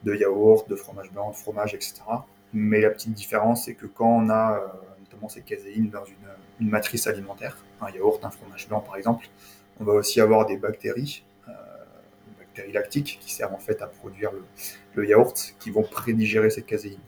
de, 0.04 0.14
yaourt, 0.14 0.70
de 0.70 0.76
fromage 0.76 1.12
blanc, 1.12 1.32
de 1.32 1.36
fromage, 1.36 1.74
etc. 1.74 1.96
Mais 2.54 2.80
la 2.80 2.92
petite 2.92 3.14
différence, 3.14 3.66
c'est 3.66 3.74
que 3.74 3.88
quand 3.88 4.08
on 4.08 4.30
a 4.30 4.60
euh, 4.60 4.68
notamment 5.00 5.30
ces 5.30 5.42
caséines 5.42 5.90
dans 5.90 6.06
une, 6.06 6.70
matrice 6.70 7.08
alimentaire, 7.08 7.58
un 7.82 7.90
yaourt, 7.90 8.24
un 8.24 8.30
fromage 8.30 8.68
blanc 8.68 8.82
par 8.82 8.98
exemple, 8.98 9.30
on 9.80 9.84
va 9.84 9.94
aussi 9.94 10.22
avoir 10.22 10.46
des 10.46 10.58
bactéries, 10.58 11.24
euh, 11.48 11.52
des 12.28 12.46
bactéries 12.46 12.72
lactiques 12.72 13.18
qui 13.20 13.34
servent 13.34 13.56
en 13.56 13.60
fait 13.60 13.82
à 13.82 13.88
produire 13.88 14.30
le, 14.94 15.08
yaourt, 15.08 15.56
qui 15.60 15.72
vont 15.72 15.82
prédigérer 15.82 16.52
ces 16.52 16.62
caséines. 16.62 17.00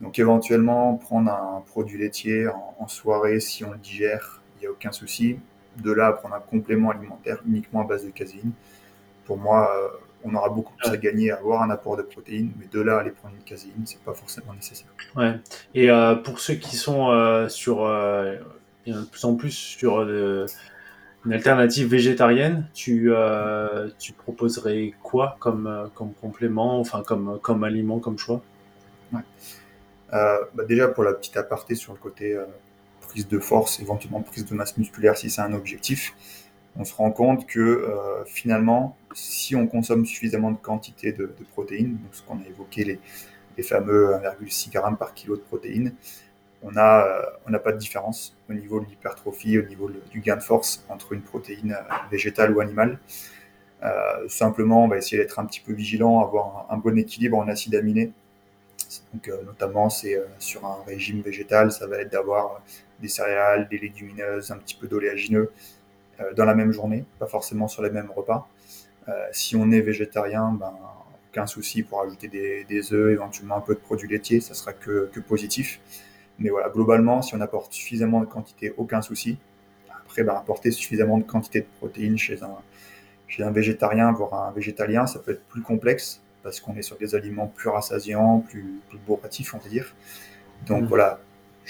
Donc 0.00 0.18
éventuellement, 0.18 0.96
prendre 0.96 1.30
un 1.30 1.60
produit 1.60 1.96
laitier 1.96 2.48
en 2.48 2.88
soirée, 2.88 3.38
si 3.38 3.64
on 3.64 3.70
le 3.70 3.78
digère, 3.78 4.42
il 4.56 4.62
n'y 4.62 4.66
a 4.66 4.72
aucun 4.72 4.90
souci 4.90 5.38
de 5.76 5.92
là 5.92 6.08
à 6.08 6.12
prendre 6.12 6.34
un 6.34 6.40
complément 6.40 6.90
alimentaire 6.90 7.38
uniquement 7.46 7.82
à 7.82 7.84
base 7.84 8.04
de 8.04 8.10
caséine, 8.10 8.52
pour 9.30 9.38
moi, 9.38 9.70
euh, 9.76 9.88
on 10.24 10.34
aura 10.34 10.48
beaucoup 10.48 10.72
plus 10.76 10.90
à 10.90 10.96
gagner 10.96 11.30
à 11.30 11.36
avoir 11.36 11.62
un 11.62 11.70
apport 11.70 11.96
de 11.96 12.02
protéines, 12.02 12.50
mais 12.58 12.66
de 12.66 12.80
là 12.80 12.96
à 12.96 13.00
aller 13.00 13.12
prendre 13.12 13.36
une 13.36 13.44
caséine, 13.44 13.82
c'est 13.84 14.00
pas 14.00 14.12
forcément 14.12 14.52
nécessaire. 14.52 14.88
Ouais. 15.14 15.38
Et 15.72 15.88
euh, 15.88 16.16
pour 16.16 16.40
ceux 16.40 16.54
qui 16.54 16.74
sont 16.74 17.10
euh, 17.10 17.48
sur, 17.48 17.86
de 17.86 19.04
plus 19.04 19.24
en 19.24 19.36
plus 19.36 19.52
sur 19.52 20.00
une 20.00 21.32
alternative 21.32 21.88
végétarienne, 21.88 22.66
tu, 22.74 23.12
tu 24.00 24.12
proposerais 24.12 24.94
quoi 25.00 25.36
comme, 25.38 25.90
comme 25.94 26.12
complément, 26.14 26.80
enfin 26.80 27.04
comme, 27.06 27.38
comme 27.40 27.62
aliment, 27.62 28.00
comme 28.00 28.18
choix? 28.18 28.42
Ouais. 29.12 29.22
bah 30.10 30.64
Déjà 30.68 30.88
pour 30.88 31.04
la 31.04 31.14
petite 31.14 31.36
aparté 31.36 31.76
sur 31.76 31.92
le 31.92 32.00
côté 32.00 32.36
prise 33.10 33.28
de 33.28 33.38
force, 33.40 33.80
éventuellement 33.80 34.22
prise 34.22 34.46
de 34.46 34.54
masse 34.54 34.76
musculaire 34.76 35.16
si 35.16 35.30
c'est 35.30 35.42
un 35.42 35.52
objectif, 35.52 36.14
on 36.76 36.84
se 36.84 36.94
rend 36.94 37.10
compte 37.10 37.46
que 37.46 37.60
euh, 37.60 38.24
finalement, 38.24 38.96
si 39.14 39.56
on 39.56 39.66
consomme 39.66 40.06
suffisamment 40.06 40.52
de 40.52 40.56
quantité 40.56 41.12
de, 41.12 41.26
protéines, 41.52 41.96
donc 41.96 42.12
ce 42.12 42.22
qu'on 42.22 42.38
a 42.38 42.46
évoqué, 42.48 42.84
les, 42.84 43.00
fameux 43.62 44.14
1,6 44.14 44.72
g 44.72 44.80
par 44.98 45.12
kilo 45.12 45.36
de 45.36 45.42
protéines, 45.42 45.92
on 46.62 46.72
n'a 46.72 47.04
euh, 47.04 47.22
on 47.46 47.52
pas 47.58 47.72
de 47.72 47.76
différence 47.76 48.34
au 48.48 48.54
niveau 48.54 48.80
de 48.80 48.86
l'hypertrophie, 48.86 49.58
au 49.58 49.64
niveau 49.64 49.90
du 50.10 50.20
gain 50.20 50.36
de 50.36 50.42
force 50.42 50.82
entre 50.88 51.12
une 51.12 51.20
protéine 51.20 51.72
euh, 51.72 51.94
végétale 52.10 52.56
ou 52.56 52.60
animale. 52.60 52.98
simplement, 54.28 54.84
on 54.84 54.88
va 54.88 54.96
essayer 54.96 55.18
d'être 55.18 55.38
un 55.38 55.44
petit 55.44 55.60
peu 55.60 55.74
vigilant, 55.74 56.20
avoir 56.20 56.68
un, 56.70 56.74
un 56.74 56.78
bon 56.78 56.96
équilibre 56.96 57.36
en 57.36 57.48
acides 57.48 57.74
aminés. 57.74 58.12
Donc, 59.12 59.30
notamment, 59.44 59.90
c'est 59.90 60.18
sur 60.38 60.64
un 60.64 60.78
régime 60.86 61.20
végétal, 61.20 61.70
ça 61.70 61.86
va 61.86 61.98
être 61.98 62.12
d'avoir 62.12 62.62
des 63.00 63.08
céréales, 63.08 63.68
des 63.68 63.78
légumineuses, 63.78 64.50
un 64.50 64.58
petit 64.58 64.74
peu 64.74 64.86
d'oléagineux 64.86 65.50
euh, 66.20 66.32
dans 66.34 66.44
la 66.44 66.54
même 66.54 66.72
journée, 66.72 67.04
pas 67.18 67.26
forcément 67.26 67.68
sur 67.68 67.82
les 67.82 67.90
mêmes 67.90 68.10
repas. 68.14 68.48
Euh, 69.08 69.12
si 69.32 69.56
on 69.56 69.70
est 69.70 69.80
végétarien, 69.80 70.56
ben, 70.58 70.72
aucun 71.30 71.46
souci 71.46 71.82
pour 71.82 72.02
ajouter 72.02 72.28
des, 72.28 72.64
des, 72.64 72.92
œufs, 72.92 73.12
éventuellement 73.12 73.56
un 73.56 73.60
peu 73.60 73.74
de 73.74 73.80
produits 73.80 74.08
laitiers, 74.08 74.40
ça 74.40 74.54
sera 74.54 74.72
que, 74.72 75.10
que, 75.12 75.20
positif. 75.20 75.80
Mais 76.38 76.50
voilà, 76.50 76.68
globalement, 76.68 77.22
si 77.22 77.34
on 77.34 77.40
apporte 77.40 77.72
suffisamment 77.72 78.20
de 78.20 78.26
quantité, 78.26 78.74
aucun 78.76 79.02
souci. 79.02 79.38
Après, 79.90 80.22
ben, 80.24 80.34
apporter 80.34 80.70
suffisamment 80.70 81.18
de 81.18 81.24
quantité 81.24 81.60
de 81.60 81.66
protéines 81.78 82.18
chez 82.18 82.42
un, 82.42 82.56
chez 83.28 83.42
un 83.42 83.50
végétarien, 83.50 84.12
voire 84.12 84.34
un 84.34 84.52
végétalien, 84.52 85.06
ça 85.06 85.20
peut 85.20 85.32
être 85.32 85.44
plus 85.44 85.62
complexe 85.62 86.22
parce 86.42 86.60
qu'on 86.60 86.74
est 86.76 86.82
sur 86.82 86.96
des 86.96 87.14
aliments 87.14 87.46
plus 87.46 87.68
rassasiants, 87.68 88.40
plus, 88.40 88.80
plus 88.88 88.98
bourratifs, 88.98 89.54
on 89.54 89.58
va 89.58 89.68
dire. 89.68 89.94
Donc 90.66 90.82
mmh. 90.82 90.86
voilà, 90.86 91.20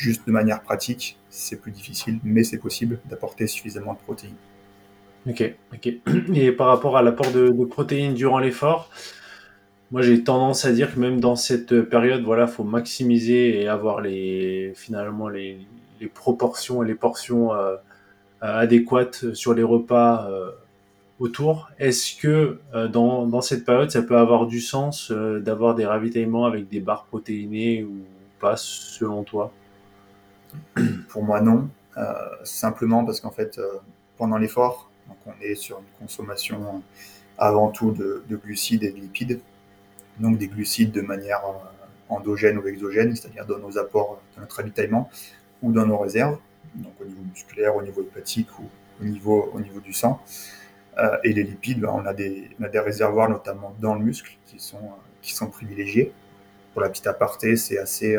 Juste 0.00 0.26
de 0.26 0.32
manière 0.32 0.62
pratique, 0.62 1.18
c'est 1.28 1.60
plus 1.60 1.72
difficile, 1.72 2.20
mais 2.24 2.42
c'est 2.42 2.56
possible 2.56 3.00
d'apporter 3.10 3.46
suffisamment 3.46 3.92
de 3.92 3.98
protéines. 3.98 4.32
Ok, 5.28 5.54
ok. 5.74 5.92
Et 6.34 6.52
par 6.52 6.68
rapport 6.68 6.96
à 6.96 7.02
l'apport 7.02 7.30
de, 7.32 7.50
protéines 7.66 8.14
durant 8.14 8.38
l'effort, 8.38 8.88
moi 9.90 10.00
j'ai 10.00 10.24
tendance 10.24 10.64
à 10.64 10.72
dire 10.72 10.94
que 10.94 10.98
même 10.98 11.20
dans 11.20 11.36
cette 11.36 11.82
période, 11.82 12.22
voilà, 12.22 12.46
faut 12.46 12.64
maximiser 12.64 13.60
et 13.60 13.68
avoir 13.68 14.00
les 14.00 14.72
finalement 14.74 15.28
les, 15.28 15.66
proportions 16.14 16.82
et 16.82 16.86
les 16.86 16.94
portions 16.94 17.52
euh, 17.52 17.76
adéquates 18.40 19.34
sur 19.34 19.52
les 19.52 19.62
repas 19.62 20.30
euh, 20.30 20.50
autour. 21.18 21.68
Est-ce 21.78 22.16
que 22.16 22.58
euh, 22.74 22.88
dans, 22.88 23.26
dans, 23.26 23.42
cette 23.42 23.66
période, 23.66 23.90
ça 23.90 24.00
peut 24.00 24.16
avoir 24.16 24.46
du 24.46 24.62
sens 24.62 25.12
d'avoir 25.12 25.74
des 25.74 25.84
ravitaillements 25.84 26.46
avec 26.46 26.70
des 26.70 26.80
barres 26.80 27.04
protéinées 27.04 27.84
ou 27.84 27.98
pas, 28.40 28.56
selon 28.56 29.24
toi? 29.24 29.52
Pour 31.08 31.22
moi, 31.22 31.40
non. 31.40 31.68
Euh, 31.96 32.14
simplement 32.44 33.04
parce 33.04 33.20
qu'en 33.20 33.30
fait, 33.30 33.58
euh, 33.58 33.78
pendant 34.16 34.38
l'effort, 34.38 34.90
on 35.26 35.32
est 35.42 35.54
sur 35.54 35.78
une 35.78 36.06
consommation 36.06 36.82
avant 37.36 37.68
tout 37.68 37.90
de, 37.90 38.24
glucides 38.30 38.84
et 38.84 38.90
de 38.90 38.96
lipides. 38.96 39.40
Donc 40.18 40.38
des 40.38 40.48
glucides 40.48 40.92
de 40.92 41.00
manière 41.00 41.42
euh, 41.44 42.14
endogène 42.14 42.58
ou 42.58 42.66
exogène, 42.66 43.14
c'est-à-dire 43.14 43.44
dans 43.46 43.58
nos 43.58 43.78
apports, 43.78 44.20
dans 44.34 44.42
notre 44.42 44.56
ravitaillement 44.56 45.10
ou 45.62 45.72
dans 45.72 45.86
nos 45.86 45.98
réserves, 45.98 46.38
donc 46.74 46.92
au 47.00 47.04
niveau 47.04 47.22
musculaire, 47.22 47.74
au 47.76 47.82
niveau 47.82 48.02
hépatique 48.02 48.48
ou 48.58 48.64
au 49.00 49.04
niveau, 49.04 49.50
au 49.52 49.60
niveau 49.60 49.80
du 49.80 49.92
sang. 49.92 50.20
et 51.24 51.32
les 51.32 51.42
lipides, 51.42 51.80
ben, 51.80 51.90
on, 51.92 52.06
a 52.06 52.14
des, 52.14 52.50
on, 52.60 52.64
a 52.64 52.68
des, 52.68 52.78
réservoirs 52.80 53.28
notamment 53.28 53.74
dans 53.80 53.94
le 53.94 54.04
muscle 54.04 54.36
qui 54.46 54.58
sont, 54.58 54.90
qui 55.22 55.34
sont 55.34 55.48
privilégiés. 55.48 56.12
Pour 56.72 56.82
la 56.82 56.88
petite 56.88 57.06
aparté, 57.06 57.56
c'est 57.56 57.78
assez, 57.78 58.18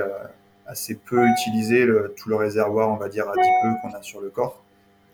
assez 0.71 0.95
peu 0.95 1.27
utilisé 1.27 1.85
le, 1.85 2.13
tout 2.15 2.29
le 2.29 2.35
réservoir, 2.35 2.89
on 2.89 2.95
va 2.95 3.09
dire, 3.09 3.25
peu 3.25 3.69
qu'on 3.81 3.93
a 3.93 4.01
sur 4.01 4.21
le 4.21 4.29
corps, 4.29 4.63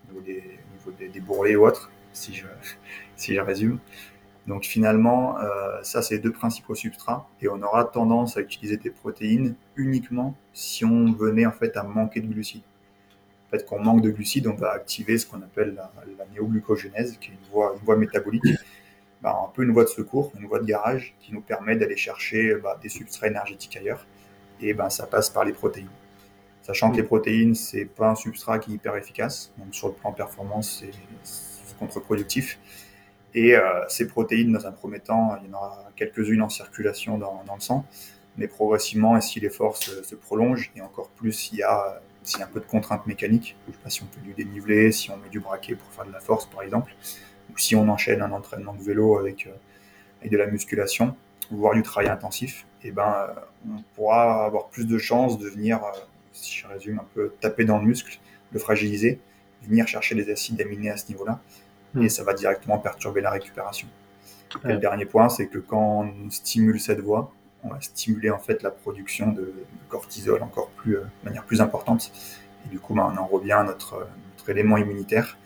au 0.09 0.21
niveau 0.21 0.25
des, 0.99 1.07
des, 1.09 1.19
bourrelets 1.19 1.55
ou 1.55 1.65
autres, 1.65 1.89
si 2.13 2.33
je, 2.35 2.45
si 3.15 3.33
je 3.33 3.41
résume. 3.41 3.79
Donc 4.45 4.63
finalement, 4.63 5.37
euh, 5.39 5.81
ça 5.81 6.01
c'est 6.01 6.19
deux 6.19 6.31
principaux 6.31 6.75
substrats 6.75 7.27
et 7.41 7.49
on 7.49 7.61
aura 7.61 7.83
tendance 7.83 8.37
à 8.37 8.41
utiliser 8.41 8.77
des 8.77 8.91
protéines 8.91 9.55
uniquement 9.75 10.35
si 10.53 10.85
on 10.85 11.11
venait 11.11 11.45
en 11.45 11.51
fait 11.51 11.75
à 11.75 11.83
manquer 11.83 12.21
de 12.21 12.27
glucides. 12.27 12.61
En 13.47 13.49
fait, 13.49 13.65
quand 13.67 13.77
on 13.77 13.83
manque 13.83 14.01
de 14.01 14.11
glucides, 14.11 14.47
on 14.47 14.55
va 14.55 14.71
activer 14.71 15.17
ce 15.17 15.25
qu'on 15.25 15.41
appelle 15.41 15.75
la, 15.75 15.91
néoglucogénèse, 16.33 17.17
qui 17.17 17.31
est 17.31 17.33
une 17.33 17.49
voie, 17.51 17.73
une 17.77 17.83
voie 17.83 17.97
métabolique, 17.97 18.43
bah, 19.21 19.37
un 19.43 19.49
peu 19.51 19.63
une 19.63 19.71
voie 19.71 19.83
de 19.83 19.89
secours, 19.89 20.31
une 20.39 20.47
voie 20.47 20.59
de 20.59 20.65
garage, 20.65 21.15
qui 21.19 21.33
nous 21.33 21.41
permet 21.41 21.75
d'aller 21.75 21.97
chercher 21.97 22.55
bah, 22.55 22.77
des 22.81 22.89
substrats 22.89 23.27
énergétiques 23.27 23.75
ailleurs. 23.77 24.05
Et 24.61 24.73
ben, 24.73 24.89
ça 24.89 25.07
passe 25.07 25.29
par 25.29 25.45
les 25.45 25.53
protéines. 25.53 25.89
Sachant 26.63 26.91
que 26.91 26.97
les 26.97 27.03
protéines, 27.03 27.55
c'est 27.55 27.85
pas 27.85 28.09
un 28.09 28.15
substrat 28.15 28.59
qui 28.59 28.71
est 28.71 28.75
hyper 28.75 28.95
efficace. 28.97 29.53
Donc, 29.57 29.73
sur 29.73 29.87
le 29.87 29.93
plan 29.93 30.11
performance, 30.11 30.83
c'est 31.23 31.77
contre-productif. 31.77 32.59
Et 33.33 33.55
euh, 33.55 33.87
ces 33.87 34.07
protéines, 34.07 34.51
dans 34.51 34.65
un 34.67 34.71
premier 34.71 34.99
temps, 34.99 35.37
il 35.41 35.49
y 35.49 35.53
en 35.53 35.57
aura 35.57 35.85
quelques-unes 35.95 36.41
en 36.41 36.49
circulation 36.49 37.17
dans, 37.17 37.43
le 37.53 37.61
sang. 37.61 37.85
Mais 38.37 38.47
progressivement, 38.47 39.17
et 39.17 39.21
si 39.21 39.39
l'effort 39.39 39.77
se, 39.77 40.03
se, 40.03 40.15
prolonge, 40.15 40.71
et 40.75 40.81
encore 40.81 41.09
plus 41.09 41.31
s'il 41.31 41.59
y, 41.59 41.63
a, 41.63 42.01
s'il 42.23 42.39
y 42.39 42.43
a 42.43 42.45
un 42.45 42.49
peu 42.49 42.59
de 42.59 42.65
contrainte 42.65 43.07
mécanique, 43.07 43.55
je 43.67 43.73
sais 43.73 43.79
pas 43.83 43.89
si 43.89 44.03
on 44.03 44.07
fait 44.07 44.21
du 44.21 44.33
dénivelé, 44.33 44.91
si 44.91 45.09
on 45.09 45.17
met 45.17 45.29
du 45.29 45.39
braquet 45.39 45.75
pour 45.75 45.89
faire 45.91 46.05
de 46.05 46.11
la 46.11 46.19
force 46.19 46.45
par 46.45 46.61
exemple, 46.61 46.93
ou 47.51 47.57
si 47.57 47.75
on 47.75 47.87
enchaîne 47.89 48.21
un 48.21 48.31
entraînement 48.31 48.73
de 48.73 48.83
vélo 48.83 49.17
avec, 49.17 49.47
euh, 49.47 49.51
avec 50.19 50.31
de 50.31 50.37
la 50.37 50.45
musculation, 50.45 51.15
voire 51.49 51.73
du 51.73 51.81
travail 51.81 52.09
intensif, 52.09 52.66
et 52.83 52.89
eh 52.89 52.91
ben, 52.91 53.27
euh, 53.29 53.33
on 53.67 53.81
pourra 53.95 54.45
avoir 54.45 54.67
plus 54.67 54.85
de 54.85 54.97
chances 54.97 55.39
de 55.39 55.49
venir, 55.49 55.81
si 56.31 56.53
je 56.53 56.67
résume 56.67 56.99
un 56.99 57.07
peu, 57.15 57.33
taper 57.39 57.65
dans 57.65 57.79
le 57.79 57.85
muscle, 57.85 58.19
le 58.51 58.59
fragiliser, 58.59 59.19
venir 59.63 59.87
chercher 59.87 60.15
des 60.15 60.29
acides 60.31 60.61
aminés 60.61 60.89
à 60.89 60.97
ce 60.97 61.07
niveau-là, 61.09 61.39
et 61.95 61.99
hmm. 61.99 62.09
ça 62.09 62.23
va 62.23 62.33
directement 62.33 62.77
perturber 62.77 63.21
la 63.21 63.31
récupération. 63.31 63.87
le 64.63 64.77
dernier 64.77 65.05
point, 65.05 65.29
c'est 65.29 65.47
que 65.47 65.57
quand 65.57 66.05
on 66.05 66.29
stimule 66.29 66.79
cette 66.79 66.99
voie, 66.99 67.31
on 67.63 67.69
va 67.69 67.81
stimuler 67.81 68.29
en 68.29 68.39
fait 68.39 68.61
la 68.61 68.71
production 68.71 69.31
de, 69.31 69.53
cortisol 69.89 70.43
encore 70.43 70.69
plus, 70.69 70.97
euh, 70.97 71.01
de 71.01 71.25
manière 71.25 71.43
plus 71.43 71.61
importante. 71.61 72.11
Et 72.65 72.69
du 72.69 72.79
coup, 72.79 72.93
ben, 72.93 73.11
on 73.13 73.17
en 73.17 73.25
revient 73.25 73.53
à 73.53 73.63
notre, 73.63 74.07
notre, 74.37 74.49
élément 74.49 74.77
immunitaire 74.77 75.37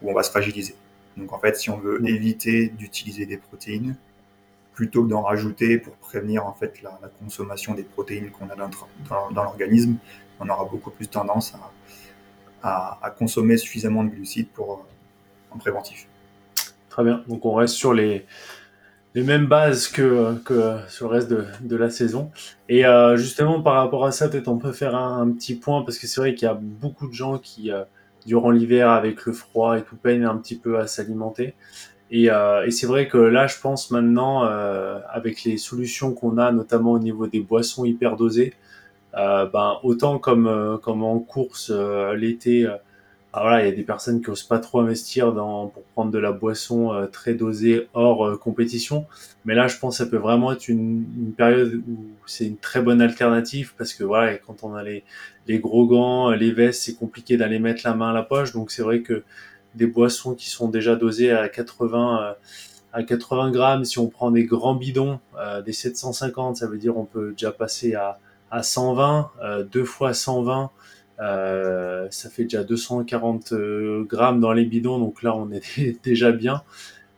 où 0.00 0.10
on 0.10 0.14
va 0.14 0.22
se 0.22 0.30
fragiliser. 0.30 0.74
Donc 1.16 1.32
en 1.32 1.38
fait, 1.38 1.56
si 1.56 1.70
on 1.70 1.76
veut 1.76 1.98
hmm. 2.00 2.06
éviter 2.06 2.68
d'utiliser 2.68 3.26
des 3.26 3.36
protéines, 3.36 3.96
plutôt 4.74 5.04
que 5.04 5.10
d'en 5.10 5.22
rajouter 5.22 5.78
pour 5.78 5.94
prévenir 5.94 6.46
en 6.46 6.54
fait 6.54 6.82
la, 6.82 6.98
consommation 7.22 7.74
des 7.74 7.82
protéines 7.82 8.30
qu'on 8.30 8.48
a 8.48 8.56
dans, 8.56 9.42
l'organisme, 9.42 9.96
on 10.40 10.48
aura 10.48 10.64
beaucoup 10.64 10.90
plus 10.90 11.08
tendance 11.08 11.54
à, 12.62 13.14
consommer 13.18 13.56
suffisamment 13.56 14.04
de 14.04 14.10
glucides 14.10 14.48
pour, 14.48 14.86
préventif. 15.58 16.06
Très 16.88 17.04
bien. 17.04 17.22
Donc 17.28 17.44
on 17.44 17.54
reste 17.54 17.74
sur 17.74 17.92
les, 17.92 18.24
mêmes 19.14 19.46
bases 19.46 19.88
que, 19.88 20.36
sur 20.88 21.08
le 21.08 21.14
reste 21.14 21.30
de, 21.30 21.76
la 21.76 21.90
saison. 21.90 22.30
Et 22.68 22.86
euh, 22.86 23.16
justement, 23.16 23.60
par 23.60 23.74
rapport 23.74 24.06
à 24.06 24.12
ça, 24.12 24.28
peut-être 24.28 24.48
on 24.48 24.58
peut 24.58 24.72
faire 24.72 24.94
un, 24.94 25.30
petit 25.32 25.54
point, 25.54 25.82
parce 25.82 25.98
que 25.98 26.06
c'est 26.06 26.20
vrai 26.20 26.34
qu'il 26.34 26.46
y 26.46 26.50
a 26.50 26.54
beaucoup 26.54 27.08
de 27.08 27.12
gens 27.12 27.38
qui, 27.38 27.70
euh, 27.70 27.84
durant 28.24 28.50
l'hiver, 28.50 28.88
avec 28.90 29.26
le 29.26 29.32
froid 29.32 29.76
et 29.76 29.82
tout, 29.82 29.96
peinent 29.96 30.24
un 30.24 30.36
petit 30.36 30.56
peu 30.56 30.78
à 30.78 30.86
s'alimenter. 30.86 31.54
Et, 32.12 32.30
euh, 32.30 32.64
et 32.64 32.70
c'est 32.70 32.86
vrai 32.86 33.08
que 33.08 33.18
là, 33.18 33.48
je 33.48 33.58
pense 33.58 33.90
maintenant, 33.90 34.44
avec 34.44 35.42
les 35.44 35.56
solutions 35.56 36.14
qu'on 36.14 36.38
a, 36.38 36.52
notamment 36.52 36.92
au 36.92 36.98
niveau 37.00 37.26
des 37.26 37.40
boissons 37.40 37.84
hyper 37.84 38.16
dosées, 38.16 38.54
ben, 39.14 39.78
autant 39.82 40.18
comme, 40.18 40.78
comme 40.82 41.02
en 41.02 41.18
course 41.18 41.72
l'été, 42.14 42.68
ah, 43.34 43.40
voilà, 43.40 43.62
il 43.62 43.70
y 43.70 43.72
a 43.72 43.74
des 43.74 43.82
personnes 43.82 44.20
qui 44.20 44.28
osent 44.28 44.42
pas 44.42 44.58
trop 44.58 44.80
investir 44.80 45.32
dans, 45.32 45.68
pour 45.68 45.82
prendre 45.84 46.10
de 46.10 46.18
la 46.18 46.32
boisson 46.32 46.92
euh, 46.92 47.06
très 47.06 47.32
dosée 47.32 47.88
hors 47.94 48.26
euh, 48.26 48.36
compétition. 48.36 49.06
Mais 49.46 49.54
là, 49.54 49.68
je 49.68 49.78
pense 49.78 49.96
que 49.96 50.04
ça 50.04 50.10
peut 50.10 50.18
vraiment 50.18 50.52
être 50.52 50.68
une, 50.68 51.06
une 51.16 51.32
période 51.32 51.82
où 51.88 52.10
c'est 52.26 52.46
une 52.46 52.58
très 52.58 52.82
bonne 52.82 53.00
alternative 53.00 53.72
parce 53.78 53.94
que 53.94 54.04
voilà, 54.04 54.36
quand 54.36 54.64
on 54.64 54.74
a 54.74 54.82
les, 54.82 55.02
les 55.46 55.58
gros 55.60 55.86
gants, 55.86 56.30
les 56.30 56.52
vestes, 56.52 56.82
c'est 56.82 56.94
compliqué 56.94 57.38
d'aller 57.38 57.58
mettre 57.58 57.82
la 57.86 57.94
main 57.94 58.10
à 58.10 58.12
la 58.12 58.22
poche. 58.22 58.52
Donc 58.52 58.70
c'est 58.70 58.82
vrai 58.82 59.00
que 59.00 59.22
des 59.74 59.86
boissons 59.86 60.34
qui 60.34 60.50
sont 60.50 60.68
déjà 60.68 60.96
dosées 60.96 61.32
à 61.32 61.48
80 61.48 62.22
euh, 62.22 62.32
à 62.94 63.02
80 63.02 63.52
grammes, 63.52 63.84
si 63.86 63.98
on 63.98 64.08
prend 64.08 64.30
des 64.30 64.44
grands 64.44 64.74
bidons, 64.74 65.18
des 65.64 65.72
750, 65.72 66.58
ça 66.58 66.66
veut 66.66 66.76
dire 66.76 66.98
on 66.98 67.06
peut 67.06 67.30
déjà 67.30 67.50
passer 67.50 67.94
à, 67.94 68.18
à 68.50 68.62
120, 68.62 69.30
deux 69.72 69.86
fois 69.86 70.12
120 70.12 70.70
euh, 71.20 72.08
ça 72.10 72.30
fait 72.30 72.44
déjà 72.44 72.64
240 72.64 73.52
euh, 73.52 74.04
grammes 74.04 74.40
dans 74.40 74.52
les 74.52 74.64
bidons, 74.64 74.98
donc 74.98 75.22
là 75.22 75.36
on 75.36 75.50
est 75.50 76.02
déjà 76.04 76.32
bien. 76.32 76.62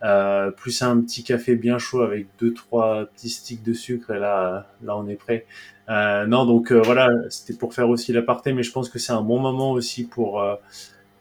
Euh, 0.02 0.50
plus 0.50 0.82
un 0.82 1.00
petit 1.00 1.24
café 1.24 1.56
bien 1.56 1.78
chaud 1.78 2.02
avec 2.02 2.26
deux 2.38 2.52
trois 2.52 3.06
petits 3.06 3.30
sticks 3.30 3.62
de 3.62 3.72
sucre 3.72 4.10
et 4.10 4.18
là 4.18 4.66
là 4.82 4.96
on 4.96 5.08
est 5.08 5.14
prêt. 5.16 5.46
Euh, 5.88 6.26
non 6.26 6.44
donc 6.44 6.72
euh, 6.72 6.82
voilà 6.82 7.08
c'était 7.30 7.54
pour 7.54 7.72
faire 7.72 7.88
aussi 7.88 8.12
l'aparté, 8.12 8.52
mais 8.52 8.62
je 8.62 8.72
pense 8.72 8.90
que 8.90 8.98
c'est 8.98 9.12
un 9.12 9.22
bon 9.22 9.40
moment 9.40 9.72
aussi 9.72 10.04
pour 10.04 10.44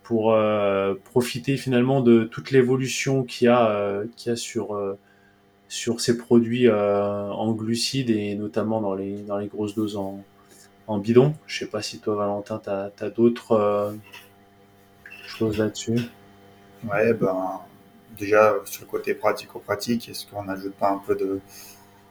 pour 0.03 0.37
profiter 1.05 1.57
finalement 1.57 2.01
de 2.01 2.25
toute 2.25 2.51
l'évolution 2.51 3.23
qu'il 3.23 3.45
y 3.45 3.49
a 3.49 4.03
qu'il 4.15 4.29
y 4.29 4.33
a 4.33 4.35
sur 4.35 4.77
sur 5.69 6.01
ces 6.01 6.17
produits 6.17 6.69
en 6.69 7.51
glucides 7.53 8.09
et 8.09 8.35
notamment 8.35 8.81
dans 8.81 8.95
les 8.95 9.21
dans 9.23 9.37
les 9.37 9.47
grosses 9.47 9.75
doses 9.75 9.95
en 9.95 10.23
en 10.87 10.97
bidon. 10.97 11.33
Je 11.47 11.59
sais 11.59 11.65
pas 11.65 11.81
si 11.81 11.99
toi, 11.99 12.15
Valentin, 12.15 12.59
tu 12.59 12.69
as, 12.69 13.09
d'autres 13.09 13.53
euh, 13.53 13.93
choses 15.25 15.57
là-dessus. 15.57 15.95
Ouais, 16.89 17.13
ben, 17.13 17.61
déjà, 18.17 18.55
sur 18.65 18.83
le 18.83 18.87
côté 18.87 19.13
pratico-pratique, 19.13 20.09
est-ce 20.09 20.27
qu'on 20.27 20.43
n'ajoute 20.43 20.73
pas 20.73 20.89
un 20.89 20.97
peu 20.97 21.15
de, 21.15 21.39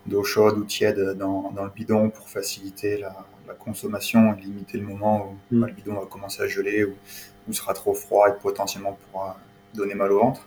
d'eau 0.07 0.25
chaude 0.25 0.59
ou 0.59 0.65
tiède 0.65 1.17
dans, 1.17 1.53
dans, 1.53 1.65
le 1.65 1.71
bidon 1.71 2.11
pour 2.11 2.29
faciliter 2.29 2.99
la, 2.99 3.15
la 3.47 3.55
consommation 3.55 4.35
et 4.35 4.41
limiter 4.41 4.79
le 4.79 4.87
moment 4.87 5.37
où 5.51 5.55
mm. 5.55 5.67
le 5.67 5.73
bidon 5.73 5.95
va 5.95 6.07
commencer 6.07 6.43
à 6.43 6.47
geler 6.47 6.85
ou, 6.85 6.95
ou 7.49 7.53
sera 7.53 7.75
trop 7.75 7.95
froid 7.95 8.29
et 8.29 8.35
potentiellement 8.41 8.99
pourra 9.11 9.39
donner 9.75 9.95
mal 9.95 10.13
au 10.13 10.21
ventre. 10.21 10.47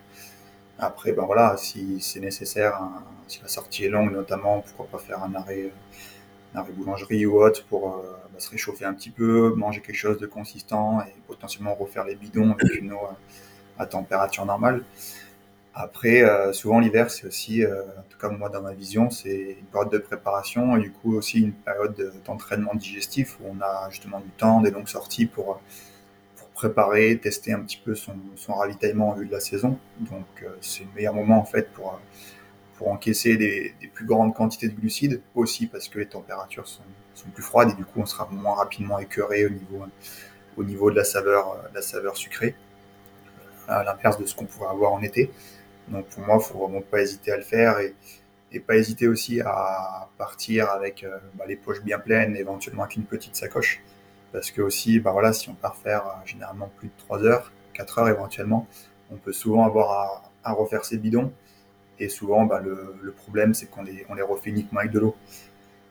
Après, 0.77 1.13
ben 1.13 1.23
voilà, 1.25 1.55
si 1.57 2.01
c'est 2.01 2.19
nécessaire, 2.19 2.81
si 3.27 3.41
la 3.41 3.47
sortie 3.47 3.85
est 3.85 3.89
longue 3.89 4.11
notamment, 4.11 4.61
pourquoi 4.61 4.87
pas 4.87 4.97
faire 4.97 5.23
un 5.23 5.33
arrêt 5.35 5.71
arrêt 6.53 6.71
boulangerie 6.71 7.25
ou 7.25 7.41
autre 7.41 7.65
pour 7.65 7.95
euh, 7.95 8.01
bah, 8.31 8.39
se 8.39 8.49
réchauffer 8.49 8.85
un 8.85 8.93
petit 8.93 9.09
peu, 9.09 9.53
manger 9.55 9.81
quelque 9.81 9.95
chose 9.95 10.17
de 10.19 10.25
consistant 10.25 11.01
et 11.01 11.13
potentiellement 11.27 11.75
refaire 11.75 12.05
les 12.05 12.15
bidons 12.15 12.51
avec 12.51 12.75
une 12.75 12.93
eau 12.93 13.01
à 13.77 13.85
température 13.85 14.45
normale. 14.45 14.83
Après, 15.77 16.23
euh, 16.23 16.53
souvent 16.53 16.79
l'hiver, 16.79 17.11
c'est 17.11 17.27
aussi, 17.27 17.65
en 17.65 18.03
tout 18.09 18.17
cas 18.17 18.29
moi 18.29 18.49
dans 18.49 18.61
ma 18.61 18.71
vision, 18.73 19.09
c'est 19.09 19.57
une 19.59 19.65
période 19.65 19.91
de 19.91 19.97
préparation 19.97 20.77
et 20.77 20.81
du 20.81 20.91
coup 20.91 21.15
aussi 21.15 21.41
une 21.41 21.53
période 21.53 22.13
d'entraînement 22.25 22.73
digestif 22.75 23.37
où 23.41 23.53
on 23.53 23.61
a 23.61 23.89
justement 23.89 24.21
du 24.21 24.29
temps, 24.29 24.61
des 24.61 24.71
longues 24.71 24.87
sorties 24.87 25.25
pour, 25.25 25.59
pour 26.37 26.47
préparer, 26.49 27.17
tester 27.17 27.51
un 27.51 27.59
petit 27.59 27.81
peu 27.83 27.93
son, 27.93 28.15
ravitaillement 28.47 29.09
en 29.09 29.13
vue 29.15 29.25
de 29.27 29.33
la 29.33 29.41
saison. 29.41 29.77
Donc 29.99 30.45
c'est 30.61 30.85
le 30.85 30.89
meilleur 30.95 31.13
moment 31.13 31.39
en 31.39 31.45
fait 31.45 31.69
pour 31.73 31.99
pour 32.77 32.89
encaisser 32.89 33.37
des, 33.37 33.73
plus 33.93 34.05
grandes 34.05 34.33
quantités 34.33 34.67
de 34.67 34.73
glucides, 34.73 35.21
aussi 35.33 35.67
parce 35.67 35.87
que 35.87 35.99
les 35.99 36.07
températures 36.07 36.67
sont, 36.67 36.83
plus 37.33 37.43
froides 37.43 37.69
et 37.71 37.73
du 37.73 37.85
coup 37.85 38.01
on 38.01 38.05
sera 38.05 38.27
moins 38.31 38.55
rapidement 38.55 38.99
écœuré 38.99 39.45
au 39.45 39.49
niveau, 39.49 39.85
au 40.57 40.63
niveau 40.63 40.91
de 40.91 40.95
la 40.95 41.03
saveur, 41.03 41.57
la 41.73 41.81
saveur 41.81 42.17
sucrée, 42.17 42.55
à 43.67 43.83
l'inverse 43.83 44.17
de 44.19 44.25
ce 44.25 44.35
qu'on 44.35 44.45
pourrait 44.45 44.69
avoir 44.69 44.93
en 44.93 45.01
été. 45.01 45.31
Donc 45.87 46.07
pour 46.07 46.23
moi, 46.25 46.37
il 46.39 46.43
faut 46.43 46.59
vraiment 46.59 46.81
pas 46.81 47.01
hésiter 47.01 47.31
à 47.31 47.37
le 47.37 47.43
faire 47.43 47.79
et, 47.79 47.93
pas 48.65 48.77
hésiter 48.77 49.09
aussi 49.09 49.41
à 49.41 50.07
partir 50.17 50.69
avec 50.69 51.03
euh, 51.03 51.17
bah, 51.33 51.43
les 51.45 51.57
poches 51.57 51.81
bien 51.81 51.99
pleines, 51.99 52.37
éventuellement 52.37 52.83
avec 52.83 52.95
une 52.95 53.03
petite 53.03 53.35
sacoche. 53.35 53.83
Parce 54.31 54.49
que 54.49 54.61
aussi, 54.61 55.01
bah 55.01 55.11
voilà, 55.11 55.33
si 55.33 55.49
on 55.49 55.55
part 55.55 55.75
faire 55.75 56.05
euh, 56.05 56.25
généralement 56.25 56.71
plus 56.77 56.87
de 56.87 56.93
3 56.99 57.25
heures, 57.25 57.51
4 57.73 57.99
heures 57.99 58.07
éventuellement, 58.07 58.65
on 59.11 59.17
peut 59.17 59.33
souvent 59.33 59.65
avoir 59.65 60.31
à, 60.45 60.53
refaire 60.53 60.85
ses 60.85 60.97
bidons 60.97 61.33
et 61.99 62.07
souvent, 62.07 62.45
bah, 62.45 62.61
le, 62.61 63.11
problème, 63.11 63.53
c'est 63.53 63.65
qu'on 63.65 63.83
les, 63.83 64.05
refait 64.21 64.51
uniquement 64.51 64.79
avec 64.79 64.91
de 64.91 64.99
l'eau. 64.99 65.17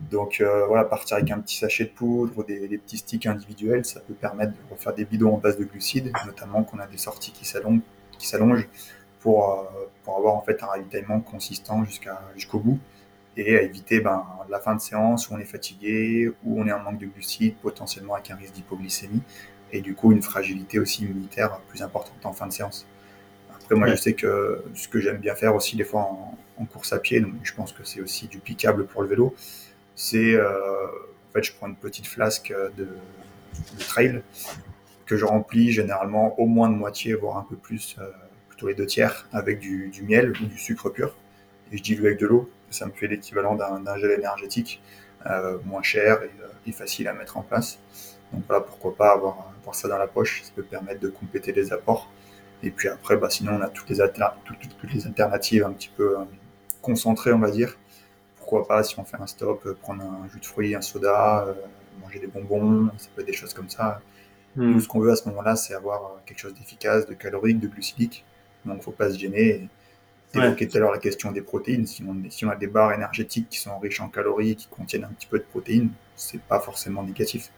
Donc 0.00 0.40
euh, 0.40 0.64
voilà, 0.66 0.84
partir 0.84 1.18
avec 1.18 1.30
un 1.30 1.40
petit 1.40 1.56
sachet 1.56 1.84
de 1.84 1.90
poudre 1.90 2.38
ou 2.38 2.44
des, 2.44 2.78
petits 2.78 2.96
sticks 2.96 3.26
individuels, 3.26 3.84
ça 3.84 4.00
peut 4.00 4.14
permettre 4.14 4.52
de 4.52 4.70
refaire 4.70 4.94
des 4.94 5.04
bidons 5.04 5.34
en 5.34 5.38
base 5.38 5.58
de 5.58 5.64
glucides, 5.64 6.12
notamment 6.24 6.64
qu'on 6.64 6.78
a 6.78 6.86
des 6.86 6.96
sorties 6.96 7.32
qui 7.32 7.44
s'allongent 7.44 8.68
pour, 9.24 9.50
euh, 9.50 9.86
pour 10.04 10.18
avoir 10.18 10.34
en 10.34 10.42
fait 10.42 10.62
un 10.62 10.66
ravitaillement 10.66 11.18
consistant 11.20 11.82
jusqu'à 11.82 12.20
jusqu'au 12.36 12.58
bout 12.58 12.78
et 13.38 13.56
à 13.56 13.62
éviter 13.62 14.00
ben, 14.00 14.22
la 14.50 14.60
fin 14.60 14.74
de 14.74 14.80
séance 14.82 15.30
où 15.30 15.34
on 15.34 15.38
est 15.38 15.46
fatigué, 15.46 16.30
où 16.44 16.60
on 16.60 16.66
est 16.66 16.72
en 16.72 16.80
manque 16.80 16.98
de 16.98 17.06
glucides, 17.06 17.56
potentiellement 17.56 18.14
avec 18.14 18.30
un 18.30 18.36
risque 18.36 18.52
d'hypoglycémie 18.52 19.22
et 19.72 19.80
du 19.80 19.94
coup 19.94 20.12
une 20.12 20.22
fragilité 20.22 20.78
aussi 20.78 21.04
immunitaire 21.04 21.58
plus 21.68 21.82
importante 21.82 22.24
en 22.24 22.34
fin 22.34 22.46
de 22.46 22.52
séance. 22.52 22.86
Après, 23.56 23.74
moi, 23.76 23.88
je 23.88 23.94
sais 23.94 24.12
que 24.12 24.62
ce 24.74 24.88
que 24.88 25.00
j'aime 25.00 25.16
bien 25.16 25.34
faire 25.34 25.54
aussi 25.54 25.74
des 25.74 25.84
fois 25.84 26.02
en, 26.58 26.66
course 26.66 26.92
à 26.92 26.98
pied, 26.98 27.20
donc 27.20 27.32
je 27.42 27.54
pense 27.54 27.72
que 27.72 27.82
c'est 27.82 28.02
aussi 28.02 28.28
duplicable 28.28 28.86
pour 28.86 29.00
le 29.00 29.08
vélo, 29.08 29.34
c'est 29.94 30.34
euh, 30.34 30.86
en 30.86 31.32
fait, 31.32 31.44
je 31.44 31.52
prends 31.54 31.68
une 31.68 31.76
petite 31.76 32.06
flasque 32.06 32.54
de, 32.76 32.88
trail 33.78 34.22
que 35.06 35.16
je 35.16 35.24
remplis 35.24 35.72
généralement 35.72 36.38
au 36.38 36.46
moins 36.46 36.68
de 36.68 36.74
moitié, 36.74 37.14
voire 37.14 37.38
un 37.38 37.46
peu 37.48 37.56
plus, 37.56 37.96
euh, 37.98 38.10
plutôt 38.54 38.68
les 38.68 38.74
deux 38.74 38.86
tiers, 38.86 39.26
avec 39.32 39.58
du, 39.58 39.90
miel 40.06 40.30
ou 40.30 40.46
du 40.46 40.58
sucre 40.58 40.88
pur. 40.90 41.16
Et 41.72 41.78
je 41.78 41.82
dilue 41.82 42.06
avec 42.06 42.18
de 42.18 42.26
l'eau. 42.26 42.50
Ça 42.70 42.86
me 42.86 42.92
fait 42.92 43.06
l'équivalent 43.06 43.54
d'un 43.54 43.96
gel 43.98 44.10
énergétique, 44.10 44.82
euh, 45.26 45.58
moins 45.64 45.82
cher 45.82 46.22
et, 46.22 46.30
et, 46.68 46.72
facile 46.72 47.08
à 47.08 47.12
mettre 47.12 47.36
en 47.36 47.42
place. 47.42 47.78
Donc 48.32 48.42
voilà, 48.48 48.62
pourquoi 48.62 48.96
pas 48.96 49.12
avoir, 49.12 49.52
avoir 49.60 49.74
ça 49.74 49.88
dans 49.88 49.98
la 49.98 50.06
poche, 50.06 50.42
ça 50.42 50.50
peut 50.54 50.62
permettre 50.62 51.00
de 51.00 51.08
compléter 51.08 51.52
les 51.52 51.72
apports. 51.72 52.10
Et 52.62 52.70
puis 52.70 52.88
après, 52.88 53.16
bah, 53.16 53.30
sinon, 53.30 53.52
on 53.58 53.60
a 53.60 53.68
toutes 53.68 53.90
les, 53.90 53.98
toutes, 53.98 54.92
les 54.92 55.06
alternatives 55.06 55.64
un 55.64 55.72
petit 55.72 55.90
peu 55.94 56.18
euh, 56.18 56.24
concentrées, 56.80 57.32
on 57.32 57.38
va 57.38 57.50
dire. 57.50 57.76
Pourquoi 58.36 58.66
pas, 58.66 58.82
si 58.82 58.98
on 58.98 59.04
fait 59.04 59.20
un 59.20 59.26
stop, 59.26 59.64
euh, 59.66 59.74
prendre 59.80 60.02
un 60.02 60.28
jus 60.28 60.40
de 60.40 60.46
fruits, 60.46 60.74
un 60.74 60.80
soda, 60.80 61.44
euh, 61.46 61.54
manger 62.00 62.18
des 62.20 62.26
bonbons, 62.26 62.90
ça 62.96 63.08
peut 63.14 63.20
être 63.20 63.26
des 63.26 63.32
choses 63.32 63.54
comme 63.54 63.68
ça. 63.68 64.00
Hmm. 64.56 64.72
Nous, 64.72 64.80
ce 64.80 64.88
qu'on 64.88 65.00
veut 65.00 65.10
à 65.10 65.16
ce 65.16 65.28
moment-là, 65.28 65.56
c'est 65.56 65.74
avoir 65.74 66.22
quelque 66.26 66.38
chose 66.38 66.54
d'efficace, 66.54 67.06
de 67.06 67.14
calorique, 67.14 67.60
de 67.60 67.68
glucidique. 67.68 68.24
Donc, 68.66 68.82
faut 68.82 68.92
pas 68.92 69.10
se 69.10 69.18
gêner. 69.18 69.68
Tu 70.32 70.42
évoquais 70.42 70.66
tout 70.66 70.76
à 70.76 70.80
l'heure 70.80 70.92
la 70.92 70.98
question 70.98 71.30
des 71.30 71.42
protéines. 71.42 71.86
Si 71.86 72.02
on, 72.02 72.16
si 72.28 72.44
on, 72.44 72.50
a 72.50 72.56
des 72.56 72.66
barres 72.66 72.92
énergétiques 72.92 73.48
qui 73.50 73.58
sont 73.58 73.78
riches 73.78 74.00
en 74.00 74.08
calories, 74.08 74.56
qui 74.56 74.66
contiennent 74.68 75.04
un 75.04 75.12
petit 75.12 75.26
peu 75.26 75.38
de 75.38 75.44
protéines, 75.44 75.90
c'est 76.16 76.40
pas 76.40 76.60
forcément 76.60 77.02
négatif. 77.02 77.50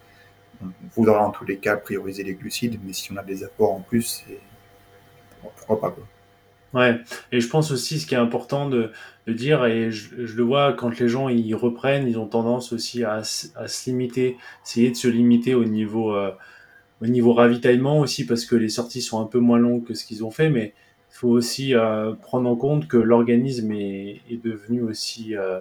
On 0.62 0.68
voudra 0.94 1.26
en 1.26 1.30
tous 1.30 1.44
les 1.44 1.58
cas 1.58 1.76
prioriser 1.76 2.22
les 2.22 2.34
glucides, 2.34 2.78
mais 2.84 2.92
si 2.92 3.12
on 3.12 3.16
a 3.16 3.22
des 3.22 3.44
apports 3.44 3.72
en 3.72 3.80
plus, 3.80 4.24
pourquoi 5.56 5.80
pas 5.80 5.90
quoi. 5.90 6.06
Ouais, 6.74 7.00
et 7.32 7.40
je 7.40 7.48
pense 7.48 7.70
aussi 7.70 7.98
ce 8.00 8.06
qui 8.06 8.14
est 8.14 8.18
important 8.18 8.68
de, 8.68 8.90
de 9.26 9.32
dire, 9.32 9.64
et 9.64 9.90
je, 9.90 10.14
le 10.14 10.42
vois 10.42 10.74
quand 10.74 10.98
les 10.98 11.08
gens 11.08 11.28
ils 11.30 11.54
reprennent, 11.54 12.06
ils 12.06 12.18
ont 12.18 12.26
tendance 12.26 12.72
aussi 12.72 13.02
à, 13.02 13.22
à 13.54 13.68
se 13.68 13.90
limiter, 13.90 14.36
essayer 14.64 14.90
de 14.90 14.96
se 14.96 15.08
limiter 15.08 15.54
au 15.54 15.64
niveau, 15.64 16.14
euh, 16.14 16.32
au 17.00 17.06
niveau 17.06 17.32
ravitaillement 17.32 18.00
aussi, 18.00 18.26
parce 18.26 18.44
que 18.44 18.56
les 18.56 18.68
sorties 18.68 19.00
sont 19.00 19.22
un 19.22 19.26
peu 19.26 19.38
moins 19.38 19.58
longues 19.58 19.84
que 19.84 19.94
ce 19.94 20.04
qu'ils 20.04 20.24
ont 20.24 20.30
fait, 20.30 20.50
mais 20.50 20.74
faut 21.16 21.28
aussi 21.28 21.74
euh, 21.74 22.12
prendre 22.12 22.48
en 22.48 22.56
compte 22.56 22.88
que 22.88 22.98
l'organisme 22.98 23.72
est, 23.72 24.20
devenu 24.44 24.82
aussi 24.82 25.34
euh, 25.34 25.60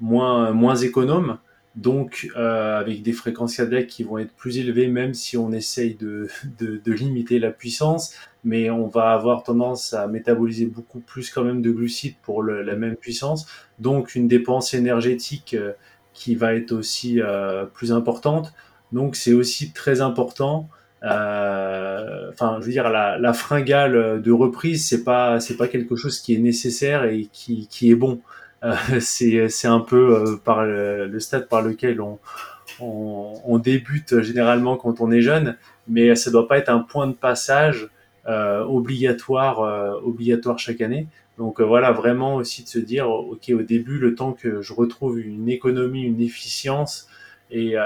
moins, 0.00 0.52
moins 0.52 0.76
économe 0.76 1.38
donc 1.74 2.30
euh, 2.36 2.78
avec 2.78 3.02
des 3.02 3.12
fréquences 3.12 3.56
cardiaques 3.56 3.88
qui 3.88 4.04
vont 4.04 4.18
être 4.18 4.32
plus 4.34 4.58
élevées, 4.58 4.86
même 4.86 5.12
si 5.12 5.36
on 5.36 5.50
essaye 5.52 5.96
de, 5.96 6.28
de, 6.60 6.92
limiter 6.92 7.40
la 7.40 7.50
puissance, 7.50 8.14
mais 8.44 8.70
on 8.70 8.86
va 8.86 9.10
avoir 9.10 9.42
tendance 9.42 9.92
à 9.92 10.06
métaboliser 10.06 10.66
beaucoup 10.66 11.00
plus 11.00 11.30
quand 11.30 11.42
même 11.42 11.62
de 11.62 11.72
glucides 11.72 12.14
pour 12.22 12.44
la 12.44 12.76
même 12.76 12.94
puissance, 12.94 13.48
donc 13.80 14.14
une 14.14 14.28
dépense 14.28 14.72
énergétique 14.72 15.56
qui 16.12 16.36
va 16.36 16.54
être 16.54 16.70
aussi 16.70 17.18
plus 17.72 17.90
importante. 17.90 18.54
Donc 18.92 19.16
c'est 19.16 19.32
aussi 19.32 19.72
très 19.72 20.00
important. 20.00 20.68
Euh, 21.04 22.30
enfin, 22.32 22.58
je 22.60 22.66
veux 22.66 22.72
dire, 22.72 22.90
la, 22.90 23.18
la 23.18 23.32
fringale 23.32 24.22
de 24.22 24.32
reprise, 24.32 24.86
c'est 24.88 25.04
pas 25.04 25.38
c'est 25.40 25.56
pas 25.56 25.68
quelque 25.68 25.96
chose 25.96 26.20
qui 26.20 26.34
est 26.34 26.38
nécessaire 26.38 27.04
et 27.04 27.28
qui, 27.32 27.68
qui 27.68 27.90
est 27.90 27.94
bon. 27.94 28.20
Euh, 28.64 28.74
c'est 29.00 29.68
un 29.68 29.80
peu 29.80 30.16
euh, 30.16 30.36
par 30.36 30.64
le, 30.64 31.18
stade 31.20 31.48
par 31.48 31.62
lequel 31.62 32.00
on, 32.00 32.18
on, 32.80 33.58
débute 33.58 34.20
généralement 34.20 34.76
quand 34.76 35.00
on 35.00 35.10
est 35.12 35.20
jeune, 35.20 35.56
mais 35.86 36.14
ça 36.16 36.30
doit 36.30 36.48
pas 36.48 36.58
être 36.58 36.70
un 36.70 36.80
point 36.80 37.06
de 37.06 37.12
passage 37.12 37.88
euh, 38.26 38.64
obligatoire, 38.64 39.60
obligatoire 40.04 40.58
chaque 40.58 40.80
année. 40.80 41.06
Donc 41.38 41.60
voilà, 41.60 41.92
vraiment 41.92 42.36
aussi 42.36 42.62
de 42.62 42.68
se 42.68 42.78
dire, 42.78 43.10
ok, 43.10 43.50
au 43.54 43.62
début, 43.62 43.98
le 43.98 44.14
temps 44.14 44.32
que 44.32 44.62
je 44.62 44.72
retrouve 44.72 45.18
une 45.20 45.48
économie, 45.48 46.02
une 46.02 46.20
efficience 46.20 47.08
et, 47.54 47.76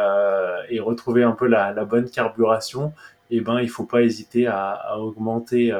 et 0.70 0.80
retrouver 0.80 1.22
un 1.22 1.32
peu 1.32 1.46
la, 1.46 1.72
la, 1.72 1.84
bonne 1.84 2.08
carburation, 2.10 2.92
eh 3.30 3.40
ben 3.40 3.60
il 3.60 3.68
faut 3.68 3.84
pas 3.84 4.02
hésiter 4.02 4.46
à, 4.46 4.70
à 4.70 4.96
augmenter, 4.98 5.72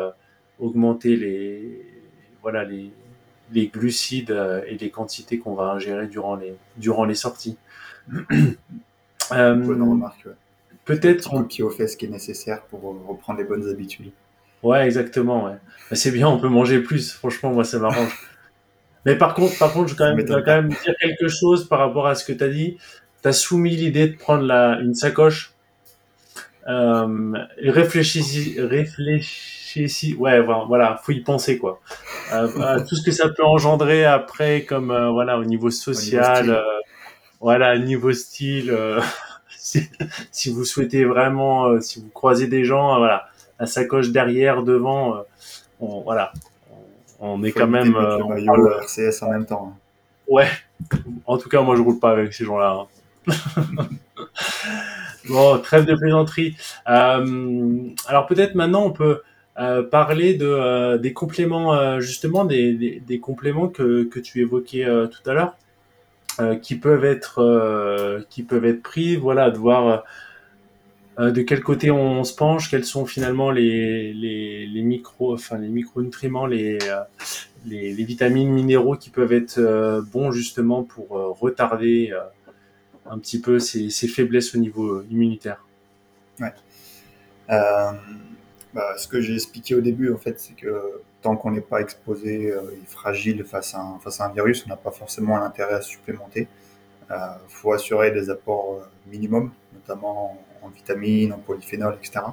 augmenter 0.59 1.16
les, 1.16 1.86
voilà 2.43 2.64
les, 2.64 2.93
les 3.53 3.68
glucides 3.68 4.30
euh, 4.30 4.62
et 4.66 4.76
les 4.76 4.91
quantités 4.91 5.39
qu'on 5.39 5.55
va 5.55 5.70
ingérer 5.72 6.07
durant 6.07 6.36
les, 6.36 6.55
durant 6.76 7.05
les 7.05 7.14
sorties. 7.14 7.57
euh, 9.32 9.55
Bonne 9.55 9.82
remarque, 9.82 10.28
Peut-être. 10.84 11.34
On... 11.34 11.45
pied 11.45 11.62
aux 11.64 11.70
fesses 11.70 11.97
qui 11.97 12.07
est 12.07 12.11
nécessaire 12.11 12.62
pour 12.62 12.80
reprendre 13.07 13.39
les 13.39 13.45
bonnes 13.45 13.68
habitudes. 13.68 14.11
Ouais, 14.62 14.84
exactement. 14.86 15.45
Ouais. 15.45 15.57
C'est 15.93 16.11
bien, 16.11 16.28
on 16.28 16.39
peut 16.39 16.49
manger 16.49 16.80
plus. 16.80 17.12
Franchement, 17.12 17.53
moi, 17.53 17.64
ça 17.64 17.78
m'arrange. 17.78 18.16
Mais 19.05 19.16
par 19.16 19.34
contre, 19.34 19.57
par 19.59 19.72
contre, 19.72 19.89
je 19.89 19.95
vais 19.95 19.99
quand 19.99 20.14
même, 20.14 20.26
quand 20.26 20.47
même 20.47 20.68
dire 20.68 20.95
quelque 21.01 21.28
chose 21.28 21.68
par 21.68 21.78
rapport 21.78 22.07
à 22.07 22.14
ce 22.14 22.24
que 22.24 22.32
tu 22.32 22.43
as 22.43 22.49
dit. 22.49 22.78
Tu 23.23 23.29
as 23.29 23.33
soumis 23.33 23.77
l'idée 23.77 24.09
de 24.09 24.16
prendre 24.16 24.45
la, 24.45 24.79
une 24.81 24.95
sacoche. 24.95 25.53
Euh, 26.69 27.33
réfléchis, 27.59 28.57
réfléchis 28.61 29.59
ici, 29.77 30.14
ouais, 30.14 30.41
voilà, 30.41 31.01
faut 31.03 31.12
y 31.12 31.21
penser 31.21 31.59
quoi. 31.59 31.81
Euh, 32.33 32.81
tout 32.87 32.97
ce 32.97 33.03
que 33.03 33.11
ça 33.11 33.29
peut 33.29 33.45
engendrer 33.45 34.05
après, 34.05 34.62
comme 34.64 34.91
euh, 34.91 35.11
voilà, 35.11 35.39
au 35.39 35.45
niveau 35.45 35.71
social, 35.71 36.41
au 36.41 36.47
niveau 36.47 36.59
euh, 36.59 36.81
voilà, 37.41 37.79
niveau 37.79 38.12
style. 38.12 38.71
Euh, 38.71 39.01
si, 40.31 40.51
vous 40.51 40.64
souhaitez 40.64 41.05
vraiment, 41.05 41.81
si 41.81 42.01
vous 42.01 42.09
croisez 42.09 42.47
des 42.47 42.64
gens, 42.64 42.99
voilà, 42.99 43.29
la 43.61 43.66
sacoche 43.66 44.11
derrière, 44.11 44.62
devant, 44.62 45.23
on, 45.81 46.01
voilà, 46.01 46.33
on, 47.21 47.43
est 47.45 47.53
quand 47.53 47.66
même. 47.66 47.93
le 47.93 48.83
RCS 48.83 49.23
en 49.23 49.31
même 49.31 49.47
temps. 49.47 49.75
Hein. 49.75 49.79
Ouais. 50.27 50.49
En 51.27 51.39
tout 51.39 51.49
cas, 51.49 51.61
moi, 51.61 51.77
je 51.77 51.83
roule 51.83 51.99
pas 51.99 52.11
avec 52.11 52.33
ces 52.33 52.45
gens-là. 52.45 52.79
Hein. 52.81 52.87
bon, 55.29 55.59
trêve 55.59 55.85
de 55.85 55.95
plaisanterie. 55.95 56.57
alors 56.87 58.26
peut-être 58.29 58.55
maintenant, 58.55 58.85
on 58.85 58.93
peut 58.93 59.20
euh, 59.59 59.83
parler 59.83 60.35
de, 60.35 60.47
euh, 60.47 60.99
des 60.99 61.12
compléments, 61.12 61.74
euh, 61.74 61.99
justement, 61.99 62.45
des, 62.45 63.01
des, 63.05 63.18
compléments 63.18 63.68
que, 63.68 64.05
que 64.05 64.20
tu 64.20 64.41
évoquais 64.41 64.87
tout 65.11 65.31
à 65.31 65.35
l'heure, 65.35 65.57
qui 66.62 66.76
peuvent 66.76 67.05
être, 67.05 68.24
qui 68.31 68.45
peuvent 68.45 68.64
être 68.64 68.83
pris, 68.83 69.16
voilà, 69.16 69.51
de 69.51 69.59
voir 69.59 70.05
de 71.18 71.43
quel 71.43 71.64
côté 71.64 71.91
on, 71.91 72.22
se 72.22 72.33
penche, 72.33 72.70
quels 72.70 72.85
sont 72.85 73.07
finalement 73.07 73.51
les, 73.51 74.12
les, 74.12 74.66
les 74.66 74.83
micro, 74.83 75.35
enfin 75.35 75.59
les 75.59 75.66
micronutriments, 75.66 76.47
les, 76.47 76.79
les, 77.66 77.93
vitamines, 77.93 78.51
minéraux 78.51 78.95
qui 78.95 79.11
peuvent 79.11 79.33
être 79.33 79.59
bons 80.12 80.31
justement 80.31 80.85
pour 80.85 81.09
retarder 81.41 82.14
un 83.11 83.19
petit 83.19 83.41
peu 83.41 83.59
ces, 83.59 83.91
faiblesses 84.09 84.55
au 84.55 84.59
niveau 84.59 85.03
immunitaire. 85.11 85.65
Ouais. 86.41 86.53
Bah, 88.75 88.95
ce 88.99 89.09
que 89.09 89.21
j'ai 89.21 89.35
expliqué 89.35 89.75
au 89.75 89.81
début, 89.81 90.13
en 90.13 90.19
fait, 90.19 90.39
c'est 90.39 90.55
que 90.55 91.01
tant 91.23 91.37
qu'on 91.37 91.51
n'est 91.51 91.61
pas 91.61 91.81
exposé 91.81 92.51
euh, 92.51 92.71
et 92.73 92.87
fragile 92.87 93.45
face 93.45 93.75
à 93.75 93.81
un, 93.81 93.99
face 93.99 94.21
à 94.21 94.27
un 94.27 94.33
virus, 94.33 94.65
on 94.67 94.69
n'a 94.69 94.77
pas 94.77 94.91
forcément 94.91 95.39
l'intérêt 95.39 95.75
à 95.75 95.83
supplémenter. 95.83 96.49
Il 97.09 97.15
euh, 97.15 97.17
faut 97.49 97.73
assurer 97.73 98.11
des 98.11 98.31
apports 98.31 98.75
euh, 98.75 99.11
minimums, 99.11 99.51
notamment 99.73 100.39
en, 100.63 100.69
vitamines, 100.69 101.33
en 101.33 101.39
polyphénol, 101.39 101.99
etc. 102.01 102.27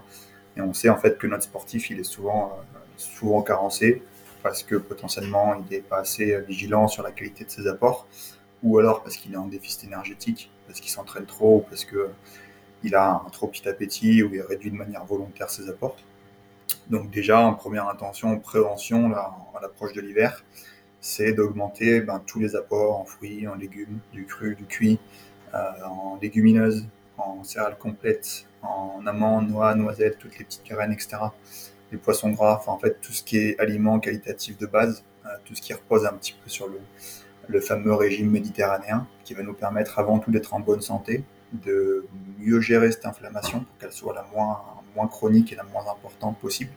Et 0.58 0.62
on 0.62 0.74
sait 0.74 0.90
en 0.90 0.98
fait 0.98 1.18
que 1.18 1.28
notre 1.28 1.44
sportif, 1.44 1.90
il 1.90 2.00
est 2.00 2.04
souvent, 2.04 2.60
souvent 2.98 3.42
carencé 3.42 4.04
parce 4.44 4.62
que 4.62 4.76
potentiellement 4.76 5.56
il 5.56 5.76
n'est 5.76 5.82
pas 5.82 6.00
assez 6.00 6.40
vigilant 6.42 6.88
sur 6.88 7.02
la 7.02 7.12
qualité 7.12 7.46
de 7.46 7.50
ses 7.50 7.68
apports, 7.68 8.08
ou 8.62 8.78
alors 8.78 9.02
parce 9.02 9.16
qu'il 9.16 9.34
est 9.34 9.38
en 9.38 9.48
déficit 9.48 9.86
énergétique, 9.86 10.52
parce 10.68 10.80
qu'il 10.80 10.91
s'entraîne 10.91 11.26
trop, 11.26 11.57
ou 11.57 11.61
parce 11.61 11.86
que 11.86 12.09
il 12.84 12.95
a 12.95 13.22
un 13.26 13.30
trop 13.32 13.47
petit 13.47 13.68
appétit, 13.68 14.22
ou 14.24 14.34
il 14.34 14.41
réduit 14.41 14.72
de 14.72 14.76
manière 14.76 15.05
volontaire 15.05 15.49
ses 15.49 15.70
apports. 15.70 15.97
Donc 16.89 17.09
déjà, 17.09 17.39
en 17.39 17.53
première 17.53 17.88
intention, 17.89 18.30
en 18.30 18.38
prévention, 18.38 19.09
là, 19.09 19.36
à 19.55 19.61
l'approche 19.61 19.93
de 19.93 20.01
l'hiver, 20.01 20.43
c'est 21.01 21.34
d'augmenter 21.34 22.01
ben, 22.01 22.22
tous 22.26 22.39
les 22.39 22.55
apports 22.55 22.99
en 22.99 23.05
fruits, 23.05 23.47
en 23.47 23.55
légumes, 23.55 23.99
du 24.11 24.26
cru, 24.26 24.55
du 24.55 24.66
cuit, 24.66 24.99
euh, 25.53 25.57
en 25.86 26.18
légumineuses, 26.22 26.88
en 27.18 27.43
céréales 27.43 27.78
complètes, 27.78 28.47
en 28.61 29.05
amandes, 29.05 29.49
noix, 29.49 29.74
noisettes, 29.76 30.18
toutes 30.20 30.38
les 30.38 30.45
petites 30.45 30.66
graines, 30.66 30.91
etc. 30.91 31.18
Les 31.91 31.97
poissons 31.97 32.32
gras, 32.32 32.61
en 32.68 32.78
fait 32.78 32.99
tout 33.01 33.13
ce 33.13 33.24
qui 33.24 33.38
est 33.38 33.59
aliments 33.59 33.99
qualitatifs 33.99 34.57
de 34.57 34.66
base, 34.66 35.03
euh, 35.26 35.30
tout 35.45 35.55
ce 35.55 35.61
qui 35.61 35.74
repose 35.74 36.05
un 36.05 36.13
petit 36.13 36.36
peu 36.43 36.49
sur 36.49 36.68
le, 36.68 36.80
le 37.48 37.62
fameux 37.62 37.93
régime 37.93 38.32
méditerranéen, 38.32 39.08
qui 39.24 39.34
va 39.34 39.43
nous 39.43 39.54
permettre 39.54 40.00
avant 40.00 40.20
tout 40.20 40.32
d'être 40.32 40.54
en 40.54 40.60
bonne 40.60 40.82
santé, 40.82 41.24
de 41.54 42.06
mieux 42.39 42.60
gérer 42.60 42.91
cette 42.91 43.06
inflammation 43.06 43.60
pour 43.60 43.78
qu'elle 43.78 43.91
soit 43.91 44.14
la 44.14 44.26
moins 44.34 44.62
moins 44.96 45.08
chronique 45.08 45.52
et 45.52 45.56
la 45.56 45.64
moins 45.64 45.86
importante 45.91 46.39
possible. 46.39 46.72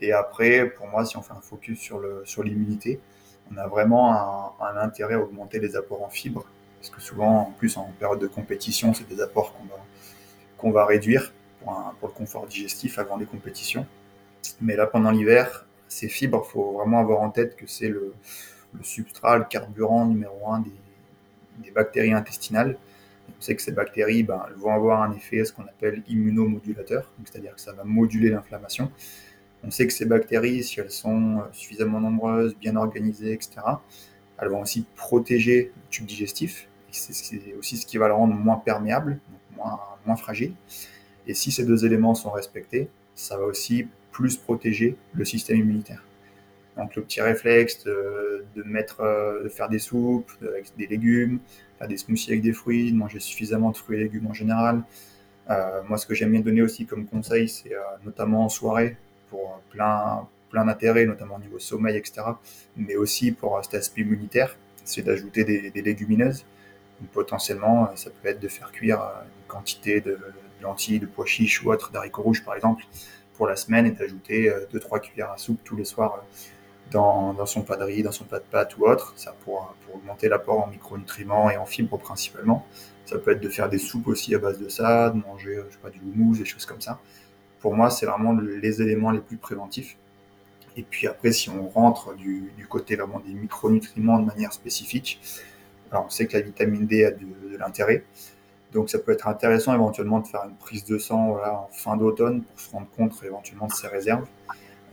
Et 0.00 0.12
après, 0.12 0.70
pour 0.70 0.86
moi, 0.86 1.04
si 1.04 1.16
on 1.16 1.22
fait 1.22 1.34
un 1.34 1.40
focus 1.40 1.78
sur 1.78 1.98
le 1.98 2.22
sur 2.24 2.42
l'immunité, 2.42 3.00
on 3.52 3.56
a 3.56 3.66
vraiment 3.66 4.12
un, 4.60 4.76
intérêt 4.76 5.14
à 5.14 5.20
augmenter 5.20 5.58
les 5.58 5.76
apports 5.76 6.02
en 6.02 6.08
fibres, 6.08 6.46
parce 6.78 6.90
que 6.90 7.00
souvent, 7.00 7.48
en 7.48 7.52
plus 7.52 7.76
en 7.76 7.92
période 7.98 8.20
de 8.20 8.26
compétition, 8.26 8.94
c'est 8.94 9.08
des 9.08 9.20
apports 9.20 9.54
qu'on 9.54 9.64
va 9.64 9.80
qu'on 10.56 10.70
va 10.70 10.84
réduire 10.86 11.32
pour, 11.60 11.72
pour, 12.00 12.08
le 12.08 12.14
confort 12.14 12.46
digestif 12.46 12.98
avant 12.98 13.16
les 13.16 13.26
compétitions. 13.26 13.86
Mais 14.60 14.76
là, 14.76 14.86
pendant 14.86 15.10
l'hiver, 15.10 15.66
ces 15.88 16.08
fibres, 16.08 16.44
faut 16.44 16.72
vraiment 16.72 17.00
avoir 17.00 17.20
en 17.20 17.30
tête 17.30 17.56
que 17.56 17.66
c'est 17.66 17.88
le, 17.88 18.14
le 18.74 18.82
substrat, 18.82 19.38
le 19.38 19.44
carburant 19.44 20.06
numéro 20.06 20.52
un 20.52 20.60
des, 20.60 20.72
bactéries 21.70 22.12
intestinales 22.12 22.76
on 23.36 23.40
sait 23.40 23.54
que 23.54 23.62
ces 23.62 23.72
bactéries 23.72 24.22
ben, 24.22 24.46
vont 24.56 24.72
avoir 24.72 25.02
un 25.02 25.12
effet, 25.12 25.44
ce 25.44 25.52
qu'on 25.52 25.64
appelle 25.64 26.02
immunomodulateur, 26.08 27.10
c'est-à-dire 27.24 27.54
que 27.54 27.60
ça 27.60 27.72
va 27.72 27.84
moduler 27.84 28.30
l'inflammation. 28.30 28.90
On 29.64 29.70
sait 29.70 29.86
que 29.86 29.92
ces 29.92 30.04
bactéries, 30.04 30.62
si 30.62 30.80
elles 30.80 30.90
sont 30.90 31.42
suffisamment 31.52 32.00
nombreuses, 32.00 32.56
bien 32.56 32.76
organisées, 32.76 33.32
etc., 33.32 33.60
elles 34.38 34.48
vont 34.48 34.62
aussi 34.62 34.86
protéger 34.94 35.72
le 35.74 35.90
tube 35.90 36.06
digestif. 36.06 36.68
C'est 36.90 37.54
aussi 37.58 37.76
ce 37.76 37.86
qui 37.86 37.98
va 37.98 38.08
le 38.08 38.14
rendre 38.14 38.34
moins 38.34 38.56
perméable, 38.56 39.18
moins, 39.56 39.78
moins 40.06 40.16
fragile. 40.16 40.54
Et 41.26 41.34
si 41.34 41.50
ces 41.50 41.64
deux 41.64 41.84
éléments 41.84 42.14
sont 42.14 42.30
respectés, 42.30 42.88
ça 43.14 43.36
va 43.36 43.44
aussi 43.44 43.88
plus 44.12 44.36
protéger 44.36 44.96
le 45.12 45.24
système 45.24 45.58
immunitaire. 45.58 46.02
Donc 46.78 46.94
le 46.94 47.02
petit 47.02 47.20
réflexe 47.20 47.84
de, 47.84 48.62
mettre, 48.64 49.00
euh, 49.00 49.42
de 49.42 49.48
faire 49.48 49.68
des 49.68 49.80
soupes 49.80 50.30
avec 50.40 50.66
des 50.78 50.86
légumes, 50.86 51.40
faire 51.78 51.88
des 51.88 51.96
smoothies 51.96 52.30
avec 52.30 52.42
des 52.42 52.52
fruits, 52.52 52.92
de 52.92 52.96
manger 52.96 53.18
suffisamment 53.18 53.72
de 53.72 53.76
fruits 53.76 53.98
et 53.98 54.04
légumes 54.04 54.28
en 54.28 54.32
général. 54.32 54.82
Euh, 55.50 55.82
moi, 55.88 55.98
ce 55.98 56.06
que 56.06 56.14
j'aime 56.14 56.30
bien 56.30 56.40
donner 56.40 56.62
aussi 56.62 56.86
comme 56.86 57.06
conseil, 57.06 57.48
c'est 57.48 57.74
euh, 57.74 57.80
notamment 58.04 58.44
en 58.44 58.48
soirée, 58.48 58.96
pour 59.28 59.60
plein, 59.70 60.26
plein 60.50 60.64
d'intérêts, 60.64 61.04
notamment 61.04 61.36
au 61.36 61.40
niveau 61.40 61.58
sommeil, 61.58 61.96
etc., 61.96 62.22
mais 62.76 62.94
aussi 62.96 63.32
pour 63.32 63.62
cet 63.64 63.74
aspect 63.74 64.02
immunitaire, 64.02 64.56
c'est 64.84 65.02
d'ajouter 65.02 65.44
des, 65.44 65.82
légumineuses. 65.82 66.46
potentiellement, 67.12 67.94
ça 67.96 68.10
peut 68.10 68.28
être 68.28 68.40
de 68.40 68.48
faire 68.48 68.70
cuire 68.72 69.00
une 69.00 69.48
quantité 69.48 70.00
de, 70.00 70.12
de 70.12 70.62
lentilles, 70.62 71.00
de 71.00 71.06
pois 71.06 71.26
chiches 71.26 71.62
ou 71.62 71.72
autres, 71.72 71.90
d'haricots 71.90 72.22
rouges 72.22 72.44
par 72.44 72.54
exemple, 72.54 72.84
pour 73.34 73.46
la 73.46 73.56
semaine 73.56 73.86
et 73.86 73.90
d'ajouter 73.90 74.50
2-3 74.72 75.00
cuillères 75.00 75.30
à 75.30 75.36
soupe 75.36 75.60
tous 75.64 75.76
les 75.76 75.84
soirs 75.84 76.24
dans, 76.90 77.46
son 77.46 77.62
plat 77.62 77.76
de 77.76 77.84
riz, 77.84 78.02
dans 78.02 78.12
son 78.12 78.24
plat 78.24 78.38
de 78.38 78.44
pâtes 78.44 78.76
ou 78.78 78.86
autre. 78.86 79.12
Ça 79.16 79.34
pour, 79.44 79.74
pour 79.84 79.96
augmenter 79.96 80.28
l'apport 80.28 80.64
en 80.64 80.66
micronutriments 80.68 81.50
et 81.50 81.56
en 81.56 81.66
fibres 81.66 81.98
principalement. 81.98 82.66
Ça 83.04 83.18
peut 83.18 83.32
être 83.32 83.40
de 83.40 83.48
faire 83.48 83.68
des 83.68 83.78
soupes 83.78 84.06
aussi 84.08 84.34
à 84.34 84.38
base 84.38 84.58
de 84.58 84.68
ça, 84.68 85.10
de 85.10 85.18
manger 85.18 85.60
pas, 85.82 85.90
du 85.90 85.98
houmous, 86.00 86.36
des 86.36 86.44
choses 86.44 86.66
comme 86.66 86.80
ça. 86.80 87.00
Pour 87.60 87.74
moi, 87.74 87.90
c'est 87.90 88.06
vraiment 88.06 88.32
les 88.32 88.82
éléments 88.82 89.10
les 89.10 89.20
plus 89.20 89.38
préventifs. 89.38 89.96
Et 90.76 90.82
puis 90.82 91.06
après, 91.06 91.32
si 91.32 91.50
on 91.50 91.68
rentre 91.68 92.14
du, 92.14 92.52
côté 92.68 92.96
vraiment 92.96 93.18
des 93.20 93.32
micronutriments 93.32 94.18
de 94.18 94.26
manière 94.26 94.52
spécifique, 94.52 95.20
alors 95.90 96.04
on 96.06 96.10
sait 96.10 96.26
que 96.26 96.36
la 96.36 96.42
vitamine 96.42 96.86
D 96.86 97.04
a 97.04 97.10
de, 97.10 97.26
l'intérêt. 97.58 98.04
Donc 98.72 98.90
ça 98.90 98.98
peut 98.98 99.12
être 99.12 99.26
intéressant 99.26 99.74
éventuellement 99.74 100.20
de 100.20 100.26
faire 100.26 100.44
une 100.44 100.54
prise 100.54 100.84
de 100.84 100.98
sang 100.98 101.38
en 101.38 101.68
fin 101.72 101.96
d'automne 101.96 102.42
pour 102.42 102.60
se 102.60 102.70
rendre 102.70 102.88
compte 102.96 103.12
éventuellement 103.24 103.66
de 103.66 103.72
ses 103.72 103.88
réserves. 103.88 104.26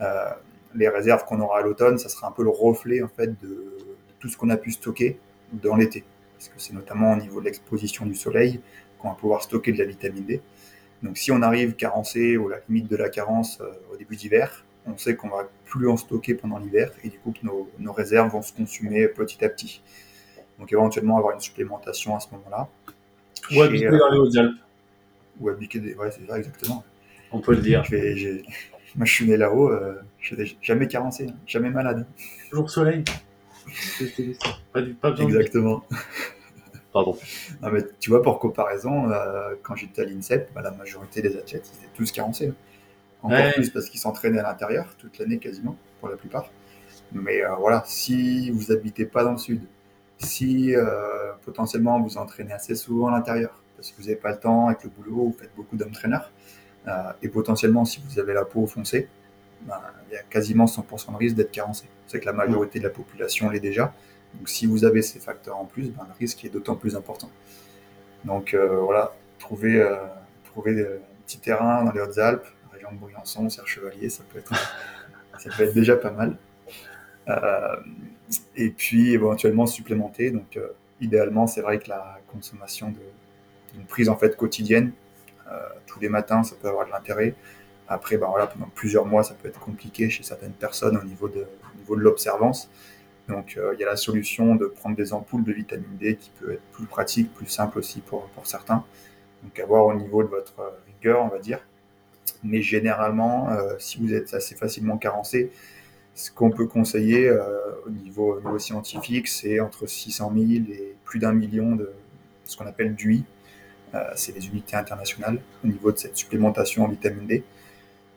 Euh, 0.00 0.30
les 0.76 0.88
réserves 0.88 1.24
qu'on 1.24 1.40
aura 1.40 1.58
à 1.58 1.62
l'automne, 1.62 1.98
ça 1.98 2.08
sera 2.08 2.28
un 2.28 2.32
peu 2.32 2.42
le 2.42 2.50
reflet 2.50 3.02
en 3.02 3.08
fait 3.08 3.28
de, 3.42 3.76
tout 4.18 4.28
ce 4.28 4.36
qu'on 4.36 4.50
a 4.50 4.56
pu 4.56 4.72
stocker 4.72 5.18
dans 5.52 5.76
l'été. 5.76 6.04
Parce 6.36 6.48
que 6.48 6.54
c'est 6.58 6.74
notamment 6.74 7.12
au 7.12 7.16
niveau 7.16 7.40
de 7.40 7.46
l'exposition 7.46 8.06
du 8.06 8.14
soleil 8.14 8.60
qu'on 8.98 9.08
va 9.08 9.14
pouvoir 9.14 9.42
stocker 9.42 9.72
de 9.72 9.78
la 9.78 9.84
vitamine 9.84 10.24
D. 10.24 10.40
Donc 11.02 11.18
si 11.18 11.30
on 11.30 11.42
arrive 11.42 11.74
carencé 11.74 12.36
ou 12.36 12.48
à 12.48 12.52
la 12.52 12.60
limite 12.68 12.88
de 12.88 12.96
la 12.96 13.08
carence 13.08 13.60
euh, 13.60 13.70
au 13.92 13.96
début 13.96 14.16
d'hiver, 14.16 14.64
on 14.86 14.96
sait 14.96 15.16
qu'on 15.16 15.28
va 15.28 15.48
plus 15.64 15.88
en 15.88 15.96
stocker 15.96 16.34
pendant 16.34 16.58
l'hiver 16.58 16.90
et 17.04 17.08
du 17.08 17.18
coup 17.18 17.32
que 17.32 17.44
nos, 17.44 17.92
réserves 17.92 18.30
vont 18.30 18.42
se 18.42 18.52
consumer 18.52 19.08
petit 19.08 19.44
à 19.44 19.48
petit. 19.48 19.82
Donc 20.58 20.72
éventuellement 20.72 21.18
avoir 21.18 21.34
une 21.34 21.40
supplémentation 21.40 22.16
à 22.16 22.20
ce 22.20 22.28
moment-là. 22.32 22.68
Ou 23.54 23.62
habiter 23.62 23.88
dans 23.88 24.08
les 24.08 24.18
Hautes-Alpes. 24.18 24.58
Ou 25.40 25.48
habiter, 25.50 25.94
ouais, 25.94 26.10
c'est 26.10 26.26
ça 26.26 26.38
exactement. 26.38 26.84
On 27.32 27.40
peut 27.40 27.54
le 27.54 27.60
dire. 27.60 27.84
Moi, 28.96 29.04
je 29.04 29.12
suis 29.12 29.26
né 29.26 29.36
là-haut, 29.36 29.68
euh, 29.68 30.00
je 30.20 30.34
n'ai 30.34 30.56
jamais 30.62 30.88
carencé, 30.88 31.26
jamais 31.46 31.68
malade. 31.68 32.06
Toujours 32.48 32.70
soleil. 32.70 33.04
pas, 35.00 35.14
Exactement. 35.18 35.84
Pardon. 36.92 37.18
Non, 37.62 37.70
mais 37.70 37.82
tu 38.00 38.08
vois, 38.08 38.22
pour 38.22 38.38
comparaison, 38.38 39.10
euh, 39.10 39.54
quand 39.62 39.76
j'étais 39.76 40.02
à 40.02 40.04
l'INSEP, 40.06 40.50
bah, 40.54 40.62
la 40.62 40.70
majorité 40.70 41.20
des 41.20 41.36
athlètes, 41.36 41.70
ils 41.74 41.84
étaient 41.84 41.94
tous 41.94 42.10
carencés. 42.10 42.54
Encore 43.22 43.52
plus 43.54 43.70
parce 43.70 43.90
qu'ils 43.90 44.00
s'entraînaient 44.00 44.38
à 44.38 44.44
l'intérieur 44.44 44.94
toute 44.98 45.18
l'année 45.18 45.38
quasiment, 45.38 45.76
pour 46.00 46.08
la 46.08 46.16
plupart. 46.16 46.48
Mais 47.12 47.44
euh, 47.44 47.54
voilà, 47.56 47.82
si 47.86 48.50
vous 48.50 48.72
habitez 48.72 49.06
pas 49.06 49.24
dans 49.24 49.32
le 49.32 49.38
sud, 49.38 49.62
si 50.18 50.74
euh, 50.74 51.32
potentiellement 51.44 52.00
vous 52.00 52.18
entraînez 52.18 52.52
assez 52.52 52.74
souvent 52.74 53.08
à 53.08 53.12
l'intérieur, 53.12 53.62
parce 53.76 53.90
que 53.90 53.96
vous 53.98 54.08
n'avez 54.08 54.16
pas 54.16 54.32
le 54.32 54.38
temps 54.38 54.68
avec 54.68 54.84
le 54.84 54.90
boulot, 54.90 55.26
vous 55.26 55.36
faites 55.38 55.54
beaucoup 55.56 55.76
d'entraîneurs, 55.76 56.30
euh, 56.30 56.65
et 57.22 57.28
potentiellement, 57.28 57.84
si 57.84 58.00
vous 58.06 58.18
avez 58.18 58.32
la 58.32 58.44
peau 58.44 58.66
foncée, 58.66 59.08
ben, 59.62 59.80
il 60.08 60.14
y 60.14 60.16
a 60.16 60.22
quasiment 60.22 60.66
100% 60.66 61.12
de 61.12 61.16
risque 61.16 61.36
d'être 61.36 61.50
carencé. 61.50 61.86
C'est 62.06 62.20
que 62.20 62.26
la 62.26 62.32
majorité 62.32 62.78
de 62.78 62.84
la 62.84 62.90
population 62.90 63.50
l'est 63.50 63.60
déjà. 63.60 63.92
Donc 64.34 64.48
si 64.48 64.66
vous 64.66 64.84
avez 64.84 65.02
ces 65.02 65.18
facteurs 65.18 65.56
en 65.56 65.64
plus, 65.64 65.90
ben, 65.90 66.04
le 66.08 66.14
risque 66.18 66.44
est 66.44 66.48
d'autant 66.48 66.76
plus 66.76 66.94
important. 66.94 67.30
Donc 68.24 68.54
euh, 68.54 68.80
voilà, 68.80 69.14
trouver, 69.38 69.80
euh, 69.80 69.96
trouver 70.44 70.80
un 70.82 71.24
petit 71.24 71.38
terrain 71.38 71.84
dans 71.84 71.92
les 71.92 72.00
Hautes-Alpes, 72.00 72.46
région 72.72 72.92
de 72.92 72.98
Briançon, 72.98 73.48
Serre 73.48 73.66
Chevalier, 73.66 74.08
ça 74.08 74.22
peut 74.32 74.38
être, 74.38 75.72
déjà 75.74 75.96
pas 75.96 76.12
mal. 76.12 76.36
et 78.56 78.70
puis 78.70 79.12
éventuellement 79.12 79.66
supplémenter. 79.66 80.30
Donc 80.30 80.58
idéalement, 81.00 81.46
c'est 81.46 81.62
vrai 81.62 81.78
que 81.78 81.88
la 81.88 82.18
consommation 82.32 82.90
d'une 82.90 83.84
prise 83.86 84.08
en 84.08 84.16
fait 84.16 84.36
quotidienne 84.36 84.92
euh, 84.92 85.05
tous 85.86 86.00
les 86.00 86.08
matins, 86.08 86.42
ça 86.42 86.56
peut 86.60 86.68
avoir 86.68 86.86
de 86.86 86.90
l'intérêt. 86.90 87.34
Après, 87.88 88.16
ben 88.16 88.26
voilà, 88.28 88.46
pendant 88.46 88.68
plusieurs 88.74 89.06
mois, 89.06 89.22
ça 89.22 89.34
peut 89.34 89.48
être 89.48 89.60
compliqué 89.60 90.10
chez 90.10 90.22
certaines 90.22 90.52
personnes 90.52 90.96
au 90.96 91.04
niveau 91.04 91.28
de, 91.28 91.46
l'observance. 91.88 92.68
Donc, 93.28 93.56
euh, 93.56 93.74
il 93.74 93.80
y 93.80 93.84
a 93.84 93.86
la 93.86 93.96
solution 93.96 94.56
de 94.56 94.66
prendre 94.66 94.96
des 94.96 95.12
ampoules 95.12 95.44
de 95.44 95.52
vitamine 95.52 95.96
D 96.00 96.16
qui 96.16 96.30
peut 96.40 96.52
être 96.52 96.62
plus 96.72 96.86
pratique, 96.86 97.32
plus 97.32 97.46
simple 97.46 97.78
aussi 97.78 98.00
pour, 98.00 98.28
certains. 98.44 98.84
Donc, 99.42 99.58
avoir 99.60 99.86
au 99.86 99.94
niveau 99.94 100.22
de 100.24 100.28
votre 100.28 100.54
rigueur, 100.86 101.24
on 101.24 101.28
va 101.28 101.38
dire. 101.38 101.60
Mais 102.42 102.60
généralement, 102.60 103.50
euh, 103.50 103.76
si 103.78 104.00
vous 104.00 104.12
êtes 104.12 104.34
assez 104.34 104.56
facilement 104.56 104.98
carencé, 104.98 105.52
ce 106.14 106.30
qu'on 106.30 106.50
peut 106.50 106.66
conseiller 106.66 107.30
au, 107.86 107.90
niveau, 107.90 108.36
au, 108.36 108.40
niveau, 108.40 108.58
scientifique, 108.58 109.28
c'est 109.28 109.60
entre 109.60 109.86
600 109.86 110.32
000 110.34 110.46
et 110.70 110.96
plus 111.04 111.18
d'un 111.18 111.32
million 111.32 111.76
de 111.76 111.92
ce 112.44 112.56
qu'on 112.56 112.66
appelle 112.66 112.94
d'UI, 112.94 113.18
euh, 113.18 113.35
c'est 114.14 114.34
les 114.34 114.46
unités 114.48 114.76
internationales 114.76 115.40
au 115.64 115.68
niveau 115.68 115.92
de 115.92 115.98
cette 115.98 116.16
supplémentation 116.16 116.84
en 116.84 116.88
vitamine 116.88 117.26
D. 117.26 117.44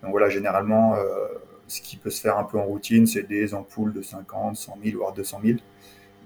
Donc 0.01 0.11
voilà, 0.11 0.30
généralement, 0.30 0.95
euh, 0.95 1.27
ce 1.67 1.82
qui 1.82 1.97
peut 1.97 2.09
se 2.09 2.21
faire 2.21 2.38
un 2.38 2.43
peu 2.43 2.57
en 2.57 2.63
routine, 2.63 3.05
c'est 3.05 3.23
des 3.23 3.53
ampoules 3.53 3.93
de 3.93 4.01
50, 4.01 4.55
100 4.55 4.77
000, 4.84 4.97
voire 4.97 5.13
200 5.13 5.41
000 5.43 5.59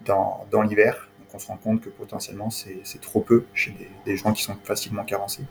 dans, 0.06 0.46
dans 0.52 0.62
l'hiver. 0.62 1.10
Donc 1.20 1.28
on 1.34 1.40
se 1.40 1.48
rend 1.48 1.58
compte 1.58 1.82
que 1.82 1.90
potentiellement 1.90 2.50
c'est 2.50 3.02
trop 3.02 3.22
peu 3.22 3.46
chez 3.54 3.76
des, 4.06 4.18
gens 4.18 4.34
qui 4.34 4.44
sont 4.44 4.56
facilement 4.64 5.04
carencés. 5.04 5.44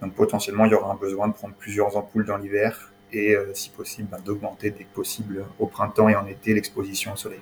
Donc 0.00 0.14
potentiellement 0.14 0.64
il 0.64 0.72
y 0.72 0.74
aura 0.74 0.92
un 0.92 0.96
besoin 0.96 1.28
de 1.28 1.34
prendre 1.34 1.54
plusieurs 1.54 1.96
ampoules 1.96 2.24
dans 2.24 2.38
l'hiver 2.38 2.92
et 3.12 3.34
euh, 3.34 3.52
si 3.54 3.70
possible 3.70 4.08
ben, 4.10 4.18
d'augmenter 4.24 4.70
dès 4.70 4.84
que 4.84 4.94
possible 4.94 5.44
au 5.58 5.66
printemps 5.66 6.08
et 6.08 6.16
en 6.16 6.26
été 6.26 6.54
l'exposition 6.54 7.12
au 7.12 7.16
soleil. 7.16 7.40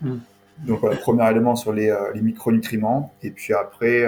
Hmm. 0.00 0.18
Donc 0.58 0.80
voilà, 0.80 0.96
premier 0.96 1.30
élément 1.30 1.54
sur 1.54 1.72
les, 1.72 1.96
les 2.14 2.20
micronutriments. 2.20 3.14
Et 3.22 3.30
puis 3.30 3.54
après, 3.54 4.04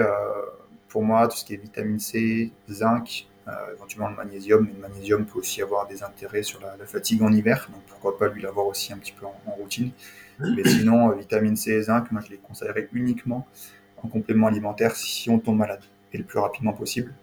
pour 0.91 1.03
moi, 1.03 1.27
tout 1.29 1.37
ce 1.37 1.45
qui 1.45 1.53
est 1.53 1.57
vitamine 1.57 1.99
C, 1.99 2.51
zinc, 2.69 3.27
euh, 3.47 3.51
éventuellement 3.75 4.09
le 4.09 4.15
magnésium, 4.15 4.65
mais 4.67 4.73
le 4.73 4.89
magnésium 4.89 5.25
peut 5.25 5.39
aussi 5.39 5.61
avoir 5.61 5.87
des 5.87 6.03
intérêts 6.03 6.43
sur 6.43 6.59
la, 6.59 6.85
fatigue 6.85 7.23
en 7.23 7.31
hiver, 7.31 7.69
donc 7.71 7.81
pourquoi 7.87 8.17
pas 8.17 8.27
lui 8.27 8.41
l'avoir 8.41 8.67
aussi 8.67 8.91
un 8.91 8.97
petit 8.97 9.13
peu 9.13 9.25
en, 9.25 9.51
routine. 9.51 9.91
Mais 10.39 10.63
sinon, 10.65 11.11
euh, 11.11 11.15
vitamine 11.15 11.55
C 11.55 11.71
et 11.71 11.81
zinc, 11.83 12.11
moi 12.11 12.21
je 12.25 12.31
les 12.31 12.37
conseillerais 12.37 12.89
uniquement 12.91 13.47
en 14.03 14.09
complément 14.09 14.47
alimentaire 14.47 14.95
si 14.95 15.29
on 15.29 15.39
tombe 15.39 15.57
malade, 15.57 15.83
et 16.11 16.17
le 16.17 16.25
plus 16.25 16.39
rapidement 16.39 16.73
possible. 16.73 17.13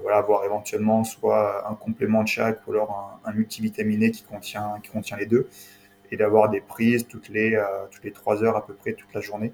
Voilà, 0.00 0.18
avoir 0.18 0.44
éventuellement 0.44 1.04
soit 1.04 1.70
un 1.70 1.74
complément 1.76 2.24
de 2.24 2.28
chaque 2.28 2.66
ou 2.66 2.72
alors 2.72 3.20
un, 3.24 3.32
multivitaminé 3.32 4.10
qui 4.10 4.24
contient, 4.24 4.80
qui 4.82 4.90
contient 4.90 5.16
les 5.16 5.26
deux, 5.26 5.48
et 6.10 6.16
d'avoir 6.16 6.50
des 6.50 6.60
prises 6.60 7.06
toutes 7.06 7.28
les, 7.28 7.54
euh, 7.54 7.64
toutes 7.92 8.02
les 8.02 8.12
3 8.12 8.42
heures 8.42 8.56
à 8.56 8.66
peu 8.66 8.74
près 8.74 8.94
toute 8.94 9.14
la 9.14 9.20
journée 9.20 9.52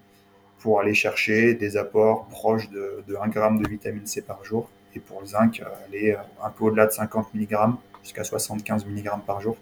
pour 0.61 0.79
aller 0.79 0.95
chercher 0.95 1.55
des 1.55 1.77
apports 1.77 2.27
proches 2.27 2.71
de, 2.71 3.03
1 3.09 3.33
g 3.33 3.41
de 3.63 3.69
vitamine 3.69 4.07
C 4.07 4.23
par 4.23 4.45
jour. 4.45 4.69
Et 4.95 5.01
pour 5.01 5.21
le 5.21 5.27
zinc, 5.27 5.63
aller 5.87 6.13
euh, 6.13 6.45
un 6.45 6.51
peu 6.51 6.65
au-delà 6.65 6.87
de 6.87 6.93
50 6.93 7.35
mg 7.35 7.57
jusqu'à 8.03 8.25
75 8.25 8.87
mg 8.87 9.09
par 9.27 9.41
jour. 9.41 9.57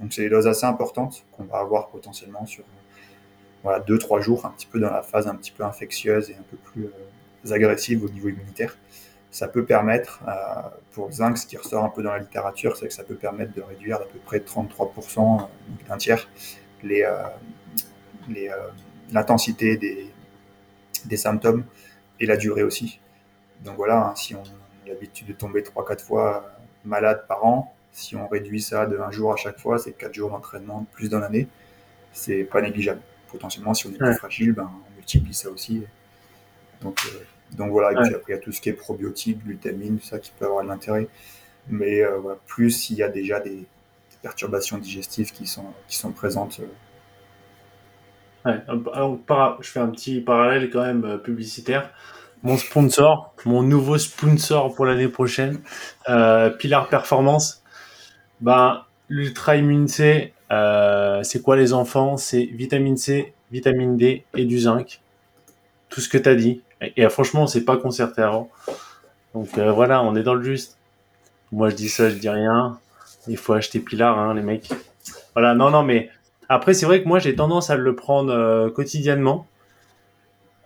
Donc 0.00 0.12
c'est 0.12 0.22
des 0.22 0.30
doses 0.30 0.46
assez 0.46 0.64
importantes 0.64 1.24
qu'on 1.32 1.44
va 1.44 1.58
avoir 1.58 1.88
potentiellement 1.88 2.46
sur 2.46 2.64
voilà, 3.62 3.80
2-3 3.80 4.22
jours, 4.22 4.46
un 4.46 4.50
petit 4.50 4.66
peu 4.66 4.80
dans 4.80 4.90
la 4.90 5.02
phase 5.02 5.28
un 5.28 5.34
petit 5.34 5.50
peu 5.50 5.64
infectieuse 5.64 6.30
et 6.30 6.34
un 6.34 6.44
peu 6.50 6.56
plus 6.56 6.86
euh, 6.86 7.52
agressive 7.52 8.02
au 8.04 8.08
niveau 8.08 8.28
immunitaire. 8.28 8.78
Ça 9.30 9.46
peut 9.46 9.64
permettre, 9.64 10.22
euh, 10.26 10.62
pour 10.92 11.06
le 11.06 11.12
zinc, 11.12 11.36
ce 11.36 11.46
qui 11.46 11.58
ressort 11.58 11.84
un 11.84 11.90
peu 11.90 12.02
dans 12.02 12.12
la 12.12 12.18
littérature, 12.18 12.76
c'est 12.76 12.88
que 12.88 12.94
ça 12.94 13.04
peut 13.04 13.14
permettre 13.14 13.52
de 13.52 13.60
réduire 13.60 13.98
d'à 13.98 14.06
peu 14.06 14.18
près 14.18 14.38
33%, 14.38 15.46
d'un 15.88 15.96
tiers, 15.98 16.28
les, 16.82 17.06
l'intensité 19.12 19.76
des, 19.76 20.10
des 21.06 21.16
symptômes 21.16 21.64
et 22.18 22.26
la 22.26 22.36
durée 22.36 22.62
aussi. 22.62 23.00
Donc 23.64 23.76
voilà, 23.76 24.08
hein, 24.08 24.14
si 24.14 24.34
on 24.34 24.42
a 24.42 24.88
l'habitude 24.88 25.28
de 25.28 25.32
tomber 25.32 25.62
3-4 25.62 26.00
fois 26.00 26.50
malade 26.84 27.24
par 27.28 27.44
an, 27.44 27.74
si 27.92 28.16
on 28.16 28.28
réduit 28.28 28.60
ça 28.60 28.86
de 28.86 28.98
un 28.98 29.10
jour 29.10 29.32
à 29.32 29.36
chaque 29.36 29.58
fois, 29.58 29.78
c'est 29.78 29.92
4 29.92 30.14
jours 30.14 30.30
d'entraînement 30.30 30.86
plus 30.92 31.08
dans 31.08 31.18
l'année, 31.18 31.48
c'est 32.12 32.44
pas 32.44 32.60
négligeable. 32.60 33.00
Potentiellement, 33.28 33.74
si 33.74 33.86
on 33.86 33.90
est 33.90 33.98
plus 33.98 34.14
fragile, 34.14 34.52
ben, 34.52 34.70
on 34.74 34.96
multiplie 34.96 35.34
ça 35.34 35.50
aussi. 35.50 35.84
Donc, 36.80 36.98
euh, 37.06 37.18
donc 37.56 37.70
voilà, 37.70 37.92
et 37.92 38.02
puis 38.02 38.14
après, 38.14 38.32
il 38.32 38.36
y 38.36 38.38
a 38.38 38.42
tout 38.42 38.52
ce 38.52 38.60
qui 38.60 38.68
est 38.68 38.74
probiotiques, 38.74 39.44
glutamine, 39.44 39.98
tout 39.98 40.06
ça 40.06 40.18
qui 40.18 40.32
peut 40.36 40.46
avoir 40.46 40.64
de 40.64 40.68
l'intérêt. 40.68 41.08
Mais 41.68 42.00
euh, 42.02 42.18
plus 42.46 42.90
il 42.90 42.96
y 42.96 43.02
a 43.02 43.08
déjà 43.08 43.40
des, 43.40 43.66
perturbations 44.22 44.76
digestives 44.76 45.32
qui 45.32 45.46
sont, 45.46 45.72
qui 45.88 45.96
sont 45.96 46.12
présentes. 46.12 46.60
Euh, 46.60 46.66
alors, 48.44 49.18
je 49.60 49.68
fais 49.68 49.80
un 49.80 49.88
petit 49.88 50.20
parallèle 50.20 50.70
quand 50.70 50.82
même 50.82 51.04
euh, 51.04 51.18
publicitaire. 51.18 51.90
mon 52.42 52.56
sponsor, 52.56 53.34
mon 53.44 53.62
nouveau 53.62 53.98
sponsor 53.98 54.74
pour 54.74 54.86
l'année 54.86 55.08
prochaine, 55.08 55.60
euh, 56.08 56.50
Pilar 56.50 56.88
Performance. 56.88 57.62
Ben, 58.40 58.84
l'Ultra 59.08 59.56
Immune 59.56 59.88
C, 59.88 60.32
euh, 60.50 61.22
c'est 61.22 61.42
quoi 61.42 61.56
les 61.56 61.72
enfants? 61.72 62.16
C'est 62.16 62.44
vitamine 62.44 62.96
C, 62.96 63.34
vitamine 63.50 63.96
D 63.96 64.24
et 64.34 64.44
du 64.46 64.58
zinc. 64.58 65.00
Tout 65.90 66.00
ce 66.00 66.08
que 66.08 66.16
tu 66.16 66.28
as 66.28 66.34
dit. 66.34 66.62
Et, 66.96 67.06
franchement, 67.10 67.42
on 67.42 67.46
s'est 67.46 67.64
pas 67.64 67.76
concerté 67.76 68.22
avant. 68.22 68.48
Donc 69.34 69.58
voilà, 69.58 70.02
on 70.02 70.16
est 70.16 70.22
dans 70.22 70.34
le 70.34 70.42
juste. 70.42 70.78
Moi, 71.52 71.68
je 71.68 71.74
dis 71.74 71.88
ça, 71.88 72.08
je 72.08 72.14
dis 72.14 72.28
rien. 72.28 72.78
Il 73.28 73.36
faut 73.36 73.52
acheter 73.52 73.80
Pilar, 73.80 74.18
hein, 74.18 74.34
les 74.34 74.42
mecs. 74.42 74.70
Voilà, 75.34 75.54
non, 75.54 75.70
non, 75.70 75.82
mais 75.82 76.10
après, 76.50 76.74
c'est 76.74 76.84
vrai 76.84 77.00
que 77.00 77.06
moi, 77.06 77.20
j'ai 77.20 77.36
tendance 77.36 77.70
à 77.70 77.76
le 77.76 77.94
prendre 77.94 78.32
euh, 78.32 78.70
quotidiennement. 78.70 79.46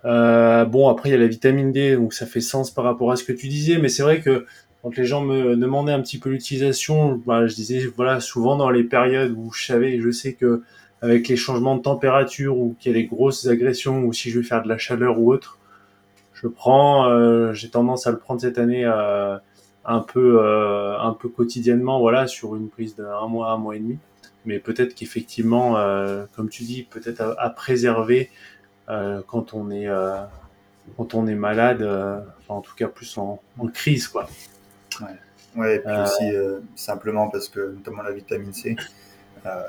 Euh, 0.03 0.65
bon, 0.65 0.89
après, 0.89 1.09
il 1.09 1.11
y 1.11 1.15
a 1.15 1.19
la 1.19 1.27
vitamine 1.27 1.71
D, 1.71 1.95
donc 1.95 2.15
ça 2.15 2.25
fait 2.25 2.41
sens 2.41 2.71
par 2.71 2.85
rapport 2.85 3.11
à 3.11 3.15
ce 3.15 3.23
que 3.23 3.31
tu 3.31 3.47
disais, 3.47 3.77
mais 3.77 3.87
c'est 3.87 4.01
vrai 4.01 4.19
que 4.19 4.47
quand 4.81 4.97
les 4.97 5.05
gens 5.05 5.21
me 5.21 5.55
demandaient 5.55 5.91
un 5.91 6.01
petit 6.01 6.17
peu 6.17 6.31
l'utilisation, 6.31 7.21
bah, 7.27 7.45
je 7.45 7.53
disais, 7.53 7.85
voilà, 7.95 8.19
souvent 8.19 8.57
dans 8.57 8.71
les 8.71 8.83
périodes 8.83 9.35
où 9.37 9.51
je 9.53 9.63
savais, 9.63 9.99
je 10.01 10.09
sais 10.09 10.33
que 10.33 10.63
avec 11.03 11.27
les 11.27 11.35
changements 11.35 11.75
de 11.75 11.83
température 11.83 12.57
ou 12.57 12.75
qu'il 12.79 12.91
y 12.91 12.95
a 12.95 12.97
des 12.97 13.05
grosses 13.05 13.45
agressions 13.45 14.05
ou 14.05 14.11
si 14.11 14.31
je 14.31 14.39
vais 14.39 14.45
faire 14.45 14.63
de 14.63 14.69
la 14.69 14.79
chaleur 14.79 15.19
ou 15.19 15.31
autre, 15.31 15.59
je 16.33 16.47
prends, 16.47 17.07
euh, 17.11 17.53
j'ai 17.53 17.69
tendance 17.69 18.07
à 18.07 18.11
le 18.11 18.17
prendre 18.17 18.41
cette 18.41 18.57
année 18.57 18.85
un 18.85 19.99
peu, 19.99 20.41
un 20.99 21.13
peu 21.13 21.29
quotidiennement, 21.29 21.99
voilà, 21.99 22.25
sur 22.25 22.55
une 22.55 22.69
prise 22.69 22.95
d'un 22.95 23.27
mois, 23.27 23.51
un 23.51 23.57
mois 23.57 23.75
et 23.75 23.79
demi. 23.79 23.99
Mais 24.45 24.59
peut-être 24.59 24.95
qu'effectivement, 24.95 25.77
euh, 25.77 26.25
comme 26.35 26.49
tu 26.49 26.63
dis, 26.63 26.83
peut-être 26.83 27.21
à, 27.21 27.35
à 27.41 27.49
préserver 27.49 28.29
euh, 28.89 29.21
quand 29.27 29.53
on 29.53 29.71
est 29.71 29.87
euh, 29.87 30.21
quand 30.97 31.15
on 31.15 31.25
est 31.27 31.35
malade, 31.35 31.81
enfin, 31.81 32.53
en 32.53 32.61
tout 32.61 32.75
cas 32.75 32.87
plus 32.87 33.17
en, 33.17 33.41
en 33.57 33.67
crise 33.67 34.07
quoi. 34.07 34.29
Ouais. 35.01 35.07
ouais 35.55 35.75
et 35.77 35.79
puis 35.79 35.91
aussi 35.91 36.31
simplement 36.75 37.27
parce 37.27 37.49
que 37.49 37.73
notamment 37.73 38.03
la 38.03 38.11
vitamine 38.11 38.53
C, 38.53 38.75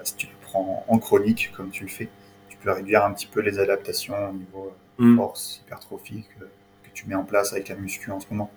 si 0.05 0.17
tu 0.17 0.27
le 0.27 0.33
prends 0.43 0.85
en 0.87 0.99
chronique 0.99 1.53
comme 1.57 1.71
tu 1.71 1.85
le 1.85 1.89
fais, 1.89 2.11
tu 2.51 2.59
peux 2.59 2.71
réduire 2.71 3.03
un 3.03 3.13
petit 3.13 3.27
peu 3.27 3.41
les 3.41 3.59
adaptations 3.59 4.15
au 4.29 4.33
niveau 4.35 4.73
mm. 4.99 5.17
force, 5.17 5.63
hypertrophie 5.65 6.27
que, 6.39 6.45
que, 6.45 6.91
tu 6.93 7.09
mets 7.09 7.15
en 7.15 7.25
place 7.25 7.55
avec 7.55 7.71
la 7.71 7.77
muscu 7.77 8.11
en 8.11 8.21
ce 8.21 8.27
moment. 8.31 8.51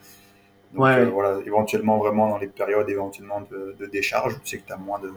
Donc 0.73 0.83
ouais. 0.83 1.05
voilà, 1.05 1.39
éventuellement 1.45 1.97
vraiment 1.97 2.27
dans 2.27 2.37
les 2.37 2.47
périodes 2.47 2.89
éventuellement 2.89 3.41
de, 3.49 3.73
de 3.79 3.85
décharge, 3.85 4.37
tu 4.43 4.49
sais 4.49 4.57
que 4.57 4.67
tu 4.67 4.73
as 4.73 4.77
moins 4.77 4.99
de, 4.99 5.11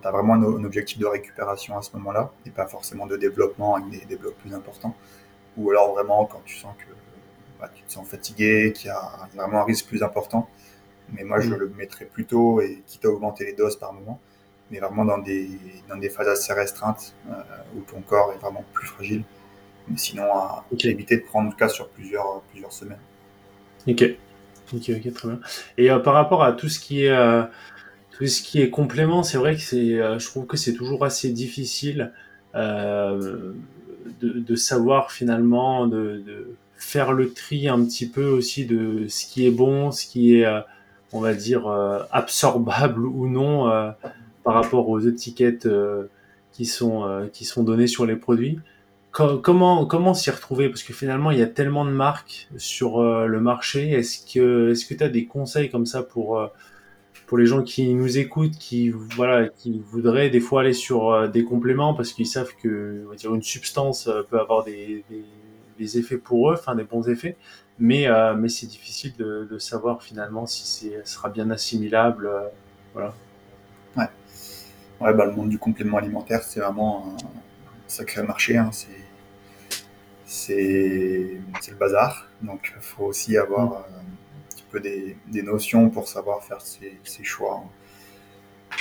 tu 0.00 0.06
as 0.06 0.10
vraiment 0.10 0.34
un, 0.34 0.42
un, 0.42 0.64
objectif 0.64 0.98
de 0.98 1.06
récupération 1.06 1.76
à 1.78 1.82
ce 1.82 1.90
moment-là 1.96 2.32
et 2.46 2.50
pas 2.50 2.66
forcément 2.66 3.06
de 3.06 3.16
développement 3.16 3.76
avec 3.76 3.90
des, 3.90 4.04
des, 4.04 4.16
blocs 4.16 4.36
plus 4.36 4.54
importants. 4.54 4.94
Ou 5.56 5.70
alors 5.70 5.92
vraiment 5.92 6.24
quand 6.26 6.42
tu 6.44 6.56
sens 6.56 6.74
que 6.78 6.92
bah, 7.60 7.70
tu 7.74 7.82
te 7.82 7.92
sens 7.92 8.06
fatigué, 8.06 8.72
qu'il 8.74 8.88
y 8.88 8.90
a 8.90 9.28
vraiment 9.34 9.60
un 9.60 9.64
risque 9.64 9.86
plus 9.86 10.02
important. 10.02 10.48
Mais 11.12 11.24
moi, 11.24 11.40
je 11.40 11.54
le 11.54 11.72
mettrais 11.76 12.04
plutôt, 12.04 12.60
et 12.60 12.82
quitte 12.86 13.04
à 13.04 13.08
augmenter 13.08 13.44
les 13.44 13.52
doses 13.52 13.76
par 13.76 13.92
moment, 13.92 14.20
mais 14.70 14.80
vraiment 14.80 15.04
dans 15.04 15.18
des, 15.18 15.48
dans 15.88 15.96
des 15.96 16.10
phases 16.10 16.28
assez 16.28 16.52
restreintes 16.52 17.14
euh, 17.30 17.34
où 17.76 17.80
ton 17.82 18.00
corps 18.00 18.32
est 18.32 18.38
vraiment 18.38 18.64
plus 18.72 18.86
fragile. 18.86 19.22
Mais 19.88 19.96
sinon, 19.96 20.24
à 20.32 20.64
okay. 20.72 20.88
éviter 20.90 21.16
de 21.16 21.22
prendre 21.22 21.50
le 21.50 21.56
cas 21.56 21.68
sur 21.68 21.88
plusieurs, 21.90 22.40
plusieurs 22.50 22.72
semaines. 22.72 22.98
Ok. 23.86 24.02
Ok, 24.74 24.90
ok, 24.90 25.12
très 25.12 25.28
bien. 25.28 25.40
Et 25.78 25.90
euh, 25.92 26.00
par 26.00 26.14
rapport 26.14 26.42
à 26.42 26.52
tout 26.52 26.68
ce 26.68 26.80
qui 26.80 27.04
est 27.04 27.10
euh, 27.10 27.44
tout 28.16 28.26
ce 28.26 28.40
qui 28.42 28.62
est 28.62 28.70
complément, 28.70 29.22
c'est 29.22 29.36
vrai 29.36 29.56
que 29.56 29.60
c'est, 29.60 30.00
euh, 30.00 30.18
je 30.18 30.26
trouve 30.26 30.46
que 30.46 30.56
c'est 30.56 30.72
toujours 30.72 31.04
assez 31.04 31.30
difficile 31.30 32.12
euh, 32.54 33.52
de, 34.20 34.30
de, 34.38 34.56
savoir 34.56 35.12
finalement, 35.12 35.86
de, 35.86 36.22
de, 36.26 36.56
faire 36.78 37.12
le 37.12 37.32
tri 37.32 37.68
un 37.68 37.84
petit 37.84 38.08
peu 38.08 38.26
aussi 38.26 38.64
de 38.66 39.06
ce 39.08 39.26
qui 39.26 39.46
est 39.46 39.50
bon, 39.50 39.90
ce 39.90 40.06
qui 40.06 40.36
est, 40.36 40.46
euh, 40.46 40.60
on 41.12 41.20
va 41.20 41.34
dire, 41.34 41.66
euh, 41.66 42.00
absorbable 42.10 43.04
ou 43.06 43.28
non 43.28 43.68
euh, 43.68 43.90
par 44.44 44.54
rapport 44.54 44.88
aux 44.88 45.00
étiquettes 45.00 45.68
qui 46.52 46.66
sont 46.66 47.28
qui 47.32 47.44
sont 47.44 47.64
données 47.64 47.88
sur 47.88 48.06
les 48.06 48.14
produits. 48.14 48.60
comment 49.10 49.84
comment 49.86 50.14
s'y 50.14 50.30
retrouver? 50.30 50.68
Parce 50.68 50.84
que 50.84 50.92
finalement, 50.92 51.32
il 51.32 51.38
y 51.38 51.42
a 51.42 51.46
tellement 51.46 51.84
de 51.84 51.90
marques 51.90 52.48
sur 52.56 53.02
le 53.02 53.40
marché. 53.40 53.90
Est-ce 53.90 54.32
que 54.32 54.70
est-ce 54.70 54.86
que 54.86 54.94
tu 54.94 55.02
as 55.02 55.08
des 55.08 55.26
conseils 55.26 55.68
comme 55.68 55.84
ça 55.84 56.04
pour 56.04 56.48
pour 57.26 57.38
les 57.38 57.46
gens 57.46 57.62
qui 57.62 57.92
nous 57.94 58.18
écoutent, 58.18 58.56
qui 58.56 58.90
voilà, 58.90 59.48
qui 59.48 59.82
voudraient 59.90 60.30
des 60.30 60.40
fois 60.40 60.60
aller 60.60 60.72
sur 60.72 61.10
euh, 61.10 61.28
des 61.28 61.44
compléments 61.44 61.94
parce 61.94 62.12
qu'ils 62.12 62.26
savent 62.26 62.54
que 62.62 63.02
on 63.06 63.10
va 63.10 63.16
dire 63.16 63.34
une 63.34 63.42
substance 63.42 64.06
euh, 64.06 64.22
peut 64.22 64.38
avoir 64.38 64.64
des, 64.64 65.04
des, 65.10 65.24
des 65.78 65.98
effets 65.98 66.18
pour 66.18 66.50
eux, 66.50 66.54
enfin 66.54 66.74
des 66.76 66.84
bons 66.84 67.08
effets, 67.08 67.36
mais 67.78 68.06
euh, 68.06 68.34
mais 68.34 68.48
c'est 68.48 68.66
difficile 68.66 69.14
de, 69.18 69.46
de, 69.50 69.58
savoir 69.58 70.02
finalement 70.02 70.46
si 70.46 70.66
c'est 70.66 71.06
sera 71.06 71.28
bien 71.28 71.50
assimilable, 71.50 72.26
euh, 72.26 72.48
voilà. 72.94 73.14
Ouais, 73.96 74.08
ouais, 75.00 75.14
bah 75.14 75.26
le 75.26 75.32
monde 75.32 75.48
du 75.48 75.58
complément 75.58 75.98
alimentaire 75.98 76.42
c'est 76.42 76.60
vraiment 76.60 77.16
un 77.18 77.28
sacré 77.88 78.22
marché, 78.22 78.56
hein. 78.56 78.70
c'est 78.72 78.88
c'est 80.26 81.40
c'est 81.60 81.70
le 81.72 81.76
bazar, 81.76 82.28
donc 82.42 82.74
faut 82.80 83.04
aussi 83.04 83.36
avoir 83.36 83.80
mmh 83.80 84.16
peu 84.70 84.80
des, 84.80 85.16
notions 85.42 85.90
pour 85.90 86.08
savoir 86.08 86.44
faire 86.44 86.60
ses, 86.60 86.98
choix 87.22 87.62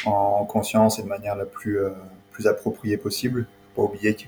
en, 0.06 0.12
en, 0.12 0.46
conscience 0.46 1.00
et 1.00 1.04
de 1.04 1.08
manière 1.08 1.36
la 1.36 1.46
plus, 1.46 1.80
euh, 1.80 1.92
plus 2.32 2.48
appropriée 2.48 2.98
possible. 2.98 3.48
Pas 3.76 3.82
oublier 3.82 4.16
que 4.16 4.24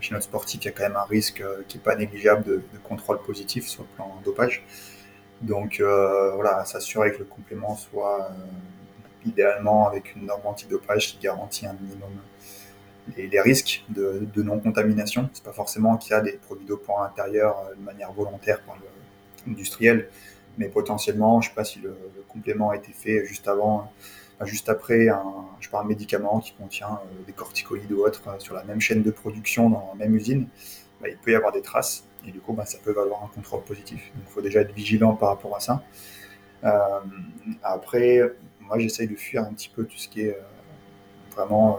chez 0.00 0.12
notre 0.14 0.24
sportif, 0.24 0.60
il 0.62 0.64
y 0.64 0.68
a 0.68 0.72
quand 0.72 0.82
même 0.82 0.96
un 0.96 1.04
risque 1.04 1.40
euh, 1.40 1.62
qui 1.68 1.76
n'est 1.76 1.82
pas 1.82 1.94
négligeable 1.94 2.44
de, 2.44 2.62
contrôle 2.82 3.20
positif 3.20 3.66
sur 3.66 3.82
le 3.82 3.88
plan 3.96 4.20
dopage. 4.24 4.64
Donc 5.40 5.78
euh, 5.80 6.34
voilà, 6.34 6.64
s'assurer 6.64 7.12
que 7.12 7.18
le 7.18 7.24
complément 7.24 7.76
soit 7.76 8.24
euh, 8.24 9.28
idéalement 9.28 9.86
avec 9.88 10.16
une 10.16 10.26
norme 10.26 10.44
antidopage 10.44 11.12
qui 11.12 11.18
garantit 11.18 11.66
un 11.66 11.74
minimum 11.74 12.10
les, 13.16 13.40
risques 13.40 13.84
de, 13.88 14.42
non-contamination. 14.42 15.30
C'est 15.32 15.44
pas 15.44 15.52
forcément 15.52 15.96
qu'il 15.96 16.10
y 16.10 16.14
a 16.14 16.20
des 16.20 16.32
produits 16.32 16.66
dopants 16.66 17.00
à 17.00 17.04
l'intérieur 17.04 17.70
de 17.78 17.82
manière 17.82 18.12
volontaire 18.12 18.60
par 18.62 18.76
l'industriel, 19.46 20.08
mais 20.58 20.68
potentiellement, 20.68 21.40
je 21.40 21.46
ne 21.46 21.50
sais 21.50 21.54
pas 21.54 21.64
si 21.64 21.78
le, 21.78 21.96
complément 22.28 22.70
a 22.70 22.76
été 22.76 22.92
fait 22.92 23.24
juste 23.24 23.48
avant, 23.48 23.90
juste 24.44 24.68
après 24.68 25.08
un, 25.08 25.46
je 25.60 25.68
un 25.72 25.84
médicament 25.84 26.40
qui 26.40 26.52
contient 26.52 27.00
euh, 27.04 27.24
des 27.26 27.32
corticoïdes 27.32 27.90
ou 27.90 28.04
autres 28.04 28.28
euh, 28.28 28.38
sur 28.38 28.54
la 28.54 28.64
même 28.64 28.80
chaîne 28.80 29.02
de 29.02 29.10
production 29.10 29.70
dans 29.70 29.94
la 29.94 30.04
même 30.04 30.14
usine, 30.14 30.46
bah, 31.00 31.08
il 31.08 31.16
peut 31.16 31.32
y 31.32 31.34
avoir 31.34 31.52
des 31.52 31.62
traces 31.62 32.04
et 32.26 32.30
du 32.30 32.40
coup, 32.40 32.52
bah, 32.52 32.66
ça 32.66 32.78
peut 32.84 32.92
valoir 32.92 33.24
un 33.24 33.28
contrôle 33.28 33.62
positif. 33.62 34.12
Donc, 34.14 34.24
il 34.28 34.32
faut 34.32 34.42
déjà 34.42 34.60
être 34.60 34.74
vigilant 34.74 35.14
par 35.14 35.30
rapport 35.30 35.56
à 35.56 35.60
ça. 35.60 35.82
Euh, 36.64 37.00
après, 37.62 38.20
moi, 38.60 38.78
j'essaye 38.78 39.08
de 39.08 39.16
fuir 39.16 39.42
un 39.44 39.52
petit 39.54 39.70
peu 39.74 39.84
tout 39.84 39.96
ce 39.96 40.08
qui 40.08 40.22
est 40.22 40.38
vraiment 41.34 41.78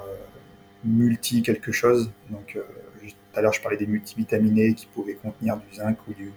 multi 0.83 1.43
quelque 1.43 1.71
chose. 1.71 2.11
Donc, 2.29 2.57
tout 3.01 3.39
à 3.39 3.41
l'heure, 3.41 3.53
je 3.53 3.61
parlais 3.61 3.77
des 3.77 3.85
multivitaminés 3.85 4.73
qui 4.73 4.87
pouvaient 4.87 5.15
contenir 5.15 5.57
du 5.57 5.75
zinc 5.75 5.97
ou 6.07 6.13
du, 6.13 6.33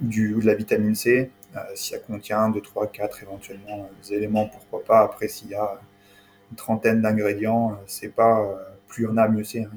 du, 0.00 0.34
de 0.34 0.46
la 0.46 0.54
vitamine 0.54 0.94
C. 0.94 1.30
Euh, 1.56 1.60
si 1.74 1.90
ça 1.90 1.98
contient 1.98 2.48
2, 2.50 2.60
3, 2.60 2.88
4 2.88 3.22
éventuellement 3.22 3.88
euh, 3.88 4.14
éléments, 4.14 4.48
pourquoi 4.48 4.82
pas. 4.84 5.00
Après, 5.00 5.28
s'il 5.28 5.50
y 5.50 5.54
a 5.54 5.80
une 6.50 6.56
trentaine 6.56 7.00
d'ingrédients, 7.00 7.72
euh, 7.72 7.74
c'est 7.86 8.08
pas 8.08 8.44
plus 8.88 9.06
on 9.06 9.16
a, 9.16 9.28
mieux 9.28 9.44
c'est. 9.44 9.60
Hein. 9.60 9.70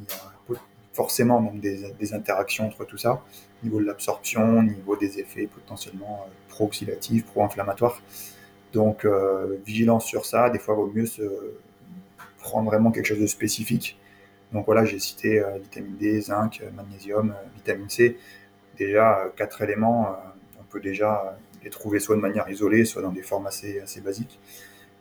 Il 0.49 0.53
y 0.53 0.55
a 0.55 0.59
forcément 0.93 1.39
même 1.39 1.59
des, 1.59 1.91
des, 1.99 2.13
interactions 2.15 2.65
entre 2.65 2.84
tout 2.84 2.97
ça, 2.97 3.22
au 3.61 3.65
niveau 3.65 3.80
de 3.80 3.86
l'absorption, 3.86 4.59
au 4.59 4.63
niveau 4.63 4.95
des 4.95 5.20
effets 5.20 5.45
potentiellement 5.45 6.28
pro-oxydatifs, 6.49 7.26
pro-inflammatoires. 7.26 8.01
Donc, 8.74 9.07
vigilance 9.65 10.05
sur 10.05 10.26
ça. 10.26 10.49
Des 10.49 10.57
fois, 10.57 10.74
il 10.76 10.78
vaut 10.78 10.91
mieux 10.93 11.05
se 11.05 11.22
prendre 12.39 12.65
vraiment 12.65 12.91
quelque 12.91 13.05
chose 13.05 13.20
de 13.20 13.28
spécifique. 13.28 13.99
Donc 14.53 14.65
voilà, 14.65 14.86
j'ai 14.86 14.97
cité 14.97 15.43
vitamine 15.61 15.97
D, 15.97 16.20
zinc, 16.20 16.63
magnésium, 16.76 17.36
vitamine 17.55 17.89
C 17.89 18.18
déjà 18.78 19.20
euh, 19.20 19.30
quatre 19.36 19.62
éléments, 19.62 20.08
euh, 20.08 20.60
on 20.60 20.64
peut 20.64 20.80
déjà 20.80 21.38
les 21.64 21.70
trouver 21.70 22.00
soit 22.00 22.16
de 22.16 22.22
manière 22.22 22.50
isolée, 22.50 22.86
soit 22.86 23.02
dans 23.02 23.12
des 23.12 23.24
formes 23.24 23.48
assez, 23.48 23.80
assez 23.80 24.02
basiques. 24.02 24.40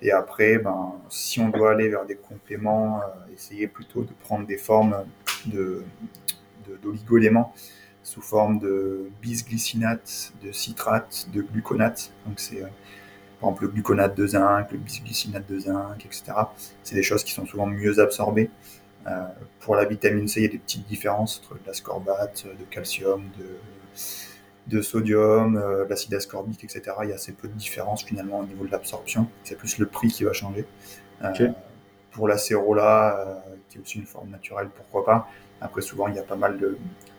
Et 0.02 0.12
après, 0.12 0.58
ben, 0.58 0.94
si 1.08 1.40
on 1.40 1.48
doit 1.48 1.72
aller 1.72 1.88
vers 1.88 2.04
des 2.04 2.16
compléments, 2.16 3.00
euh, 3.00 3.34
essayer 3.34 3.66
plutôt 3.66 4.02
de 4.02 4.12
prendre 4.12 4.46
des 4.46 4.58
formes 4.58 5.04
de, 5.46 5.84
d'oligo-éléments 6.82 7.54
sous 8.02 8.20
forme 8.20 8.58
de 8.58 9.10
bisglycinate, 9.20 10.32
de 10.42 10.52
citrate, 10.52 11.28
de 11.32 11.42
gluconate. 11.42 12.12
Donc 12.26 12.38
c'est 12.38 12.60
par 12.60 13.50
exemple 13.50 13.62
le 13.62 13.68
gluconate 13.68 14.16
de 14.16 14.26
zinc, 14.28 14.70
le 14.70 14.78
bisglycinate 14.78 15.48
de 15.48 15.58
zinc, 15.58 16.04
etc. 16.04 16.24
C'est 16.84 16.94
des 16.94 17.02
choses 17.02 17.24
qui 17.24 17.32
sont 17.32 17.46
souvent 17.46 17.66
mieux 17.66 17.98
absorbées. 17.98 18.50
Euh, 19.06 19.26
pour 19.60 19.76
la 19.76 19.84
vitamine 19.84 20.26
C, 20.26 20.40
il 20.40 20.42
y 20.44 20.46
a 20.46 20.50
des 20.50 20.58
petites 20.58 20.86
différences 20.86 21.40
entre 21.44 21.60
de 21.60 21.66
l'ascorbate, 21.66 22.46
de 22.46 22.64
calcium, 22.64 23.22
de, 23.38 24.76
de 24.76 24.82
sodium, 24.82 25.56
euh, 25.56 25.86
l'acide 25.88 26.14
ascorbique, 26.14 26.64
etc. 26.64 26.82
Il 27.04 27.10
y 27.10 27.12
a 27.12 27.14
assez 27.14 27.32
peu 27.32 27.48
de 27.48 27.52
différence 27.52 28.04
finalement 28.04 28.40
au 28.40 28.46
niveau 28.46 28.64
de 28.64 28.70
l'absorption. 28.70 29.28
C'est 29.44 29.56
plus 29.56 29.78
le 29.78 29.86
prix 29.86 30.08
qui 30.08 30.24
va 30.24 30.32
changer. 30.32 30.66
Euh, 31.22 31.30
okay. 31.30 31.50
Pour 32.10 32.28
l'acérola, 32.28 33.44
qui 33.68 33.78
est 33.78 33.80
aussi 33.80 33.98
une 33.98 34.06
forme 34.06 34.30
naturelle, 34.30 34.70
pourquoi 34.74 35.04
pas. 35.04 35.28
Après, 35.60 35.82
souvent, 35.82 36.08
il 36.08 36.14
y 36.14 36.18
a 36.18 36.22
pas 36.22 36.36
mal 36.36 36.58
de 36.58 36.78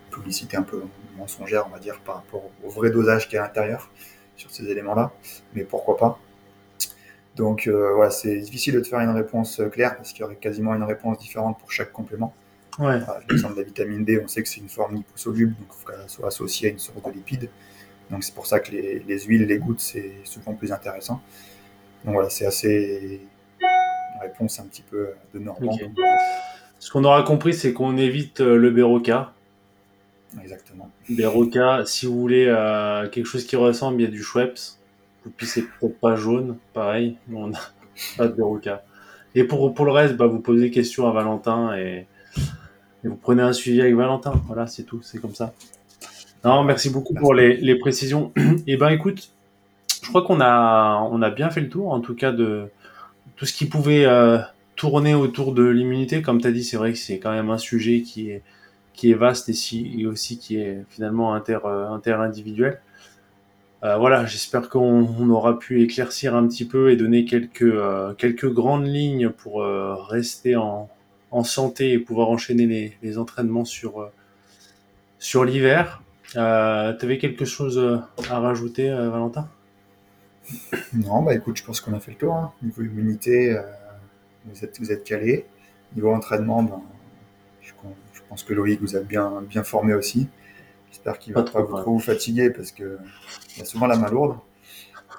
publicité 0.09 0.57
un 0.57 0.63
peu 0.63 0.83
mensongère, 1.15 1.65
on 1.67 1.69
va 1.69 1.79
dire, 1.79 1.99
par 1.99 2.15
rapport 2.15 2.43
au 2.63 2.69
vrai 2.69 2.89
dosage 2.89 3.29
qui 3.29 3.35
est 3.35 3.39
à 3.39 3.43
l'intérieur 3.43 3.91
sur 4.35 4.49
ces 4.49 4.67
éléments-là. 4.69 5.11
Mais 5.53 5.63
pourquoi 5.63 5.97
pas 5.97 6.19
Donc, 7.37 7.67
voilà, 7.67 8.11
c'est 8.11 8.37
difficile 8.39 8.73
de 8.73 8.79
te 8.81 8.87
faire 8.87 8.99
une 8.99 9.15
réponse 9.15 9.61
claire 9.71 9.95
parce 9.95 10.11
qu'il 10.11 10.21
y 10.21 10.23
aurait 10.23 10.35
quasiment 10.35 10.75
une 10.75 10.83
réponse 10.83 11.19
différente 11.19 11.57
pour 11.59 11.71
chaque 11.71 11.91
complément. 11.93 12.33
Ouais. 12.79 12.99
L'exemple 13.29 13.55
de 13.55 13.61
la 13.61 13.65
vitamine 13.65 14.03
D, 14.03 14.21
on 14.23 14.27
sait 14.27 14.43
que 14.43 14.49
c'est 14.49 14.59
une 14.59 14.69
forme 14.69 14.95
liposoluble, 14.95 15.55
donc 15.55 15.67
il 15.69 15.73
faut 15.73 15.91
qu'elle 15.91 16.09
soit 16.09 16.27
associée 16.27 16.69
à 16.69 16.71
une 16.71 16.79
source 16.79 17.01
de 17.03 17.11
lipides. 17.11 17.49
Donc 18.11 18.23
c'est 18.23 18.33
pour 18.33 18.45
ça 18.45 18.59
que 18.59 18.71
les, 18.71 18.99
les 18.99 19.19
huiles, 19.21 19.45
les 19.45 19.57
gouttes, 19.57 19.79
c'est 19.79 20.11
souvent 20.23 20.53
plus 20.53 20.71
intéressant. 20.71 21.21
Donc 22.05 22.13
voilà, 22.13 22.29
c'est 22.29 22.45
assez 22.45 23.21
une 23.61 24.21
réponse 24.21 24.59
un 24.59 24.65
petit 24.65 24.83
peu 24.83 25.09
de 25.33 25.39
Normand. 25.39 25.73
Ok. 25.73 25.81
Ce 26.79 26.91
qu'on 26.91 27.03
aura 27.03 27.23
compris, 27.23 27.53
c'est 27.53 27.73
qu'on 27.73 27.97
évite 27.97 28.41
euh, 28.41 28.55
le 28.55 28.69
Beroca. 28.69 29.33
Exactement. 30.41 30.91
Beroca, 31.09 31.83
si 31.85 32.05
vous 32.05 32.19
voulez 32.19 32.45
euh, 32.47 33.09
quelque 33.09 33.25
chose 33.25 33.45
qui 33.45 33.55
ressemble, 33.55 34.01
il 34.01 34.05
y 34.05 34.07
a 34.07 34.11
du 34.11 34.21
Schweppes. 34.21 34.59
Et 35.25 35.29
puis 35.35 35.45
c'est 35.45 35.63
peut-être 35.63 35.99
pas 35.99 36.15
jaune, 36.15 36.57
pareil, 36.73 37.17
on 37.33 37.47
n'a 37.47 37.59
pas 38.17 38.27
de 38.27 38.33
Beroca. 38.33 38.83
Et 39.35 39.43
pour, 39.43 39.73
pour 39.73 39.85
le 39.85 39.91
reste, 39.91 40.15
bah, 40.15 40.27
vous 40.27 40.39
posez 40.39 40.61
des 40.61 40.71
questions 40.71 41.07
à 41.07 41.11
Valentin 41.11 41.75
et, 41.77 42.07
et 43.03 43.07
vous 43.07 43.15
prenez 43.15 43.43
un 43.43 43.53
suivi 43.53 43.81
avec 43.81 43.95
Valentin. 43.95 44.33
Voilà, 44.47 44.67
c'est 44.67 44.83
tout, 44.83 45.01
c'est 45.01 45.19
comme 45.19 45.35
ça. 45.35 45.53
Non, 46.43 46.63
merci 46.63 46.89
beaucoup 46.89 47.13
pour 47.13 47.33
les, 47.33 47.57
les 47.57 47.75
précisions. 47.75 48.31
Et 48.67 48.77
ben 48.77 48.89
écoute, 48.89 49.31
je 50.03 50.09
crois 50.09 50.21
qu'on 50.23 50.39
a, 50.39 50.99
on 51.11 51.21
a 51.21 51.29
bien 51.29 51.49
fait 51.49 51.61
le 51.61 51.69
tour, 51.69 51.91
en 51.91 51.99
tout 51.99 52.15
cas, 52.15 52.31
de 52.31 52.69
tout 53.35 53.45
ce 53.45 53.53
qui 53.53 53.65
pouvait 53.65 54.05
euh, 54.05 54.37
tourner 54.75 55.13
autour 55.13 55.53
de 55.53 55.63
l'immunité. 55.63 56.21
Comme 56.21 56.41
tu 56.41 56.47
as 56.47 56.51
dit, 56.51 56.63
c'est 56.63 56.77
vrai 56.77 56.93
que 56.93 56.97
c'est 56.97 57.19
quand 57.19 57.31
même 57.31 57.49
un 57.49 57.57
sujet 57.57 58.01
qui 58.01 58.29
est, 58.31 58.43
qui 58.93 59.11
est 59.11 59.15
vaste 59.15 59.49
et, 59.49 59.53
si, 59.53 59.95
et 59.99 60.07
aussi 60.07 60.39
qui 60.39 60.57
est 60.57 60.85
finalement 60.89 61.33
inter, 61.33 61.59
euh, 61.65 61.89
inter-individuel. 61.89 62.79
Euh, 63.83 63.97
voilà, 63.97 64.25
j'espère 64.25 64.69
qu'on 64.69 65.07
on 65.19 65.29
aura 65.29 65.59
pu 65.59 65.83
éclaircir 65.83 66.35
un 66.35 66.47
petit 66.47 66.65
peu 66.65 66.91
et 66.91 66.95
donner 66.95 67.25
quelques, 67.25 67.61
euh, 67.61 68.13
quelques 68.15 68.51
grandes 68.51 68.87
lignes 68.87 69.29
pour 69.29 69.61
euh, 69.61 69.93
rester 69.95 70.55
en, 70.55 70.89
en 71.29 71.43
santé 71.43 71.91
et 71.91 71.99
pouvoir 71.99 72.29
enchaîner 72.29 72.65
les, 72.65 72.97
les 73.03 73.17
entraînements 73.19 73.65
sur, 73.65 74.09
sur 75.19 75.45
l'hiver. 75.45 76.01
Tu 76.31 76.39
avais 76.39 77.19
quelque 77.19 77.45
chose 77.45 78.01
à 78.29 78.39
rajouter, 78.39 78.89
Valentin? 78.89 79.47
Non, 80.93 81.21
bah 81.21 81.33
écoute, 81.33 81.57
je 81.57 81.63
pense 81.63 81.79
qu'on 81.79 81.93
a 81.93 81.99
fait 81.99 82.11
le 82.11 82.17
tour. 82.17 82.33
Hein. 82.33 82.51
Niveau 82.61 82.81
immunité, 82.81 83.57
vous 84.45 84.65
êtes, 84.65 84.77
vous 84.79 84.91
êtes 84.91 85.05
calé. 85.05 85.45
Niveau 85.95 86.13
entraînement, 86.13 86.63
ben, 86.63 86.81
je, 87.61 87.71
je 88.13 88.21
pense 88.27 88.43
que 88.43 88.53
Loïc 88.53 88.81
vous 88.81 88.97
a 88.97 88.99
bien, 88.99 89.41
bien 89.47 89.63
formé 89.63 89.93
aussi. 89.93 90.27
J'espère 90.91 91.19
qu'il 91.19 91.33
va 91.33 91.43
Pas 91.43 91.49
trop, 91.49 91.63
vous, 91.65 91.75
ouais. 91.75 91.81
trop 91.81 91.91
vous 91.93 91.99
fatiguer 91.99 92.49
parce 92.49 92.71
que 92.71 92.97
il 93.55 93.61
a 93.61 93.65
souvent 93.65 93.87
la 93.87 93.97
main 93.97 94.09
lourde. 94.09 94.37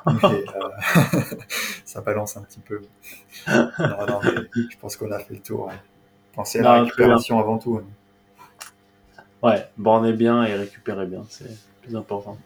Mais, 0.06 0.14
euh, 0.24 1.20
ça 1.84 2.00
balance 2.00 2.36
un 2.36 2.42
petit 2.42 2.60
peu. 2.60 2.80
Non, 3.48 4.06
non, 4.08 4.20
mais 4.22 4.30
je 4.70 4.78
pense 4.78 4.96
qu'on 4.96 5.10
a 5.12 5.18
fait 5.18 5.34
le 5.34 5.40
tour. 5.40 5.70
hein. 5.70 5.76
Pensez 6.34 6.60
à 6.60 6.62
la 6.62 6.78
Non, 6.78 6.84
récupération 6.84 7.38
avant 7.38 7.58
tout. 7.58 7.80
hein. 7.82 7.84
Ouais, 9.42 9.68
bornez 9.76 10.12
bien 10.12 10.44
et 10.44 10.54
récupérez 10.54 11.06
bien, 11.06 11.22
c'est 11.28 11.44
le 11.44 11.54
plus 11.82 11.96
important. 11.96 12.36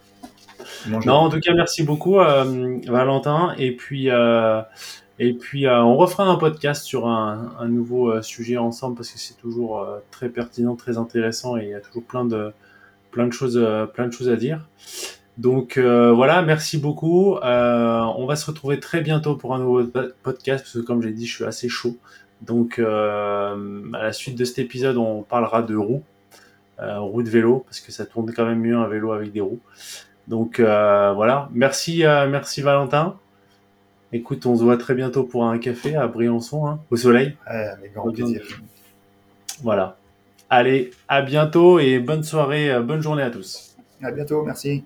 Non, 0.88 1.12
en 1.12 1.28
tout 1.30 1.40
cas, 1.40 1.54
merci 1.54 1.82
beaucoup, 1.82 2.18
euh, 2.20 2.78
Valentin. 2.86 3.54
Et 3.58 3.74
puis, 3.74 4.10
euh, 4.10 4.60
et 5.18 5.32
puis 5.32 5.66
on 5.68 5.96
refera 5.96 6.24
un 6.24 6.36
podcast 6.36 6.84
sur 6.84 7.06
un, 7.06 7.52
un 7.58 7.68
nouveau 7.68 8.20
sujet 8.22 8.56
ensemble 8.58 8.96
parce 8.96 9.10
que 9.10 9.18
c'est 9.18 9.36
toujours 9.38 9.86
très 10.10 10.28
pertinent, 10.28 10.74
très 10.76 10.98
intéressant 10.98 11.56
et 11.56 11.64
il 11.64 11.68
y 11.70 11.74
a 11.74 11.80
toujours 11.80 12.02
plein 12.04 12.24
de, 12.24 12.52
plein 13.12 13.26
de, 13.28 13.32
choses, 13.32 13.56
euh, 13.56 13.86
plein 13.86 14.08
de 14.08 14.12
choses 14.12 14.28
à 14.28 14.36
dire. 14.36 14.68
Donc 15.38 15.78
euh, 15.78 16.12
voilà, 16.12 16.42
merci 16.42 16.78
beaucoup. 16.78 17.36
Euh, 17.36 18.00
on 18.16 18.26
va 18.26 18.34
se 18.36 18.44
retrouver 18.46 18.80
très 18.80 19.00
bientôt 19.00 19.36
pour 19.36 19.54
un 19.54 19.58
nouveau 19.60 19.84
po- 19.84 20.00
podcast 20.22 20.64
parce 20.64 20.74
que 20.74 20.80
comme 20.80 21.00
j'ai 21.02 21.12
dit, 21.12 21.26
je 21.26 21.34
suis 21.34 21.44
assez 21.44 21.68
chaud. 21.68 21.96
Donc 22.40 22.78
euh, 22.78 23.82
à 23.94 24.02
la 24.02 24.12
suite 24.12 24.36
de 24.36 24.44
cet 24.44 24.58
épisode, 24.58 24.96
on 24.96 25.22
parlera 25.22 25.62
de 25.62 25.76
roues, 25.76 26.02
roues 26.78 27.22
de 27.22 27.30
vélo 27.30 27.60
parce 27.66 27.80
que 27.80 27.92
ça 27.92 28.04
tourne 28.04 28.32
quand 28.34 28.44
même 28.44 28.60
mieux 28.60 28.76
un 28.76 28.88
vélo 28.88 29.12
avec 29.12 29.32
des 29.32 29.40
roues. 29.40 29.60
Donc 30.26 30.60
voilà, 30.60 31.48
merci, 31.52 32.02
merci 32.28 32.60
Valentin. 32.62 33.16
Écoute, 34.14 34.44
on 34.44 34.56
se 34.56 34.62
voit 34.62 34.76
très 34.76 34.94
bientôt 34.94 35.24
pour 35.24 35.46
un 35.46 35.56
café 35.56 35.96
à 35.96 36.06
Briançon, 36.06 36.66
hein, 36.66 36.80
au 36.90 36.96
soleil. 36.96 37.36
Avec 37.46 37.94
grand 37.94 38.12
plaisir. 38.12 38.42
Voilà. 39.62 39.96
Allez, 40.55 40.90
à 41.09 41.22
bientôt 41.22 41.78
et 41.78 41.98
bonne 41.98 42.22
soirée, 42.22 42.70
euh, 42.70 42.82
bonne 42.82 43.00
journée 43.00 43.22
à 43.22 43.30
tous. 43.30 43.74
À 44.03 44.11
bientôt, 44.11 44.44
merci. 44.44 44.84